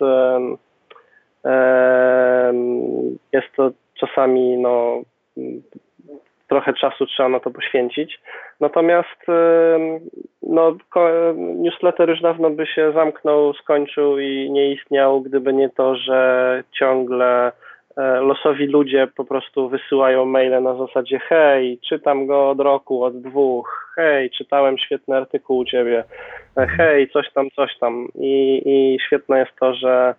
jest 3.34 3.48
to 3.56 3.72
czasami 4.00 4.58
no, 4.58 5.02
trochę 6.54 6.74
czasu 6.74 7.06
trzeba 7.06 7.30
na 7.30 7.40
to 7.40 7.52
poświęcić. 7.52 8.20
Natomiast 8.60 9.20
no, 10.44 10.76
newsletter 11.36 12.10
już 12.10 12.22
dawno 12.22 12.50
by 12.50 12.66
się 12.66 12.92
zamknął, 12.92 13.54
skończył 13.54 14.20
i 14.20 14.52
nie 14.52 14.72
istniał, 14.72 15.22
gdyby 15.22 15.54
nie 15.54 15.70
to, 15.70 15.96
że 15.96 16.64
ciągle 16.80 17.52
e, 17.98 18.22
losowi 18.22 18.66
ludzie 18.66 19.08
po 19.16 19.26
prostu 19.26 19.70
wysyłają 19.70 20.26
maile 20.26 20.64
na 20.64 20.76
zasadzie 20.76 21.20
hej, 21.20 21.80
czytam 21.90 22.28
go 22.28 22.50
od 22.50 22.60
roku, 22.60 23.04
od 23.04 23.22
dwóch, 23.22 23.94
hej, 23.96 24.30
czytałem 24.30 24.78
świetny 24.78 25.18
artykuł 25.18 25.58
u 25.58 25.66
ciebie, 25.66 26.04
e, 26.58 26.68
hej, 26.68 27.10
coś 27.10 27.32
tam, 27.34 27.50
coś 27.56 27.78
tam. 27.78 28.08
I, 28.16 28.62
i 28.66 29.00
świetne 29.08 29.40
jest 29.40 29.56
to, 29.60 29.74
że 29.74 30.16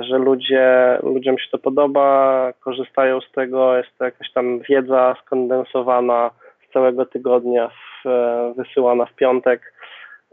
że 0.00 0.18
ludzie, 0.18 0.98
ludziom 1.02 1.38
się 1.38 1.46
to 1.52 1.58
podoba, 1.58 2.52
korzystają 2.60 3.20
z 3.20 3.32
tego, 3.32 3.76
jest 3.76 3.98
to 3.98 4.04
jakaś 4.04 4.32
tam 4.32 4.60
wiedza 4.60 5.16
skondensowana 5.24 6.30
z 6.68 6.72
całego 6.72 7.06
tygodnia, 7.06 7.68
w, 7.68 8.06
e, 8.06 8.54
wysyłana 8.56 9.06
w 9.06 9.14
piątek. 9.14 9.72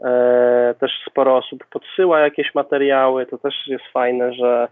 E, 0.04 0.74
też 0.80 0.90
sporo 1.10 1.36
osób 1.36 1.64
podsyła 1.70 2.20
jakieś 2.20 2.54
materiały, 2.54 3.26
to 3.26 3.38
też 3.38 3.54
jest 3.66 3.84
fajne, 3.92 4.32
że, 4.32 4.68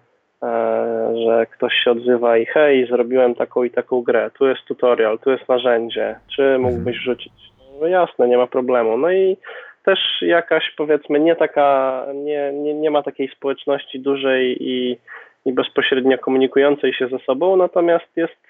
że 1.25 1.47
ktoś 1.47 1.73
się 1.85 1.91
odzywa 1.91 2.39
i 2.39 2.47
hej, 2.47 2.87
zrobiłem 2.87 3.35
taką 3.35 3.63
i 3.63 3.71
taką 3.71 4.03
grę, 4.03 4.31
tu 4.39 4.47
jest 4.47 4.65
tutorial, 4.65 5.19
tu 5.19 5.31
jest 5.31 5.49
narzędzie, 5.49 6.17
czy 6.37 6.59
mógłbyś 6.59 6.97
mhm. 6.97 6.97
wrzucić? 6.97 7.33
No 7.81 7.87
jasne, 7.87 8.29
nie 8.29 8.37
ma 8.37 8.47
problemu. 8.47 8.97
No 8.97 9.13
i 9.13 9.37
też 9.85 9.99
jakaś 10.23 10.75
powiedzmy 10.77 11.21
nie 11.21 11.37
taka, 11.37 12.07
nie, 12.15 12.53
nie, 12.53 12.75
nie 12.75 12.91
ma 12.91 13.03
takiej 13.03 13.29
społeczności 13.29 14.01
dużej 14.01 14.57
i, 14.61 14.99
i 15.45 15.53
bezpośrednio 15.53 16.19
komunikującej 16.19 16.95
się 16.95 17.09
ze 17.09 17.19
sobą, 17.19 17.57
natomiast 17.57 18.17
jest, 18.17 18.49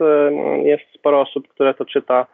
jest 0.62 0.84
sporo 0.94 1.20
osób, 1.20 1.48
które 1.48 1.74
to 1.74 1.84
czyta 1.84 2.26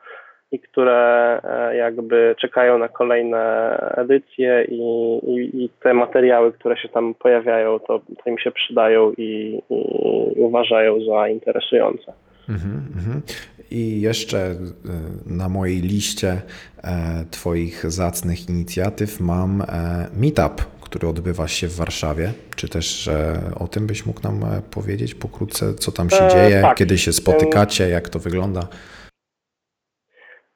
i 0.53 0.59
które 0.59 1.41
e, 1.45 1.77
jakby 1.77 2.35
czekają 2.39 2.79
na 2.79 2.89
kolejne 2.89 3.77
edycje 3.97 4.65
i, 4.69 4.81
i, 5.27 5.65
i 5.65 5.69
te 5.83 5.95
materiały, 5.95 6.53
które 6.53 6.77
się 6.77 6.89
tam 6.89 7.15
pojawiają, 7.15 7.79
to, 7.79 7.99
to 7.99 8.31
im 8.31 8.39
się 8.39 8.51
przydają 8.51 9.13
i, 9.13 9.63
i 9.71 10.41
uważają 10.41 11.01
za 11.01 11.29
interesujące. 11.29 12.13
Mm 12.49 12.61
-hmm. 12.61 13.21
I 13.71 14.01
jeszcze 14.01 14.39
e, 14.39 14.55
na 15.27 15.49
mojej 15.49 15.81
liście 15.81 16.29
e, 16.29 16.41
Twoich 17.31 17.91
zacnych 17.91 18.49
inicjatyw 18.49 19.21
mam 19.21 19.63
e, 19.63 19.65
Meetup, 20.21 20.81
który 20.81 21.09
odbywa 21.09 21.49
się 21.49 21.67
w 21.67 21.77
Warszawie. 21.77 22.33
Czy 22.57 22.69
też 22.69 23.11
o 23.61 23.69
tym 23.69 23.87
byś 23.87 24.07
mógł 24.07 24.23
nam 24.23 24.41
powiedzieć 24.75 25.15
pokrótce, 25.15 25.75
co 25.75 25.93
tam 25.93 26.11
się 26.11 26.29
dzieje, 26.29 26.63
tak. 26.63 26.77
kiedy 26.77 26.99
się 26.99 27.13
spotykacie, 27.13 27.89
jak 27.89 28.09
to 28.09 28.19
wygląda? 28.19 28.61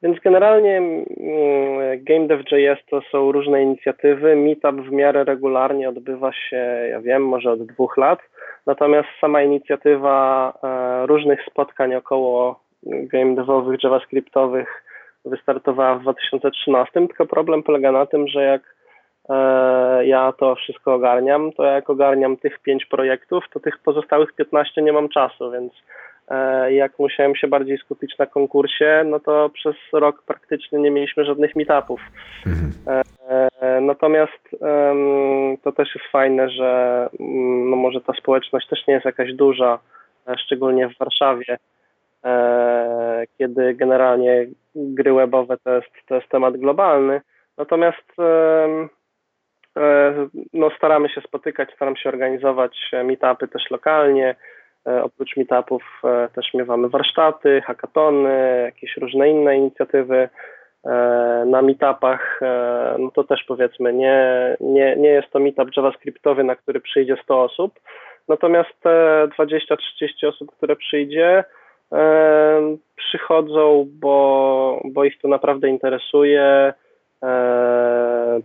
Więc 0.03 0.19
generalnie 0.25 0.77
mm, 0.77 2.05
Game 2.05 2.27
Dev.js 2.27 2.79
to 2.91 3.01
są 3.13 3.33
różne 3.33 3.63
inicjatywy. 3.63 4.37
Meetup 4.37 4.89
w 4.89 4.93
miarę 4.93 5.25
regularnie 5.25 5.89
odbywa 5.89 6.33
się, 6.33 6.57
ja 6.91 7.01
wiem, 7.01 7.27
może 7.27 7.51
od 7.51 7.67
dwóch 7.67 7.97
lat. 7.97 8.19
Natomiast 8.67 9.09
sama 9.21 9.43
inicjatywa 9.43 10.53
różnych 11.07 11.45
spotkań 11.51 11.95
około 11.95 12.61
game 12.83 13.35
devowych, 13.35 13.83
javascriptowych 13.85 14.85
wystartowała 15.25 15.95
w 15.95 16.03
2013, 16.03 16.93
tylko 16.93 17.27
problem 17.27 17.63
polega 17.63 17.93
na 17.93 18.07
tym, 18.07 18.29
że 18.29 18.43
jak 18.43 18.77
e, 19.29 20.07
ja 20.07 20.33
to 20.33 20.55
wszystko 20.55 20.95
ogarniam, 20.95 21.53
to 21.53 21.65
jak 21.65 21.91
ogarniam 21.91 22.37
tych 22.37 22.59
pięć 22.59 22.87
projektów, 22.87 23.45
to 23.53 23.61
tych 23.61 23.79
pozostałych 23.79 24.33
15 24.33 24.83
nie 24.83 24.93
mam 24.93 25.09
czasu, 25.09 25.51
więc 25.51 25.73
e, 25.73 25.77
jak 26.69 26.99
musiałem 26.99 27.37
się 27.37 27.49
bardziej 27.49 27.79
skupić 27.79 28.19
na 28.19 28.27
konkursie, 28.27 29.03
no 29.07 29.21
to 29.21 29.51
przez 29.55 29.75
rok 29.93 30.23
praktycznie 30.27 30.79
nie 30.79 30.91
mieliśmy 30.91 31.25
żadnych 31.25 31.57
meetupów. 31.57 32.01
Mhm. 32.47 32.73
E, 33.61 33.81
natomiast 33.81 34.49
to 35.63 35.73
też 35.73 35.95
jest 35.95 36.07
fajne, 36.13 36.51
że 36.51 37.09
mm, 37.21 37.71
no 37.71 37.77
może 37.77 38.01
ta 38.01 38.13
społeczność 38.13 38.69
też 38.69 38.87
nie 38.87 38.95
jest 38.95 39.07
jakaś 39.07 39.35
duża, 39.35 39.79
szczególnie 40.37 40.89
w 40.89 40.99
Warszawie, 40.99 41.59
E, 42.25 43.25
kiedy 43.39 43.75
generalnie 43.75 44.47
gry 44.75 45.13
webowe 45.13 45.57
to 45.65 45.75
jest, 45.75 45.89
to 46.07 46.15
jest 46.15 46.29
temat 46.29 46.57
globalny. 46.57 47.21
Natomiast 47.59 48.13
e, 48.19 48.89
no, 50.53 50.71
staramy 50.77 51.09
się 51.09 51.21
spotykać, 51.21 51.75
staramy 51.75 51.97
się 51.97 52.09
organizować 52.09 52.91
meetupy 53.05 53.49
też 53.49 53.71
lokalnie. 53.71 54.35
E, 54.89 55.03
oprócz 55.03 55.37
meetupów 55.37 56.03
też 56.35 56.55
miewamy 56.55 56.89
warsztaty, 56.89 57.61
hackatony, 57.61 58.63
jakieś 58.65 58.97
różne 58.97 59.29
inne 59.29 59.57
inicjatywy 59.57 60.29
na 61.47 61.63
meetupach, 61.63 62.41
no 62.99 63.11
to 63.11 63.25
też 63.25 63.45
powiedzmy, 63.49 63.93
nie, 63.93 64.57
nie, 64.61 64.97
nie 64.97 65.09
jest 65.09 65.31
to 65.31 65.39
meetup 65.39 65.77
javascriptowy, 65.77 66.45
na 66.45 66.57
który 66.57 66.81
przyjdzie 66.81 67.17
100 67.23 67.43
osób, 67.43 67.81
natomiast 68.29 68.71
te 68.83 69.29
20-30 69.39 70.29
osób, 70.29 70.57
które 70.57 70.77
przyjdzie, 70.77 71.45
przychodzą, 72.97 73.87
bo, 74.01 74.81
bo 74.85 75.05
ich 75.05 75.21
to 75.21 75.29
naprawdę 75.29 75.69
interesuje. 75.69 76.73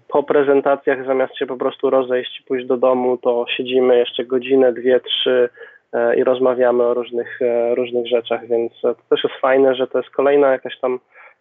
Po 0.08 0.24
prezentacjach 0.24 1.06
zamiast 1.06 1.38
się 1.38 1.46
po 1.46 1.58
prostu 1.58 1.90
rozejść 1.90 2.40
i 2.40 2.44
pójść 2.44 2.66
do 2.66 2.78
domu, 2.78 3.18
to 3.18 3.46
siedzimy 3.58 3.98
jeszcze 3.98 4.26
godzinę, 4.26 4.74
dwie, 4.74 5.00
trzy 5.00 5.50
e, 5.50 5.77
i 6.18 6.24
rozmawiamy 6.24 6.84
o 6.84 6.94
różnych, 6.94 7.42
e, 7.42 7.76
różnych 7.76 8.08
rzeczach, 8.08 8.48
więc 8.48 8.72
to 8.82 8.96
też 9.10 9.24
jest 9.24 9.36
fajne, 9.42 9.76
że 9.76 9.88
to 9.88 9.98
jest 9.98 10.10
kolejna 10.10 10.52
jakaś 10.52 10.80
tam 10.80 11.00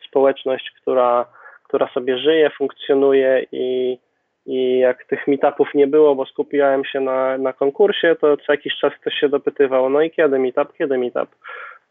społeczność, 0.08 0.70
która, 0.82 1.26
która 1.62 1.88
sobie 1.94 2.18
żyje, 2.18 2.50
funkcjonuje 2.50 3.46
i, 3.52 3.98
i 4.46 4.78
jak 4.78 5.04
tych 5.04 5.28
meetupów 5.28 5.74
nie 5.74 5.86
było, 5.86 6.14
bo 6.14 6.26
skupiałem 6.26 6.84
się 6.84 7.00
na, 7.00 7.38
na 7.38 7.52
konkursie, 7.52 8.16
to 8.20 8.36
co 8.36 8.52
jakiś 8.52 8.72
czas 8.80 8.92
ktoś 9.00 9.14
się 9.14 9.28
dopytywał, 9.28 9.90
no 9.90 10.00
i 10.00 10.10
kiedy 10.10 10.38
meetup, 10.38 10.76
kiedy 10.78 10.98
meetup? 10.98 11.28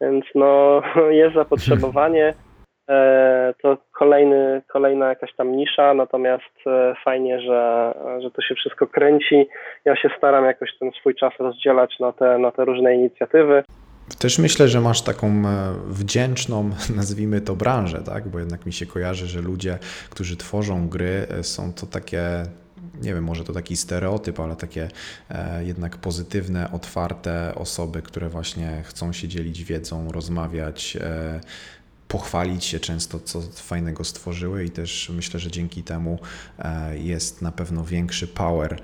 Więc 0.00 0.24
no, 0.34 0.82
jest 1.10 1.34
zapotrzebowanie. 1.34 2.34
E, 2.88 3.54
to 3.62 3.78
kolejny, 3.92 4.62
kolejna 4.68 5.08
jakaś 5.08 5.34
tam 5.34 5.56
nisza, 5.56 5.94
natomiast 5.94 6.66
e, 6.66 6.94
fajnie, 7.04 7.40
że, 7.40 7.94
że 8.22 8.30
to 8.30 8.42
się 8.42 8.54
wszystko 8.54 8.86
kręci. 8.86 9.48
Ja 9.84 9.96
się 9.96 10.08
staram 10.18 10.44
jakoś 10.44 10.70
ten 10.80 10.90
swój 11.00 11.14
czas 11.14 11.32
rozdzielać 11.38 11.98
na 12.00 12.12
te, 12.12 12.38
na 12.38 12.50
te 12.52 12.64
różne 12.64 12.94
inicjatywy. 12.94 13.64
Też 14.20 14.38
myślę, 14.38 14.68
że 14.68 14.80
masz 14.80 15.02
taką 15.02 15.26
e, 15.26 15.42
wdzięczną, 15.88 16.70
nazwijmy 16.96 17.40
to, 17.40 17.56
branżę, 17.56 17.98
tak? 18.06 18.28
bo 18.28 18.38
jednak 18.38 18.66
mi 18.66 18.72
się 18.72 18.86
kojarzy, 18.86 19.26
że 19.26 19.40
ludzie, 19.40 19.78
którzy 20.10 20.36
tworzą 20.36 20.88
gry, 20.88 21.26
są 21.42 21.72
to 21.72 21.86
takie 21.86 22.20
nie 23.02 23.14
wiem, 23.14 23.24
może 23.24 23.44
to 23.44 23.52
taki 23.52 23.76
stereotyp, 23.76 24.40
ale 24.40 24.56
takie 24.56 24.88
jednak 25.60 25.96
pozytywne, 25.96 26.72
otwarte 26.72 27.52
osoby, 27.54 28.02
które 28.02 28.28
właśnie 28.28 28.82
chcą 28.84 29.12
się 29.12 29.28
dzielić 29.28 29.64
wiedzą, 29.64 30.12
rozmawiać, 30.12 30.96
pochwalić 32.08 32.64
się 32.64 32.80
często, 32.80 33.20
co 33.20 33.42
fajnego 33.42 34.04
stworzyły, 34.04 34.64
i 34.64 34.70
też 34.70 35.10
myślę, 35.14 35.40
że 35.40 35.50
dzięki 35.50 35.82
temu 35.82 36.18
e, 36.58 36.98
jest 36.98 37.42
na 37.42 37.52
pewno 37.52 37.84
większy 37.84 38.28
power 38.28 38.80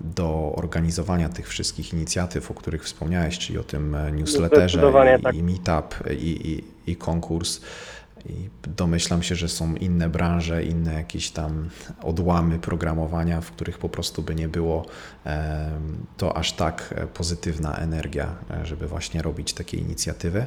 do 0.00 0.52
organizowania 0.56 1.28
tych 1.28 1.48
wszystkich 1.48 1.92
inicjatyw, 1.92 2.50
o 2.50 2.54
których 2.54 2.84
wspomniałeś, 2.84 3.38
czyli 3.38 3.58
o 3.58 3.64
tym 3.64 3.96
newsletterze 4.12 4.92
i, 5.18 5.22
tak. 5.22 5.34
i 5.34 5.42
meetup 5.42 5.94
i, 6.10 6.50
i, 6.50 6.64
i 6.92 6.96
konkurs. 6.96 7.60
I 8.26 8.50
domyślam 8.76 9.22
się, 9.22 9.34
że 9.34 9.48
są 9.48 9.74
inne 9.74 10.08
branże, 10.08 10.64
inne 10.64 10.94
jakieś 10.94 11.30
tam 11.30 11.68
odłamy 12.02 12.58
programowania, 12.58 13.40
w 13.40 13.50
których 13.50 13.78
po 13.78 13.88
prostu 13.88 14.22
by 14.22 14.34
nie 14.34 14.48
było 14.48 14.86
to 16.16 16.36
aż 16.36 16.52
tak 16.52 16.94
pozytywna 17.14 17.76
energia, 17.76 18.34
żeby 18.64 18.86
właśnie 18.86 19.22
robić 19.22 19.52
takie 19.52 19.76
inicjatywy. 19.76 20.46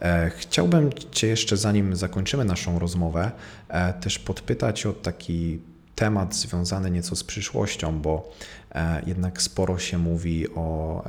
E, 0.00 0.30
chciałbym 0.36 0.90
Cię 1.12 1.26
jeszcze, 1.26 1.56
zanim 1.56 1.96
zakończymy 1.96 2.44
naszą 2.44 2.78
rozmowę, 2.78 3.30
e, 3.68 3.92
też 3.92 4.18
podpytać 4.18 4.86
o 4.86 4.92
taki 4.92 5.58
temat 5.94 6.34
związany 6.34 6.90
nieco 6.90 7.16
z 7.16 7.24
przyszłością, 7.24 8.00
bo 8.00 8.32
e, 8.72 9.02
jednak 9.06 9.42
sporo 9.42 9.78
się 9.78 9.98
mówi 9.98 10.54
o 10.54 11.04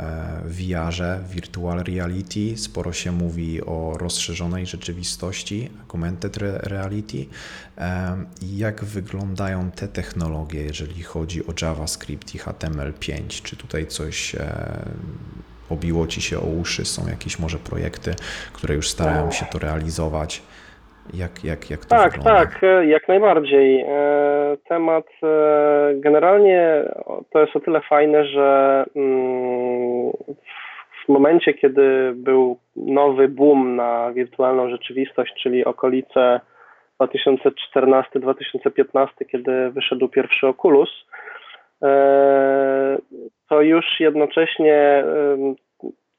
VR-ze, 0.45 1.19
virtual 1.29 1.83
reality, 1.83 2.57
sporo 2.57 2.93
się 2.93 3.11
mówi 3.11 3.61
o 3.61 3.97
rozszerzonej 3.97 4.65
rzeczywistości, 4.65 5.69
augmented 5.81 6.37
reality. 6.63 7.25
Jak 8.41 8.83
wyglądają 8.83 9.71
te 9.71 9.87
technologie, 9.87 10.63
jeżeli 10.63 11.03
chodzi 11.03 11.47
o 11.47 11.53
JavaScript 11.61 12.35
i 12.35 12.39
HTML5? 12.39 13.41
Czy 13.43 13.55
tutaj 13.55 13.87
coś 13.87 14.35
obiło 15.73 16.07
Ci 16.07 16.21
się 16.21 16.37
o 16.37 16.45
uszy? 16.61 16.85
Są 16.85 17.09
jakieś 17.09 17.39
może 17.39 17.57
projekty, 17.57 18.11
które 18.53 18.75
już 18.75 18.89
starają 18.89 19.31
się 19.31 19.45
to 19.45 19.59
realizować? 19.59 20.41
Jak, 21.13 21.43
jak, 21.43 21.69
jak 21.69 21.85
to 21.85 21.95
tak, 21.95 22.11
wygląda? 22.11 22.39
Tak, 22.39 22.61
jak 22.87 23.07
najbardziej. 23.07 23.85
Temat 24.67 25.05
generalnie 25.95 26.83
to 27.29 27.41
jest 27.41 27.55
o 27.55 27.59
tyle 27.59 27.81
fajne, 27.81 28.25
że 28.25 28.83
mm, 28.95 30.11
w 31.05 31.09
momencie, 31.09 31.53
kiedy 31.53 32.13
był 32.15 32.57
nowy 32.75 33.27
boom 33.27 33.75
na 33.75 34.11
wirtualną 34.13 34.69
rzeczywistość, 34.69 35.33
czyli 35.43 35.65
okolice 35.65 36.39
2014-2015, 37.01 39.07
kiedy 39.31 39.71
wyszedł 39.71 40.09
pierwszy 40.09 40.47
Oculus, 40.47 40.89
e, 40.89 40.93
to 43.49 43.61
już 43.61 43.99
jednocześnie 43.99 45.03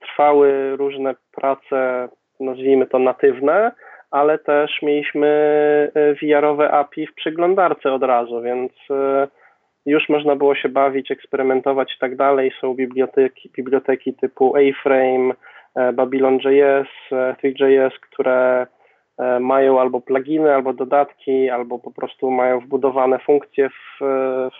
trwały 0.00 0.76
różne 0.76 1.14
prace, 1.32 2.08
nazwijmy 2.40 2.86
to 2.86 2.98
natywne, 2.98 3.72
ale 4.10 4.38
też 4.38 4.82
mieliśmy 4.82 5.28
e, 5.94 6.14
VR-owe 6.14 6.70
API 6.70 7.06
w 7.06 7.14
przeglądarce 7.14 7.92
od 7.92 8.02
razu, 8.02 8.42
więc 8.42 8.72
e, 8.90 9.28
już 9.86 10.08
można 10.08 10.36
było 10.36 10.54
się 10.54 10.68
bawić, 10.68 11.10
eksperymentować 11.10 11.94
i 11.96 11.98
tak 11.98 12.16
dalej. 12.16 12.52
Są 12.60 12.74
biblioteki, 12.74 13.50
biblioteki 13.56 14.14
typu 14.14 14.56
A-Frame, 14.56 15.34
Babylon.js, 15.92 16.88
Three.js, 17.40 17.92
które 18.00 18.66
E, 19.18 19.40
mają 19.40 19.80
albo 19.80 20.00
pluginy, 20.00 20.54
albo 20.54 20.72
dodatki, 20.72 21.50
albo 21.50 21.78
po 21.78 21.90
prostu 21.90 22.30
mają 22.30 22.60
wbudowane 22.60 23.18
funkcje 23.18 23.68
w, 23.68 23.98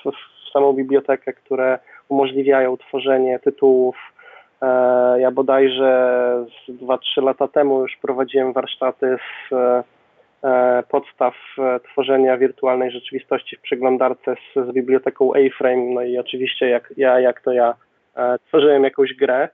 w 0.04 0.41
samą 0.52 0.72
bibliotekę, 0.72 1.32
które 1.32 1.78
umożliwiają 2.08 2.76
tworzenie 2.76 3.38
tytułów. 3.38 3.96
E, 4.62 4.66
ja 5.20 5.30
bodajże 5.30 6.44
z 6.68 6.70
2-3 6.70 7.22
lata 7.22 7.48
temu 7.48 7.80
już 7.80 7.96
prowadziłem 8.02 8.52
warsztaty 8.52 9.16
z 9.18 9.52
e, 10.44 10.82
podstaw 10.88 11.34
tworzenia 11.84 12.38
wirtualnej 12.38 12.90
rzeczywistości 12.90 13.56
w 13.56 13.60
przeglądarce 13.60 14.34
z, 14.34 14.68
z 14.68 14.72
biblioteką 14.72 15.30
A-Frame. 15.34 15.94
No 15.94 16.02
i 16.02 16.18
oczywiście 16.18 16.68
jak 16.68 16.94
ja, 16.96 17.20
jak 17.20 17.40
to 17.40 17.52
ja 17.52 17.74
tworzyłem 18.46 18.84
jakąś 18.84 19.14
grę. 19.14 19.48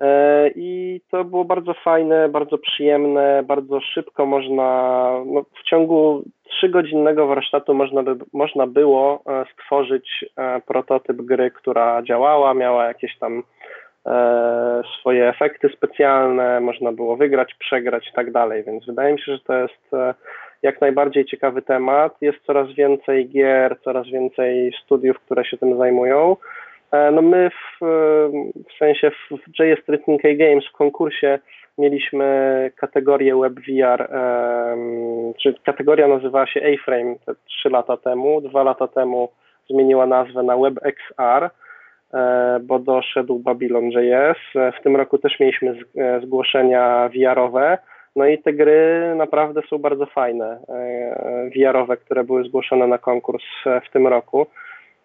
E, 0.00 0.50
I 0.56 1.00
to 1.10 1.24
było 1.24 1.44
bardzo 1.44 1.74
fajne, 1.74 2.28
bardzo 2.28 2.58
przyjemne, 2.58 3.42
bardzo 3.46 3.80
szybko 3.80 4.26
można, 4.26 5.10
no 5.26 5.42
w 5.42 5.62
ciągu 5.62 6.22
trzygodzinnego 6.50 7.26
warsztatu 7.26 7.74
można, 7.74 8.02
by, 8.02 8.16
można 8.32 8.66
było 8.66 9.22
e, 9.26 9.44
stworzyć 9.52 10.24
e, 10.36 10.60
prototyp 10.60 11.16
gry, 11.16 11.50
która 11.50 12.02
działała, 12.02 12.54
miała 12.54 12.84
jakieś 12.84 13.18
tam 13.18 13.42
swoje 15.00 15.28
efekty 15.28 15.68
specjalne, 15.68 16.60
można 16.60 16.92
było 16.92 17.16
wygrać, 17.16 17.54
przegrać 17.54 18.08
i 18.08 18.12
tak 18.12 18.32
dalej, 18.32 18.64
więc 18.64 18.86
wydaje 18.86 19.12
mi 19.12 19.20
się, 19.20 19.32
że 19.32 19.38
to 19.38 19.54
jest 19.54 19.90
jak 20.62 20.80
najbardziej 20.80 21.24
ciekawy 21.24 21.62
temat. 21.62 22.16
Jest 22.20 22.38
coraz 22.46 22.72
więcej 22.72 23.28
gier, 23.28 23.76
coraz 23.84 24.06
więcej 24.06 24.72
studiów, 24.84 25.20
które 25.20 25.44
się 25.44 25.56
tym 25.58 25.78
zajmują. 25.78 26.36
E, 26.92 27.10
no 27.10 27.22
my 27.22 27.50
w, 27.50 27.84
w 28.68 28.78
sensie 28.78 29.10
w 29.10 29.58
JS 29.58 29.84
Treatment 29.86 30.22
Games 30.22 30.66
w 30.68 30.72
konkursie 30.72 31.38
mieliśmy 31.78 32.70
kategorię 32.76 33.36
WebVR, 33.36 34.08
um, 34.12 35.34
czy 35.42 35.54
kategoria 35.64 36.08
nazywała 36.08 36.46
się 36.46 36.60
A-Frame 36.60 37.14
te 37.26 37.34
3 37.44 37.70
lata 37.70 37.96
temu. 37.96 38.40
Dwa 38.40 38.62
lata 38.62 38.88
temu 38.88 39.28
zmieniła 39.70 40.06
nazwę 40.06 40.42
na 40.42 40.56
WebXR, 40.56 41.50
e, 42.14 42.60
bo 42.62 42.78
doszedł 42.78 43.38
Babylon.js. 43.38 44.38
E, 44.56 44.72
w 44.72 44.82
tym 44.82 44.96
roku 44.96 45.18
też 45.18 45.40
mieliśmy 45.40 45.74
zgłoszenia 46.22 47.10
VR-owe. 47.14 47.78
No 48.16 48.26
i 48.26 48.38
te 48.38 48.52
gry 48.52 49.12
naprawdę 49.16 49.62
są 49.70 49.78
bardzo 49.78 50.06
fajne, 50.06 50.58
VR-owe, 51.56 51.96
które 51.96 52.24
były 52.24 52.44
zgłoszone 52.44 52.86
na 52.86 52.98
konkurs 52.98 53.44
w 53.88 53.92
tym 53.92 54.06
roku. 54.06 54.46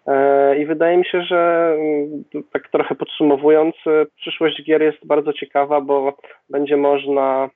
E, 0.06 0.56
I 0.58 0.66
wydaje 0.66 0.96
mi 0.96 1.04
się, 1.04 1.22
że 1.22 1.72
mm, 1.78 2.24
tak 2.52 2.68
trochę 2.68 2.94
podsumowując, 2.94 3.74
e, 3.86 4.06
przyszłość 4.16 4.62
gier 4.64 4.82
jest 4.82 5.06
bardzo 5.06 5.32
ciekawa, 5.32 5.80
bo 5.80 6.16
będzie 6.50 6.76
można 6.76 7.48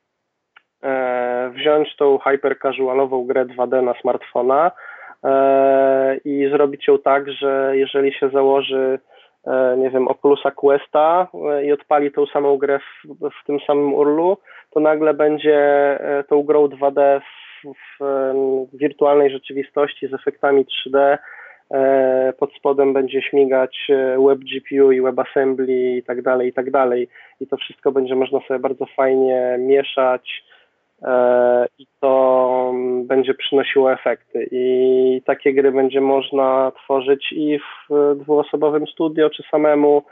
e, 0.82 1.51
wziąć 1.55 1.96
tą 1.96 2.18
hyper 2.18 2.59
casualową 2.59 3.26
grę 3.26 3.46
2D 3.46 3.82
na 3.82 3.94
smartfona 4.01 4.70
i 6.24 6.48
zrobić 6.53 6.88
ją 6.88 6.98
tak, 6.98 7.32
że 7.32 7.72
jeżeli 7.74 8.12
się 8.12 8.28
założy 8.28 8.98
nie 9.76 9.90
wiem, 9.90 10.09
Oculusa 10.09 10.51
Questa 10.51 11.28
i 11.64 11.72
odpali 11.72 12.12
tą 12.12 12.26
samą 12.26 12.57
grę 12.59 12.78
w, 12.78 13.28
w 13.42 13.46
tym 13.46 13.61
samym 13.66 13.94
urlu, 13.94 14.38
to 14.70 14.80
nagle 14.80 15.14
będzie 15.14 15.98
tą 16.28 16.42
grą 16.42 16.66
2D 16.66 17.20
w, 17.20 17.68
w 18.01 18.76
wirtualnej 18.76 19.30
rzeczywistości 19.30 20.09
z 20.09 20.14
efektami 20.14 20.64
3D 20.64 20.98
E, 20.98 21.18
pod 22.39 22.55
spodem 22.55 22.93
będzie 22.93 23.23
śmigać 23.23 23.91
e, 23.91 24.16
WebGPU 24.27 24.93
i 24.93 25.01
WebAssembly 25.01 25.97
i 25.97 26.03
tak 26.03 26.23
dalej, 26.23 26.49
i 26.49 26.53
tak 26.53 26.71
dalej. 26.71 27.09
I 27.41 27.47
to 27.47 27.57
wszystko 27.57 27.93
będzie 27.93 28.16
można 28.16 28.41
sobie 28.41 28.61
bardzo 28.61 28.87
fajnie 28.87 29.57
mieszać 29.59 30.45
e, 31.03 31.66
i 31.79 31.87
to 32.01 32.75
będzie 33.05 33.35
przynosiło 33.35 33.93
efekty. 33.93 34.49
I 34.51 35.23
takie 35.27 35.55
gry 35.55 35.73
będzie 35.73 36.01
można 36.01 36.73
tworzyć 36.85 37.33
i 37.33 37.59
w 37.59 38.14
dwuosobowym 38.16 38.87
studio, 38.87 39.31
czy 39.31 39.43
samemu, 39.51 40.03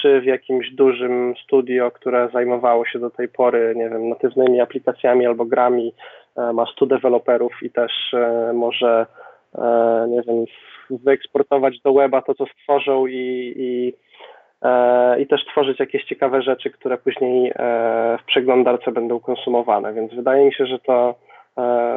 czy 0.00 0.20
w 0.20 0.24
jakimś 0.24 0.70
dużym 0.70 1.34
studio, 1.44 1.90
które 1.90 2.28
zajmowało 2.32 2.86
się 2.86 2.98
do 2.98 3.10
tej 3.10 3.28
pory, 3.28 3.74
nie 3.76 3.88
wiem, 3.88 4.08
natywnymi 4.08 4.60
aplikacjami 4.60 5.26
albo 5.26 5.44
grami, 5.44 5.94
ma 6.54 6.66
100 6.66 6.86
deweloperów 6.86 7.52
i 7.62 7.70
też 7.70 8.14
może 8.54 9.06
E, 9.06 9.25
nie 10.08 10.22
wiem, 10.22 10.44
wyeksportować 10.90 11.80
do 11.80 11.92
weba 11.92 12.22
to, 12.22 12.34
co 12.34 12.46
stworzą 12.46 13.06
i, 13.06 13.52
i, 13.56 13.94
e, 14.62 15.20
i 15.20 15.26
też 15.26 15.44
tworzyć 15.44 15.80
jakieś 15.80 16.04
ciekawe 16.04 16.42
rzeczy, 16.42 16.70
które 16.70 16.98
później 16.98 17.52
e, 17.54 18.18
w 18.22 18.24
przeglądarce 18.24 18.92
będą 18.92 19.20
konsumowane. 19.20 19.92
Więc 19.92 20.14
wydaje 20.14 20.44
mi 20.44 20.54
się, 20.54 20.66
że 20.66 20.78
to, 20.78 21.14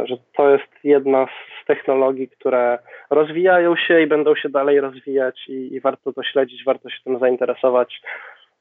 że 0.05 0.18
to 0.38 0.49
jest 0.49 0.68
jedna 0.84 1.26
z 1.26 1.66
technologii, 1.68 2.28
które 2.28 2.80
rozwijają 3.10 3.76
się 3.76 4.01
i 4.01 4.07
będą 4.07 4.36
się 4.36 4.49
dalej 4.49 4.80
rozwijać 4.80 5.49
i, 5.49 5.74
i 5.74 5.80
warto 5.80 6.14
to 6.14 6.24
śledzić, 6.24 6.64
warto 6.64 6.89
się 6.89 6.97
tym 7.03 7.20
zainteresować. 7.20 8.01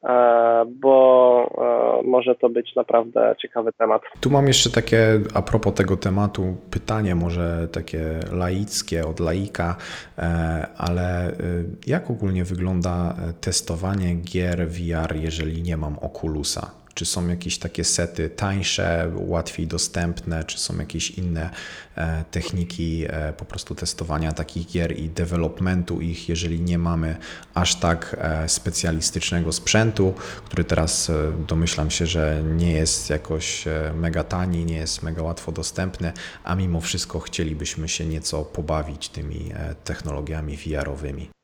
E, 0.05 0.65
bo 0.81 2.01
e, 2.03 2.09
może 2.09 2.35
to 2.35 2.49
być 2.49 2.75
naprawdę 2.77 3.35
ciekawy 3.43 3.73
temat. 3.73 4.03
Tu 4.21 4.31
mam 4.31 4.47
jeszcze 4.47 4.71
takie, 4.71 5.21
a 5.35 5.43
propos 5.43 5.75
tego 5.75 5.97
tematu, 5.97 6.57
pytanie 6.71 7.15
może 7.15 7.69
takie 7.73 8.21
laickie 8.33 9.07
od 9.07 9.21
laika, 9.21 9.77
e, 10.19 10.67
ale 10.77 11.33
jak 11.87 12.11
ogólnie 12.11 12.45
wygląda 12.45 13.15
testowanie 13.41 14.15
gier 14.15 14.69
VR, 14.69 15.17
jeżeli 15.17 15.63
nie 15.63 15.77
mam 15.77 15.99
Oculusa? 15.99 16.71
Czy 16.99 17.07
są 17.07 17.29
jakieś 17.29 17.59
takie 17.59 17.85
sety 17.85 18.31
tańsze, 18.31 19.11
łatwiej 19.15 19.67
dostępne, 19.67 20.45
czy 20.45 20.59
są 20.59 20.79
jakieś 20.79 21.11
inne 21.11 21.51
e, 21.97 22.25
techniki 22.31 23.05
e, 23.09 23.33
po 23.33 23.45
prostu 23.45 23.75
testowania 23.75 24.33
takich 24.33 24.67
gier 24.67 24.99
i 24.99 25.09
developmentu 25.09 26.01
ich, 26.01 26.29
jeżeli 26.29 26.61
nie 26.61 26.79
mamy 26.79 27.17
aż 27.55 27.75
tak 27.75 28.17
e, 28.19 28.49
specjalistycznego 28.49 29.53
sprzętu, 29.53 30.15
który 30.45 30.65
teraz 30.65 31.11
domyślam 31.49 31.91
się, 31.91 32.07
że 32.07 32.43
nie 32.57 32.73
jest 32.73 33.11
jakoś 33.11 33.65
mega 33.95 34.25
tani, 34.25 34.65
nie 34.65 34.77
jest 34.77 35.03
mega 35.03 35.23
łatwo 35.23 35.53
dostępny, 35.53 36.13
a 36.45 36.55
mimo 36.55 36.81
wszystko 36.81 37.21
chcielibyśmy 37.21 37.89
się 37.89 38.07
nieco 38.07 38.45
pobawić 38.45 39.09
tymi 39.09 39.53
technologiami 39.85 40.57
VR-owymi. 40.57 41.38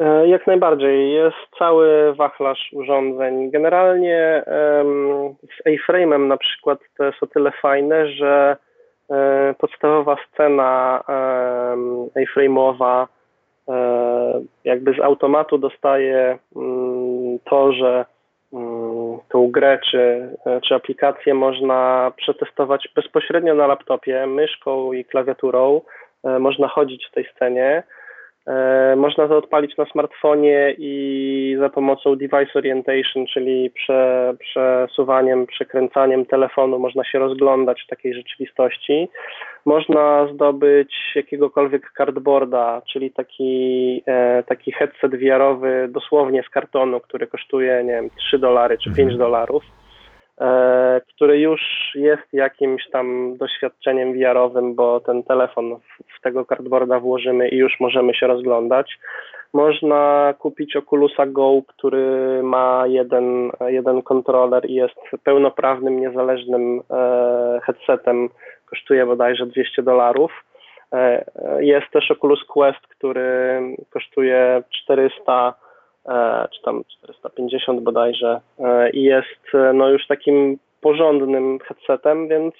E, 0.00 0.28
jak 0.28 0.46
najbardziej. 0.46 1.12
Jest 1.12 1.36
cały 1.58 2.14
wachlarz 2.14 2.72
urządzeń. 2.72 3.50
Generalnie 3.50 4.42
z 5.42 5.66
A-Frame'em 5.66 6.26
na 6.26 6.36
przykład 6.36 6.78
to 6.98 7.04
jest 7.04 7.22
o 7.22 7.26
tyle 7.26 7.52
fajne, 7.62 8.08
że 8.08 8.56
e, 9.10 9.54
podstawowa 9.58 10.16
scena 10.26 11.02
A-Frame'owa 12.16 13.06
e, 13.68 13.74
jakby 14.64 14.94
z 14.94 15.00
automatu 15.00 15.58
dostaje 15.58 16.38
mm, 16.56 17.38
to, 17.44 17.72
że 17.72 18.04
mm, 18.52 19.18
tą 19.28 19.50
grę 19.50 19.78
czy, 19.90 20.30
czy 20.68 20.74
aplikację 20.74 21.34
można 21.34 22.12
przetestować 22.16 22.88
bezpośrednio 22.94 23.54
na 23.54 23.66
laptopie, 23.66 24.26
myszką 24.26 24.92
i 24.92 25.04
klawiaturą. 25.04 25.80
Można 26.38 26.68
chodzić 26.68 27.06
w 27.06 27.14
tej 27.14 27.28
scenie 27.34 27.82
można 28.96 29.28
to 29.28 29.36
odpalić 29.36 29.76
na 29.76 29.84
smartfonie 29.84 30.74
i 30.78 31.56
za 31.58 31.68
pomocą 31.68 32.16
device 32.16 32.50
orientation, 32.54 33.26
czyli 33.26 33.70
prze, 33.70 34.34
przesuwaniem, 34.38 35.46
przekręcaniem 35.46 36.26
telefonu 36.26 36.78
można 36.78 37.04
się 37.04 37.18
rozglądać 37.18 37.82
w 37.82 37.90
takiej 37.90 38.14
rzeczywistości. 38.14 39.08
Można 39.64 40.28
zdobyć 40.34 40.94
jakiegokolwiek 41.14 41.92
cardboarda, 41.96 42.82
czyli 42.92 43.10
taki, 43.10 44.02
e, 44.06 44.42
taki 44.42 44.72
headset 44.72 45.12
VR-owy 45.14 45.88
dosłownie 45.88 46.42
z 46.42 46.50
kartonu, 46.50 47.00
który 47.00 47.26
kosztuje 47.26 47.84
nie 47.84 47.92
wiem, 47.92 48.10
3 48.16 48.38
dolary 48.38 48.78
czy 48.78 48.90
5 48.90 49.00
mhm. 49.00 49.18
dolarów, 49.18 49.64
e, 49.64 49.85
który 51.08 51.40
już 51.40 51.60
jest 51.94 52.32
jakimś 52.32 52.90
tam 52.90 53.36
doświadczeniem 53.36 54.12
VR-owym, 54.12 54.74
bo 54.74 55.00
ten 55.00 55.22
telefon 55.22 55.76
w 56.18 56.20
tego 56.22 56.44
cardboarda 56.44 57.00
włożymy 57.00 57.48
i 57.48 57.56
już 57.56 57.80
możemy 57.80 58.14
się 58.14 58.26
rozglądać. 58.26 58.98
Można 59.52 60.34
kupić 60.38 60.76
Oculusa 60.76 61.26
Go, 61.26 61.62
który 61.66 62.42
ma 62.42 62.84
jeden, 62.86 63.50
jeden 63.66 64.02
kontroler 64.02 64.70
i 64.70 64.74
jest 64.74 65.00
pełnoprawnym, 65.24 66.00
niezależnym 66.00 66.82
e, 66.90 67.60
headsetem. 67.62 68.28
Kosztuje 68.66 69.06
bodajże 69.06 69.46
200 69.46 69.82
dolarów. 69.82 70.32
E, 70.92 71.24
jest 71.60 71.86
też 71.92 72.10
Oculus 72.10 72.44
Quest, 72.44 72.86
który 72.86 73.60
kosztuje 73.90 74.62
400 74.82 75.48
e, 75.48 75.65
czy 76.54 76.62
tam 76.64 76.82
450 76.98 77.80
bodajże 77.80 78.40
i 78.92 79.02
jest 79.02 79.72
no 79.74 79.88
już 79.88 80.06
takim 80.06 80.58
porządnym 80.80 81.58
headsetem, 81.58 82.28
więc 82.28 82.54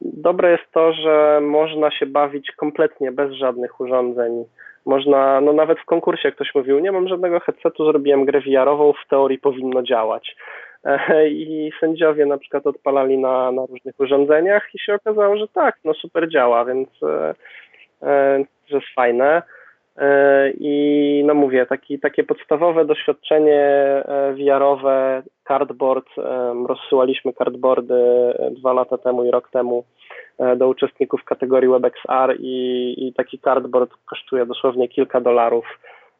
dobre 0.00 0.50
jest 0.50 0.72
to, 0.72 0.92
że 0.92 1.40
można 1.42 1.90
się 1.90 2.06
bawić 2.06 2.52
kompletnie 2.52 3.12
bez 3.12 3.32
żadnych 3.32 3.80
urządzeń 3.80 4.44
można, 4.86 5.40
no 5.40 5.52
nawet 5.52 5.78
w 5.78 5.84
konkursie 5.84 6.32
ktoś 6.32 6.54
mówił, 6.54 6.78
nie 6.78 6.92
mam 6.92 7.08
żadnego 7.08 7.40
headsetu, 7.40 7.84
zrobiłem 7.84 8.24
grę 8.24 8.40
VR-ową, 8.40 8.92
w 8.92 9.08
teorii 9.08 9.38
powinno 9.38 9.82
działać. 9.82 10.36
E, 10.84 11.28
I 11.28 11.72
sędziowie 11.80 12.26
na 12.26 12.38
przykład 12.38 12.66
odpalali 12.66 13.18
na, 13.18 13.52
na 13.52 13.66
różnych 13.66 14.00
urządzeniach 14.00 14.74
i 14.74 14.78
się 14.78 14.94
okazało, 14.94 15.36
że 15.36 15.48
tak, 15.48 15.76
no 15.84 15.94
super 15.94 16.28
działa, 16.28 16.64
więc 16.64 16.88
e, 17.02 17.34
e, 18.02 18.44
że 18.68 18.76
jest 18.76 18.94
fajne. 18.94 19.42
I 20.54 21.22
no 21.26 21.34
mówię, 21.34 21.66
taki, 21.66 21.98
takie 21.98 22.24
podstawowe 22.24 22.84
doświadczenie 22.84 23.62
VR-owe, 24.34 25.22
cardboard, 25.48 26.06
rozsyłaliśmy 26.68 27.32
cardboardy 27.32 27.94
dwa 28.50 28.72
lata 28.72 28.98
temu 28.98 29.24
i 29.24 29.30
rok 29.30 29.50
temu 29.50 29.84
E, 30.38 30.56
do 30.56 30.68
uczestników 30.68 31.24
kategorii 31.24 31.68
WebXR 31.70 32.36
i, 32.38 32.94
i 32.98 33.12
taki 33.12 33.38
cardboard 33.38 33.90
kosztuje 34.04 34.46
dosłownie 34.46 34.88
kilka 34.88 35.20
dolarów. 35.20 35.64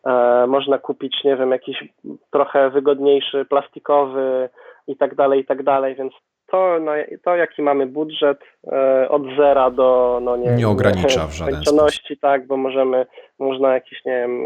E, 0.06 0.46
można 0.46 0.78
kupić, 0.78 1.24
nie 1.24 1.36
wiem, 1.36 1.50
jakiś 1.50 1.84
trochę 2.30 2.70
wygodniejszy, 2.70 3.44
plastikowy 3.44 4.48
i 4.86 4.96
tak 4.96 5.14
dalej, 5.14 5.40
i 5.40 5.44
tak 5.44 5.62
dalej, 5.62 5.94
więc 5.94 6.12
to, 6.52 6.78
no, 6.80 6.92
to 7.24 7.36
jaki 7.36 7.62
mamy 7.62 7.86
budżet 7.86 8.38
e, 8.72 9.08
od 9.08 9.22
zera 9.36 9.70
do 9.70 10.18
no, 10.22 10.36
nie, 10.36 10.50
nie 10.50 10.68
ogranicza 10.68 11.26
w 11.26 11.32
żaden 11.40 11.62
sposób. 11.62 12.20
tak, 12.20 12.46
bo 12.46 12.56
możemy, 12.56 13.06
można 13.38 13.74
jakieś, 13.74 14.04
nie 14.04 14.12
wiem, 14.12 14.42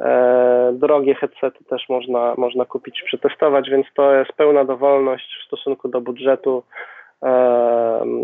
e, 0.00 0.72
drogie 0.72 1.14
headsety 1.14 1.64
też 1.64 1.88
można, 1.88 2.34
można 2.36 2.64
kupić, 2.64 3.02
przetestować, 3.02 3.70
więc 3.70 3.86
to 3.96 4.14
jest 4.14 4.32
pełna 4.32 4.64
dowolność 4.64 5.38
w 5.42 5.46
stosunku 5.46 5.88
do 5.88 6.00
budżetu 6.00 6.62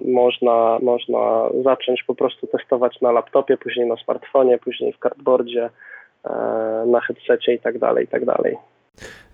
można, 0.05 0.79
można 0.83 1.49
zacząć 1.65 2.03
po 2.03 2.15
prostu 2.15 2.47
testować 2.47 3.01
na 3.01 3.13
laptopie, 3.13 3.57
później 3.57 3.87
na 3.87 3.97
smartfonie, 3.97 4.59
później 4.59 4.93
w 4.93 4.99
cardboardzie, 4.99 5.71
e, 6.25 6.31
na 6.87 7.01
headsetie 7.01 7.55
i 7.55 7.59
tak 7.59 7.79
dalej, 7.79 8.05
i 8.05 8.09
tak 8.09 8.25
dalej. 8.25 8.57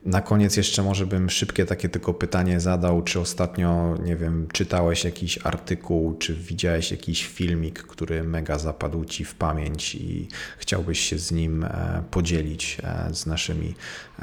Na 0.04 0.20
koniec 0.20 0.56
jeszcze 0.56 0.82
może 0.82 1.06
bym 1.06 1.30
szybkie 1.30 1.66
takie 1.66 1.88
tylko 1.88 2.14
pytanie 2.14 2.60
zadał, 2.60 3.02
czy 3.02 3.20
ostatnio, 3.20 3.94
nie 4.02 4.16
wiem, 4.16 4.48
czytałeś 4.52 5.04
jakiś 5.04 5.46
artykuł, 5.46 6.16
czy 6.18 6.34
widziałeś 6.34 6.90
jakiś 6.90 7.26
filmik, 7.26 7.82
który 7.82 8.22
mega 8.22 8.58
zapadł 8.58 9.04
Ci 9.04 9.24
w 9.24 9.34
pamięć 9.34 9.94
i 9.94 10.28
chciałbyś 10.58 11.00
się 11.00 11.18
z 11.18 11.32
nim 11.32 11.64
e, 11.64 12.02
podzielić 12.10 12.78
e, 12.82 13.14
z 13.14 13.26
naszymi 13.26 13.74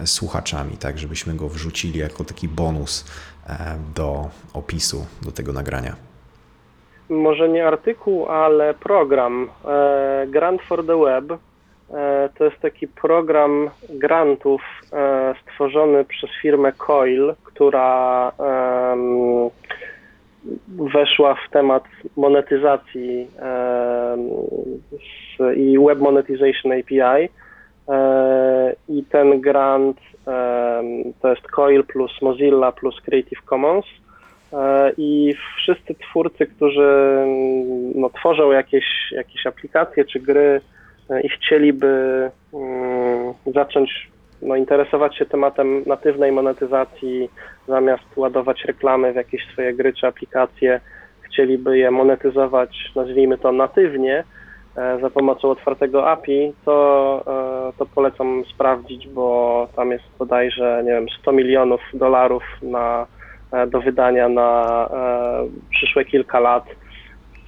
słuchaczami, 0.05 0.77
tak 0.77 0.99
żebyśmy 0.99 1.35
go 1.35 1.49
wrzucili 1.49 1.99
jako 1.99 2.23
taki 2.23 2.47
bonus 2.47 3.05
E, 3.49 3.77
do 3.95 4.29
opisu 4.53 5.05
do 5.25 5.31
tego 5.31 5.53
nagrania? 5.53 5.95
Może 7.09 7.49
nie 7.49 7.67
artykuł, 7.67 8.29
ale 8.29 8.73
program 8.73 9.49
e, 9.65 10.27
Grant 10.27 10.61
for 10.61 10.85
the 10.85 10.97
Web. 10.97 11.39
E, 11.93 12.29
to 12.37 12.43
jest 12.43 12.59
taki 12.59 12.87
program 12.87 13.69
grantów 13.89 14.61
stworzony 15.43 16.05
przez 16.05 16.29
firmę 16.41 16.71
Coil, 16.71 17.33
która 17.43 18.31
weszła 20.67 21.35
w 21.35 21.51
temat 21.51 21.83
monetyzacji 22.17 23.27
i 25.55 25.79
Web 25.79 25.99
Monetization 25.99 26.71
API. 26.71 27.29
I 28.89 29.03
ten 29.03 29.41
grant 29.41 29.97
to 31.21 31.29
jest 31.29 31.47
Coil 31.55 31.83
plus 31.83 32.21
Mozilla 32.21 32.71
plus 32.71 33.01
Creative 33.01 33.41
Commons 33.49 33.85
e, 34.53 34.91
i 34.97 35.33
wszyscy 35.57 35.95
twórcy, 35.95 36.45
którzy 36.45 37.25
no, 37.95 38.09
tworzą 38.09 38.51
jakieś, 38.51 38.85
jakieś 39.11 39.45
aplikacje 39.45 40.05
czy 40.05 40.19
gry 40.19 40.61
e, 40.61 40.80
i 41.19 41.29
chcieliby 41.29 42.29
mm, 42.53 43.33
zacząć 43.53 44.11
no, 44.41 44.55
interesować 44.55 45.17
się 45.17 45.25
tematem 45.25 45.83
natywnej 45.85 46.31
monetyzacji, 46.31 47.29
zamiast 47.67 48.03
ładować 48.15 48.65
reklamy 48.65 49.13
w 49.13 49.15
jakieś 49.15 49.47
swoje 49.53 49.73
gry 49.73 49.93
czy 49.93 50.07
aplikacje, 50.07 50.79
chcieliby 51.21 51.77
je 51.77 51.91
monetyzować, 51.91 52.91
nazwijmy 52.95 53.37
to 53.37 53.51
natywnie, 53.51 54.23
E, 54.77 54.99
za 55.01 55.09
pomocą 55.09 55.49
otwartego 55.49 56.09
API, 56.09 56.53
to, 56.65 57.23
e, 57.69 57.77
to 57.77 57.85
polecam 57.85 58.43
sprawdzić, 58.53 59.07
bo 59.07 59.67
tam 59.75 59.91
jest 59.91 60.03
bodajże, 60.19 60.81
nie 60.85 60.91
wiem, 60.91 61.05
100 61.21 61.31
milionów 61.31 61.81
dolarów 61.93 62.43
na, 62.61 63.07
e, 63.51 63.67
do 63.67 63.81
wydania 63.81 64.29
na 64.29 64.89
przyszłe 65.69 66.05
kilka 66.05 66.39
lat, 66.39 66.65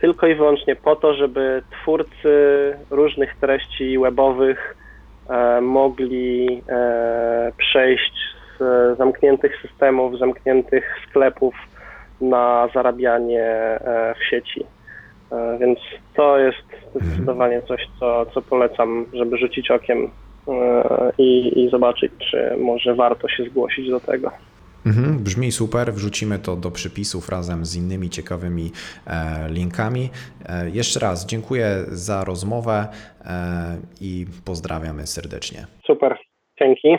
tylko 0.04 0.28
i 0.28 0.36
wyłącznie 0.36 0.76
po 0.76 0.96
to, 0.96 1.14
żeby 1.14 1.64
twórcy 1.72 2.34
różnych 2.90 3.36
treści 3.36 4.00
webowych 4.00 4.76
mogli 5.62 6.62
przejść 7.58 8.14
z 8.60 8.98
zamkniętych 8.98 9.62
systemów, 9.62 10.20
zamkniętych 10.20 10.96
sklepów 11.10 11.56
na 12.22 12.68
zarabianie 12.74 13.80
w 14.20 14.30
sieci. 14.30 14.66
E, 15.34 15.58
więc 15.60 15.80
to 16.16 16.38
jest 16.38 16.68
zdecydowanie 16.96 17.62
coś, 17.62 17.88
co, 18.00 18.26
co 18.26 18.42
polecam, 18.42 19.06
żeby 19.14 19.38
rzucić 19.38 19.72
okiem 19.72 20.10
e, 20.48 21.12
i, 21.18 21.60
i 21.64 21.70
zobaczyć, 21.70 22.12
czy 22.32 22.58
może 22.58 22.96
warto 22.96 23.28
się 23.28 23.44
zgłosić 23.44 23.90
do 23.90 24.00
tego. 24.00 24.32
Mhm, 24.86 25.24
brzmi 25.24 25.52
super. 25.52 25.94
Wrzucimy 25.94 26.40
to 26.40 26.56
do 26.56 26.72
przypisów 26.72 27.30
razem 27.30 27.66
z 27.66 27.76
innymi 27.76 28.10
ciekawymi 28.10 28.72
e, 29.08 29.50
linkami. 29.50 30.10
E, 30.46 30.70
jeszcze 30.70 31.00
raz 31.00 31.26
dziękuję 31.26 31.86
za 31.88 32.24
rozmowę 32.24 32.88
e, 33.26 33.78
i 34.02 34.26
pozdrawiamy 34.46 35.08
serdecznie. 35.08 35.68
Super, 35.88 36.18
dzięki. 36.60 36.98